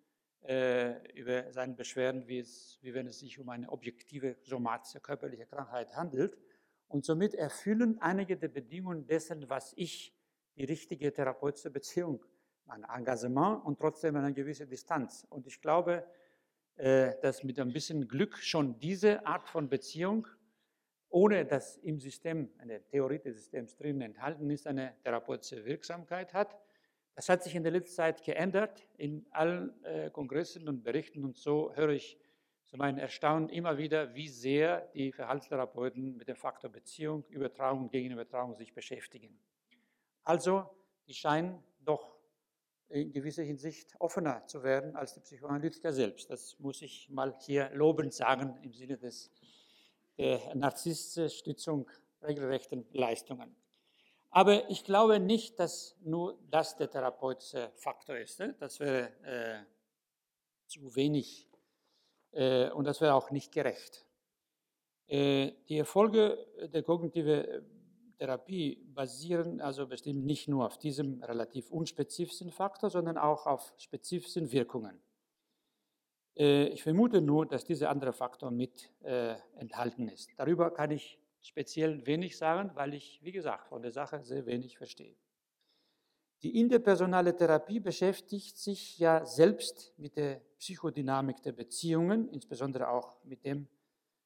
äh, 0.42 1.12
über 1.12 1.52
seine 1.52 1.74
Beschwerden, 1.74 2.26
wie, 2.28 2.38
es, 2.38 2.78
wie 2.82 2.94
wenn 2.94 3.06
es 3.06 3.18
sich 3.18 3.38
um 3.38 3.48
eine 3.48 3.70
objektive 3.70 4.36
somatische 4.42 5.00
körperliche 5.00 5.46
Krankheit 5.46 5.96
handelt. 5.96 6.38
Und 6.88 7.04
somit 7.04 7.34
erfüllen 7.34 8.00
einige 8.00 8.36
der 8.36 8.48
Bedingungen 8.48 9.06
dessen, 9.06 9.48
was 9.50 9.72
ich 9.76 10.14
die 10.56 10.64
richtige 10.64 11.12
therapeutische 11.12 11.70
Beziehung, 11.70 12.24
mein 12.64 12.84
Engagement 12.84 13.64
und 13.64 13.78
trotzdem 13.78 14.16
eine 14.16 14.32
gewisse 14.32 14.66
Distanz. 14.66 15.26
Und 15.28 15.46
ich 15.46 15.60
glaube, 15.60 16.04
äh, 16.76 17.18
dass 17.22 17.42
mit 17.42 17.58
ein 17.58 17.72
bisschen 17.72 18.06
Glück 18.06 18.36
schon 18.38 18.78
diese 18.78 19.24
Art 19.26 19.48
von 19.48 19.68
Beziehung, 19.68 20.26
ohne 21.08 21.46
dass 21.46 21.76
im 21.78 21.98
System, 21.98 22.50
in 22.60 22.68
der 22.68 22.84
Theorie 22.84 23.18
des 23.18 23.36
Systems 23.36 23.76
drin 23.76 24.00
enthalten 24.00 24.50
ist, 24.50 24.66
eine 24.66 24.94
therapeutische 25.02 25.64
Wirksamkeit 25.64 26.34
hat. 26.34 26.56
Das 27.16 27.30
hat 27.30 27.42
sich 27.42 27.54
in 27.54 27.62
der 27.62 27.72
letzten 27.72 27.96
Zeit 27.96 28.22
geändert 28.22 28.86
in 28.98 29.26
allen 29.30 29.82
äh, 29.84 30.10
Kongressen 30.10 30.68
und 30.68 30.84
Berichten 30.84 31.24
und 31.24 31.36
so 31.36 31.74
höre 31.74 31.88
ich 31.88 32.18
zu 32.66 32.76
meinem 32.76 32.98
Erstaunen 32.98 33.48
immer 33.48 33.78
wieder, 33.78 34.14
wie 34.14 34.28
sehr 34.28 34.82
die 34.94 35.12
Verhaltenstherapeuten 35.12 36.16
mit 36.16 36.28
dem 36.28 36.36
Faktor 36.36 36.70
Beziehung, 36.70 37.24
Übertragung 37.28 37.84
und 37.84 37.90
Gegenübertragung 37.90 38.54
sich 38.54 38.74
beschäftigen. 38.74 39.38
Also, 40.24 40.68
die 41.06 41.14
scheinen 41.14 41.62
doch 41.80 42.16
in 42.88 43.12
gewisser 43.12 43.44
Hinsicht 43.44 43.94
offener 43.98 44.46
zu 44.46 44.62
werden 44.62 44.94
als 44.94 45.14
die 45.14 45.20
Psychoanalytiker 45.20 45.92
selbst. 45.92 46.28
Das 46.28 46.58
muss 46.58 46.82
ich 46.82 47.08
mal 47.08 47.34
hier 47.40 47.70
lobend 47.70 48.12
sagen 48.12 48.58
im 48.62 48.72
Sinne 48.72 48.98
des 48.98 49.30
der 50.18 50.54
Narzissstützung 50.54 51.90
regelrechten 52.22 52.86
Leistungen. 52.92 53.54
Aber 54.36 54.68
ich 54.68 54.84
glaube 54.84 55.18
nicht, 55.18 55.58
dass 55.58 55.96
nur 56.02 56.38
das 56.50 56.76
der 56.76 56.90
therapeutische 56.90 57.70
Faktor 57.74 58.18
ist. 58.18 58.38
Ne? 58.38 58.54
Das 58.60 58.78
wäre 58.80 59.08
äh, 59.22 59.64
zu 60.66 60.94
wenig 60.94 61.48
äh, 62.32 62.68
und 62.68 62.84
das 62.84 63.00
wäre 63.00 63.14
auch 63.14 63.30
nicht 63.30 63.50
gerecht. 63.50 64.04
Äh, 65.06 65.52
die 65.70 65.78
Erfolge 65.78 66.36
der 66.70 66.82
kognitiven 66.82 67.64
Therapie 68.18 68.84
basieren 68.88 69.62
also 69.62 69.86
bestimmt 69.86 70.26
nicht 70.26 70.48
nur 70.48 70.66
auf 70.66 70.76
diesem 70.76 71.22
relativ 71.22 71.70
unspezifischen 71.70 72.50
Faktor, 72.50 72.90
sondern 72.90 73.16
auch 73.16 73.46
auf 73.46 73.72
spezifischen 73.78 74.52
Wirkungen. 74.52 75.00
Äh, 76.36 76.66
ich 76.66 76.82
vermute 76.82 77.22
nur, 77.22 77.46
dass 77.46 77.64
dieser 77.64 77.88
andere 77.88 78.12
Faktor 78.12 78.50
mit 78.50 78.92
äh, 79.02 79.36
enthalten 79.54 80.10
ist. 80.10 80.28
Darüber 80.36 80.70
kann 80.74 80.90
ich 80.90 81.18
speziell 81.46 82.06
wenig 82.06 82.36
sagen, 82.36 82.70
weil 82.74 82.94
ich, 82.94 83.20
wie 83.22 83.32
gesagt, 83.32 83.68
von 83.68 83.82
der 83.82 83.92
Sache 83.92 84.22
sehr 84.24 84.46
wenig 84.46 84.76
verstehe. 84.76 85.16
Die 86.42 86.60
interpersonale 86.60 87.34
Therapie 87.34 87.80
beschäftigt 87.80 88.58
sich 88.58 88.98
ja 88.98 89.24
selbst 89.24 89.94
mit 89.96 90.16
der 90.16 90.40
Psychodynamik 90.58 91.42
der 91.42 91.52
Beziehungen, 91.52 92.28
insbesondere 92.28 92.88
auch 92.88 93.22
mit 93.24 93.44
dem 93.44 93.68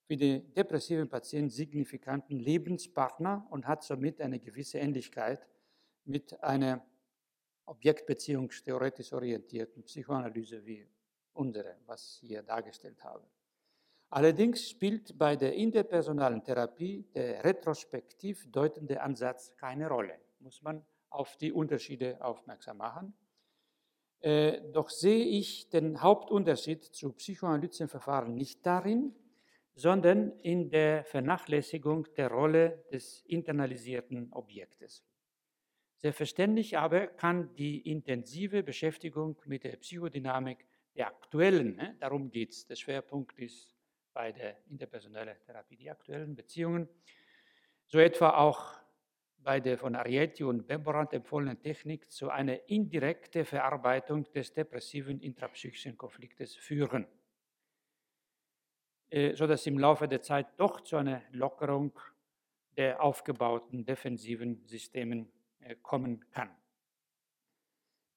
für 0.07 0.17
den 0.17 0.53
depressiven 0.55 1.09
Patienten 1.09 1.51
signifikanten 1.51 2.41
Lebenspartner 2.41 3.47
und 3.49 3.69
hat 3.69 3.85
somit 3.85 4.21
eine 4.21 4.41
gewisse 4.41 4.79
Ähnlichkeit 4.79 5.47
mit 6.05 6.43
einer 6.43 6.85
objektbeziehungstheoretisch 7.67 9.13
orientierten 9.13 9.85
Psychoanalyse 9.85 10.67
wie 10.67 10.85
unsere, 11.33 11.77
was 11.87 12.19
ich 12.23 12.29
hier 12.29 12.43
dargestellt 12.43 13.05
habe. 13.05 13.25
Allerdings 14.11 14.69
spielt 14.69 15.17
bei 15.17 15.37
der 15.37 15.55
interpersonalen 15.55 16.43
Therapie 16.43 17.05
der 17.15 17.45
retrospektiv 17.45 18.51
deutende 18.51 19.01
Ansatz 19.01 19.57
keine 19.57 19.89
Rolle, 19.89 20.19
muss 20.41 20.63
man 20.63 20.85
auf 21.11 21.37
die 21.37 21.53
Unterschiede 21.53 22.19
aufmerksam 22.21 22.79
machen. 22.79 23.15
Äh, 24.21 24.61
doch 24.73 24.91
sehe 24.91 25.25
ich 25.25 25.69
den 25.71 26.03
Hauptunterschied 26.03 26.85
zu 26.85 27.13
psychoanalytischen 27.13 27.89
Verfahren 27.89 28.35
nicht 28.35 28.67
darin, 28.67 29.15
sondern 29.75 30.33
in 30.43 30.71
der 30.71 31.05
Vernachlässigung 31.05 32.07
der 32.17 32.33
Rolle 32.33 32.85
des 32.93 33.23
internalisierten 33.27 34.33
Objektes. 34.33 35.05
Selbstverständlich 35.99 36.77
aber 36.77 37.07
kann 37.07 37.55
die 37.55 37.79
intensive 37.89 38.65
Beschäftigung 38.65 39.41
mit 39.47 39.63
der 39.63 39.77
Psychodynamik 39.77 40.67
der 40.97 41.07
aktuellen, 41.07 41.77
ne, 41.77 41.97
darum 42.01 42.31
geht 42.31 42.51
es, 42.51 42.67
der 42.67 42.75
Schwerpunkt 42.75 43.39
ist 43.39 43.80
bei 44.21 44.33
der 44.33 44.59
interpersonellen 44.69 45.35
Therapie 45.47 45.77
die 45.77 45.91
aktuellen 45.91 46.35
Beziehungen, 46.35 46.87
so 47.87 47.99
etwa 47.99 48.37
auch 48.37 48.75
bei 49.39 49.61
der 49.61 49.79
von 49.79 49.97
Arietti 49.97 50.45
und 50.45 50.67
Bemborand 50.67 51.15
empfohlenen 51.15 51.59
Technik 51.59 52.11
zu 52.11 52.29
einer 52.29 52.69
indirekten 52.69 53.47
Verarbeitung 53.47 54.31
des 54.35 54.53
depressiven 54.53 55.21
intrapsychischen 55.21 55.97
Konfliktes 55.97 56.55
führen. 56.55 57.07
Äh, 59.09 59.35
sodass 59.37 59.67
im 59.67 59.79
Laufe 59.79 60.07
der 60.07 60.21
Zeit 60.21 60.49
doch 60.59 60.83
zu 60.83 60.99
einer 60.99 61.23
Lockerung 61.33 61.99
der 62.77 63.03
aufgebauten 63.03 63.87
defensiven 63.87 64.67
Systemen 64.67 65.33
äh, 65.61 65.77
kommen 65.77 66.31
kann. 66.31 66.51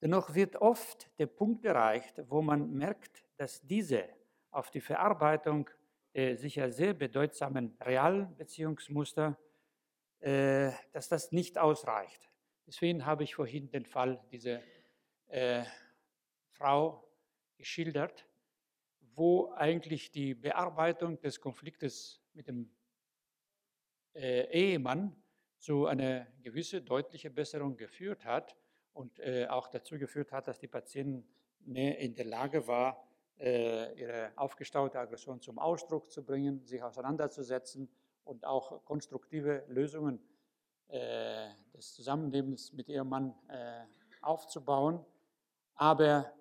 Dennoch 0.01 0.35
wird 0.35 0.57
oft 0.57 1.09
der 1.17 1.27
Punkt 1.27 1.63
erreicht, 1.63 2.21
wo 2.27 2.41
man 2.41 2.73
merkt, 2.73 3.23
dass 3.37 3.61
diese 3.61 4.09
auf 4.51 4.69
die 4.69 4.81
Verarbeitung 4.81 5.69
der 6.13 6.37
sicher 6.37 6.71
sehr 6.71 6.93
bedeutsamen 6.93 7.75
realen 7.81 8.35
Beziehungsmuster, 8.37 9.37
äh, 10.19 10.71
dass 10.91 11.09
das 11.09 11.31
nicht 11.31 11.57
ausreicht. 11.57 12.29
Deswegen 12.67 13.05
habe 13.05 13.23
ich 13.23 13.35
vorhin 13.35 13.69
den 13.69 13.85
Fall 13.85 14.23
dieser 14.31 14.61
äh, 15.27 15.63
Frau 16.51 17.07
geschildert, 17.57 18.27
wo 19.15 19.51
eigentlich 19.53 20.11
die 20.11 20.33
Bearbeitung 20.33 21.19
des 21.19 21.41
Konfliktes 21.41 22.21
mit 22.33 22.47
dem 22.47 22.69
äh, 24.13 24.45
Ehemann 24.51 25.15
zu 25.59 25.85
einer 25.85 26.27
gewissen 26.41 26.85
deutlichen 26.85 27.33
Besserung 27.33 27.75
geführt 27.75 28.25
hat 28.25 28.55
und 28.93 29.19
äh, 29.19 29.47
auch 29.47 29.67
dazu 29.67 29.97
geführt 29.97 30.31
hat, 30.31 30.47
dass 30.47 30.59
die 30.59 30.67
Patientin 30.67 31.27
mehr 31.59 31.97
in 31.99 32.13
der 32.15 32.25
Lage 32.25 32.67
war, 32.67 33.01
äh, 33.01 33.12
ihre 33.39 34.31
aufgestaute 34.35 34.99
Aggression 34.99 35.41
zum 35.41 35.59
Ausdruck 35.59 36.11
zu 36.11 36.23
bringen, 36.23 36.65
sich 36.65 36.81
auseinanderzusetzen 36.81 37.89
und 38.23 38.45
auch 38.45 38.83
konstruktive 38.85 39.63
Lösungen 39.67 40.19
äh, 40.87 41.49
des 41.73 41.93
Zusammenlebens 41.93 42.71
mit 42.73 42.87
ihrem 42.87 43.09
Mann 43.09 43.35
äh, 43.47 43.83
aufzubauen. 44.21 45.03
Aber 45.75 46.31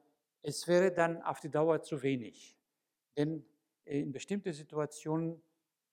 es 0.42 0.68
wäre 0.68 0.92
dann 0.92 1.22
auf 1.22 1.40
die 1.40 1.50
Dauer 1.50 1.82
zu 1.82 2.02
wenig. 2.02 2.56
Denn 3.16 3.44
in 3.84 4.12
bestimmten 4.12 4.52
Situationen 4.52 5.42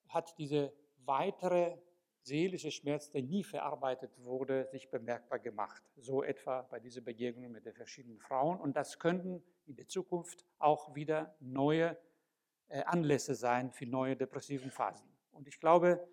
hat 0.09 0.37
diese 0.37 0.73
weitere 1.05 1.77
seelische 2.21 2.71
Schmerz, 2.71 3.09
der 3.09 3.23
nie 3.23 3.43
verarbeitet 3.43 4.11
wurde, 4.19 4.67
sich 4.71 4.89
bemerkbar 4.89 5.39
gemacht. 5.39 5.81
So 5.95 6.23
etwa 6.23 6.63
bei 6.63 6.79
dieser 6.79 7.01
Begegnung 7.01 7.51
mit 7.51 7.65
den 7.65 7.73
verschiedenen 7.73 8.19
Frauen. 8.19 8.59
Und 8.59 8.75
das 8.75 8.99
könnten 8.99 9.41
in 9.69 9.75
der 9.75 9.87
Zukunft 9.87 10.45
auch 10.57 10.95
wieder 10.95 11.35
neue 11.39 11.97
äh, 12.67 12.81
Anlässe 12.83 13.35
sein 13.35 13.71
für 13.71 13.85
neue 13.85 14.17
depressiven 14.17 14.71
Phasen. 14.71 15.07
Und 15.31 15.47
ich 15.47 15.59
glaube, 15.59 16.05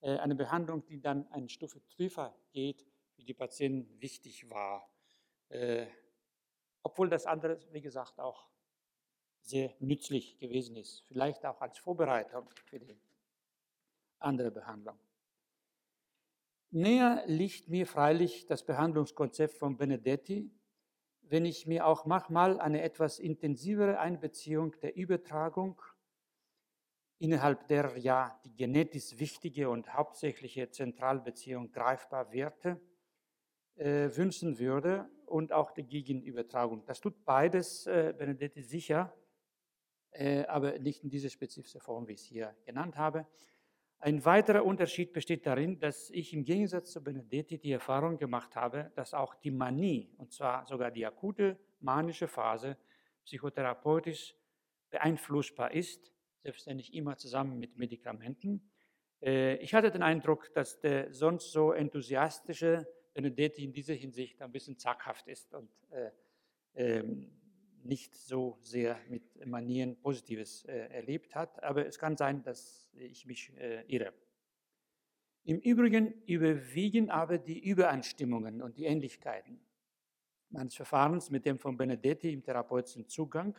äh, 0.00 0.18
eine 0.18 0.34
Behandlung, 0.34 0.84
die 0.84 1.00
dann 1.00 1.26
eine 1.28 1.48
Stufe 1.48 1.80
tiefer 1.88 2.36
geht, 2.50 2.84
für 3.12 3.22
die 3.22 3.34
Patienten 3.34 4.00
wichtig 4.00 4.50
war. 4.50 4.90
Äh, 5.48 5.86
obwohl 6.82 7.08
das 7.08 7.24
andere, 7.24 7.60
wie 7.72 7.80
gesagt, 7.80 8.18
auch 8.18 8.48
sehr 9.40 9.72
nützlich 9.78 10.38
gewesen 10.38 10.76
ist. 10.76 11.02
Vielleicht 11.06 11.46
auch 11.46 11.60
als 11.60 11.78
Vorbereitung 11.78 12.50
für 12.66 12.80
die 12.80 12.98
andere 14.18 14.50
Behandlung. 14.50 14.98
Näher 16.70 17.22
liegt 17.26 17.68
mir 17.68 17.86
freilich 17.86 18.46
das 18.46 18.64
Behandlungskonzept 18.64 19.54
von 19.54 19.76
Benedetti, 19.76 20.50
wenn 21.28 21.44
ich 21.44 21.66
mir 21.66 21.86
auch 21.86 22.04
manchmal 22.04 22.60
eine 22.60 22.82
etwas 22.82 23.18
intensivere 23.18 23.98
Einbeziehung 23.98 24.78
der 24.80 24.96
Übertragung 24.96 25.80
innerhalb 27.18 27.66
der 27.68 27.96
ja 27.96 28.38
die 28.44 28.54
genetisch 28.54 29.18
wichtige 29.18 29.70
und 29.70 29.94
hauptsächliche 29.94 30.70
Zentralbeziehung 30.70 31.72
greifbar 31.72 32.32
Werte 32.32 32.80
äh, 33.76 34.10
wünschen 34.16 34.58
würde 34.58 35.08
und 35.26 35.52
auch 35.52 35.70
die 35.70 35.84
Gegenübertragung. 35.84 36.84
Das 36.86 37.00
tut 37.00 37.24
beides 37.24 37.86
äh, 37.86 38.14
Benedetti 38.16 38.62
sicher, 38.62 39.14
äh, 40.10 40.44
aber 40.44 40.78
nicht 40.78 41.02
in 41.02 41.10
dieser 41.10 41.30
spezifischen 41.30 41.80
Form, 41.80 42.06
wie 42.08 42.12
ich 42.12 42.20
es 42.20 42.26
hier 42.26 42.54
genannt 42.64 42.96
habe. 42.96 43.26
Ein 44.04 44.22
weiterer 44.26 44.66
Unterschied 44.66 45.14
besteht 45.14 45.46
darin, 45.46 45.78
dass 45.78 46.10
ich 46.10 46.34
im 46.34 46.44
Gegensatz 46.44 46.92
zu 46.92 47.02
Benedetti 47.02 47.56
die 47.56 47.72
Erfahrung 47.72 48.18
gemacht 48.18 48.54
habe, 48.54 48.92
dass 48.96 49.14
auch 49.14 49.34
die 49.34 49.50
Manie, 49.50 50.12
und 50.18 50.30
zwar 50.30 50.66
sogar 50.66 50.90
die 50.90 51.06
akute 51.06 51.58
manische 51.80 52.28
Phase, 52.28 52.76
psychotherapeutisch 53.24 54.36
beeinflussbar 54.90 55.72
ist, 55.72 56.12
selbstverständlich 56.42 56.92
immer 56.92 57.16
zusammen 57.16 57.58
mit 57.58 57.78
Medikamenten. 57.78 58.70
Äh, 59.22 59.56
ich 59.56 59.72
hatte 59.72 59.90
den 59.90 60.02
Eindruck, 60.02 60.52
dass 60.52 60.78
der 60.80 61.10
sonst 61.10 61.50
so 61.50 61.72
enthusiastische 61.72 62.86
Benedetti 63.14 63.64
in 63.64 63.72
dieser 63.72 63.94
Hinsicht 63.94 64.42
ein 64.42 64.52
bisschen 64.52 64.76
zaghaft 64.76 65.26
ist 65.28 65.54
und 65.54 65.70
äh, 65.88 66.10
ähm, 66.74 67.32
nicht 67.84 68.14
so 68.14 68.58
sehr 68.62 68.98
mit 69.08 69.46
Manieren 69.46 69.96
Positives 69.96 70.64
äh, 70.64 70.88
erlebt 70.88 71.34
hat. 71.34 71.62
Aber 71.62 71.86
es 71.86 71.98
kann 71.98 72.16
sein, 72.16 72.42
dass 72.42 72.90
ich 72.94 73.26
mich 73.26 73.52
äh, 73.58 73.84
irre. 73.86 74.12
Im 75.44 75.58
Übrigen 75.58 76.22
überwiegen 76.26 77.10
aber 77.10 77.38
die 77.38 77.58
Übereinstimmungen 77.58 78.62
und 78.62 78.78
die 78.78 78.84
Ähnlichkeiten 78.84 79.60
meines 80.48 80.74
Verfahrens 80.74 81.30
mit 81.30 81.44
dem 81.44 81.58
von 81.58 81.76
Benedetti 81.76 82.32
im 82.32 82.42
therapeutischen 82.42 83.08
Zugang, 83.08 83.58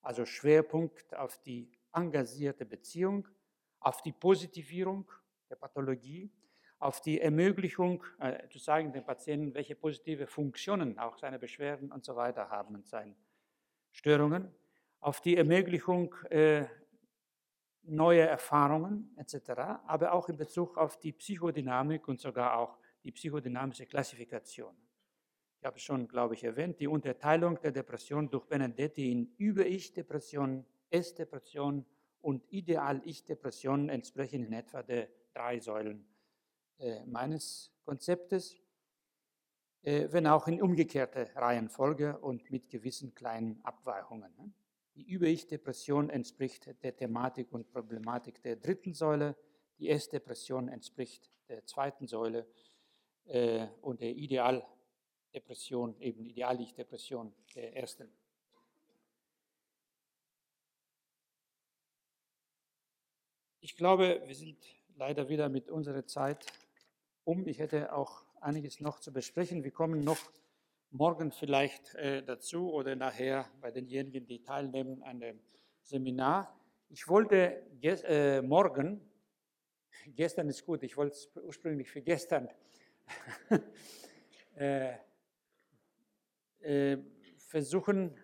also 0.00 0.24
Schwerpunkt 0.24 1.14
auf 1.14 1.38
die 1.42 1.70
engagierte 1.92 2.64
Beziehung, 2.64 3.28
auf 3.80 4.00
die 4.02 4.12
Positivierung 4.12 5.10
der 5.50 5.56
Pathologie 5.56 6.30
auf 6.80 7.02
die 7.02 7.20
Ermöglichung 7.20 8.02
äh, 8.18 8.48
zu 8.48 8.58
sagen 8.58 8.92
dem 8.92 9.04
Patienten, 9.04 9.54
welche 9.54 9.76
positive 9.76 10.26
Funktionen 10.26 10.98
auch 10.98 11.18
seine 11.18 11.38
Beschwerden 11.38 11.92
und 11.92 12.04
so 12.04 12.16
weiter 12.16 12.48
haben 12.48 12.74
und 12.74 12.88
seine 12.88 13.14
Störungen, 13.92 14.52
auf 15.00 15.20
die 15.20 15.36
Ermöglichung 15.36 16.14
äh, 16.30 16.66
neuer 17.82 18.26
Erfahrungen 18.26 19.14
etc., 19.16 19.50
aber 19.86 20.12
auch 20.12 20.28
in 20.28 20.36
Bezug 20.36 20.76
auf 20.76 20.98
die 20.98 21.12
Psychodynamik 21.12 22.06
und 22.08 22.20
sogar 22.20 22.58
auch 22.58 22.78
die 23.02 23.12
psychodynamische 23.12 23.86
Klassifikation. 23.86 24.76
Ich 25.58 25.66
habe 25.66 25.78
schon, 25.78 26.08
glaube 26.08 26.34
ich, 26.34 26.44
erwähnt, 26.44 26.80
die 26.80 26.86
Unterteilung 26.86 27.60
der 27.60 27.72
Depression 27.72 28.30
durch 28.30 28.46
Benedetti 28.46 29.12
in 29.12 29.34
Über-Ich-Depression, 29.36 30.64
S-Depression 30.90 31.84
und 32.22 32.50
Ideal-Ich-Depression 32.50 33.88
entsprechen 33.88 34.44
in 34.44 34.52
etwa 34.52 34.82
der 34.82 35.08
drei 35.34 35.60
Säulen 35.60 36.06
äh, 36.78 37.04
meines 37.06 37.72
Konzeptes, 37.84 38.56
wenn 39.82 40.26
auch 40.26 40.46
in 40.46 40.60
umgekehrter 40.60 41.34
Reihenfolge 41.36 42.18
und 42.18 42.50
mit 42.50 42.68
gewissen 42.68 43.14
kleinen 43.14 43.60
Abweichungen. 43.64 44.30
Ne? 44.36 44.52
Die 44.96 45.08
Über-Ich-Depression 45.08 46.10
entspricht 46.10 46.68
der 46.82 46.94
Thematik 46.94 47.52
und 47.52 47.70
Problematik 47.72 48.42
der 48.42 48.56
dritten 48.56 48.92
Säule, 48.92 49.36
die 49.78 49.88
S-Depression 49.88 50.68
entspricht 50.68 51.30
der 51.48 51.64
zweiten 51.64 52.06
Säule 52.06 52.46
äh, 53.24 53.66
und 53.80 54.02
der 54.02 54.10
Idealdepression, 54.10 55.98
eben 56.00 56.26
Ideal-Ich-Depression 56.26 57.32
der 57.54 57.76
ersten. 57.76 58.12
Ich 63.62 63.76
glaube, 63.76 64.22
wir 64.26 64.34
sind 64.34 64.58
leider 64.96 65.28
wieder 65.28 65.48
mit 65.48 65.70
unserer 65.70 66.04
Zeit 66.04 66.44
um. 67.24 67.46
Ich 67.46 67.58
hätte 67.58 67.94
auch 67.94 68.24
einiges 68.40 68.80
noch 68.80 69.00
zu 69.00 69.12
besprechen. 69.12 69.64
Wir 69.64 69.70
kommen 69.70 70.00
noch 70.00 70.18
morgen 70.90 71.30
vielleicht 71.30 71.94
äh, 71.94 72.22
dazu 72.22 72.72
oder 72.72 72.96
nachher 72.96 73.48
bei 73.60 73.70
denjenigen, 73.70 74.26
die 74.26 74.42
teilnehmen 74.42 75.02
an 75.02 75.20
dem 75.20 75.40
Seminar. 75.82 76.58
Ich 76.88 77.06
wollte 77.06 77.62
äh, 77.82 78.42
morgen, 78.42 79.00
gestern 80.06 80.48
ist 80.48 80.64
gut, 80.64 80.82
ich 80.82 80.96
wollte 80.96 81.14
es 81.14 81.30
ursprünglich 81.36 81.90
für 81.90 82.00
gestern 82.00 82.48
äh, 84.56 84.94
äh, 86.60 86.98
versuchen, 87.36 88.16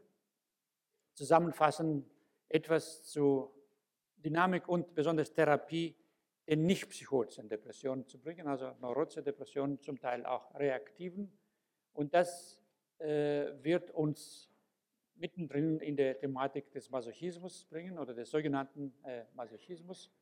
zusammenfassen, 1.13 2.09
etwas 2.49 3.05
zu 3.05 3.51
Dynamik 4.17 4.69
und 4.69 4.95
besonders 4.95 5.33
Therapie 5.33 5.95
in 6.47 6.65
nicht-psychotischen 6.65 7.49
Depressionen 7.49 8.07
zu 8.07 8.19
bringen, 8.19 8.47
also 8.47 8.73
neurotische 8.81 9.23
Depressionen, 9.23 9.81
zum 9.81 10.01
Teil 10.01 10.25
auch 10.25 10.55
reaktiven. 10.55 11.31
Und 11.93 12.15
das 12.15 12.61
äh, 12.99 13.53
wird 13.63 13.91
uns 13.91 14.49
mittendrin 15.17 15.81
in 15.81 15.97
der 15.97 16.19
Thematik 16.19 16.71
des 16.71 16.91
Masochismus 16.91 17.65
bringen 17.65 17.99
oder 17.99 18.15
des 18.15 18.31
sogenannten 18.31 18.95
äh, 19.05 19.25
Masochismus. 19.35 20.13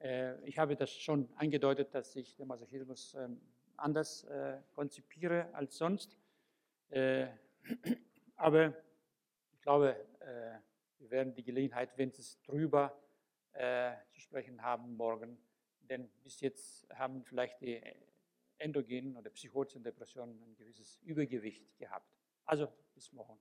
Äh, 0.00 0.40
ich 0.48 0.58
habe 0.58 0.74
das 0.74 0.90
schon 0.90 1.28
angedeutet, 1.36 1.94
dass 1.94 2.16
ich 2.16 2.34
den 2.36 2.48
Masochismus 2.48 3.14
ähm, 3.14 3.40
anders 3.76 4.24
äh, 4.24 4.58
konzipiere 4.74 5.52
als 5.54 5.76
sonst. 5.76 6.16
Äh, 6.88 7.26
aber 8.36 8.74
ich 9.52 9.60
glaube, 9.60 9.96
äh, 10.20 10.58
wir 10.98 11.10
werden 11.10 11.34
die 11.34 11.42
Gelegenheit, 11.42 11.90
wenn 11.96 12.10
es 12.10 12.40
drüber 12.42 12.96
äh, 13.52 13.94
zu 14.10 14.20
sprechen 14.20 14.62
haben 14.62 14.96
morgen. 14.96 15.38
Denn 15.80 16.08
bis 16.22 16.40
jetzt 16.40 16.88
haben 16.94 17.24
vielleicht 17.24 17.60
die 17.60 17.80
endogenen 18.58 19.16
oder 19.16 19.30
psychotischen 19.30 19.82
Depressionen 19.82 20.40
ein 20.42 20.56
gewisses 20.56 20.98
Übergewicht 21.02 21.76
gehabt. 21.78 22.06
Also 22.44 22.68
bis 22.94 23.12
morgen. 23.12 23.38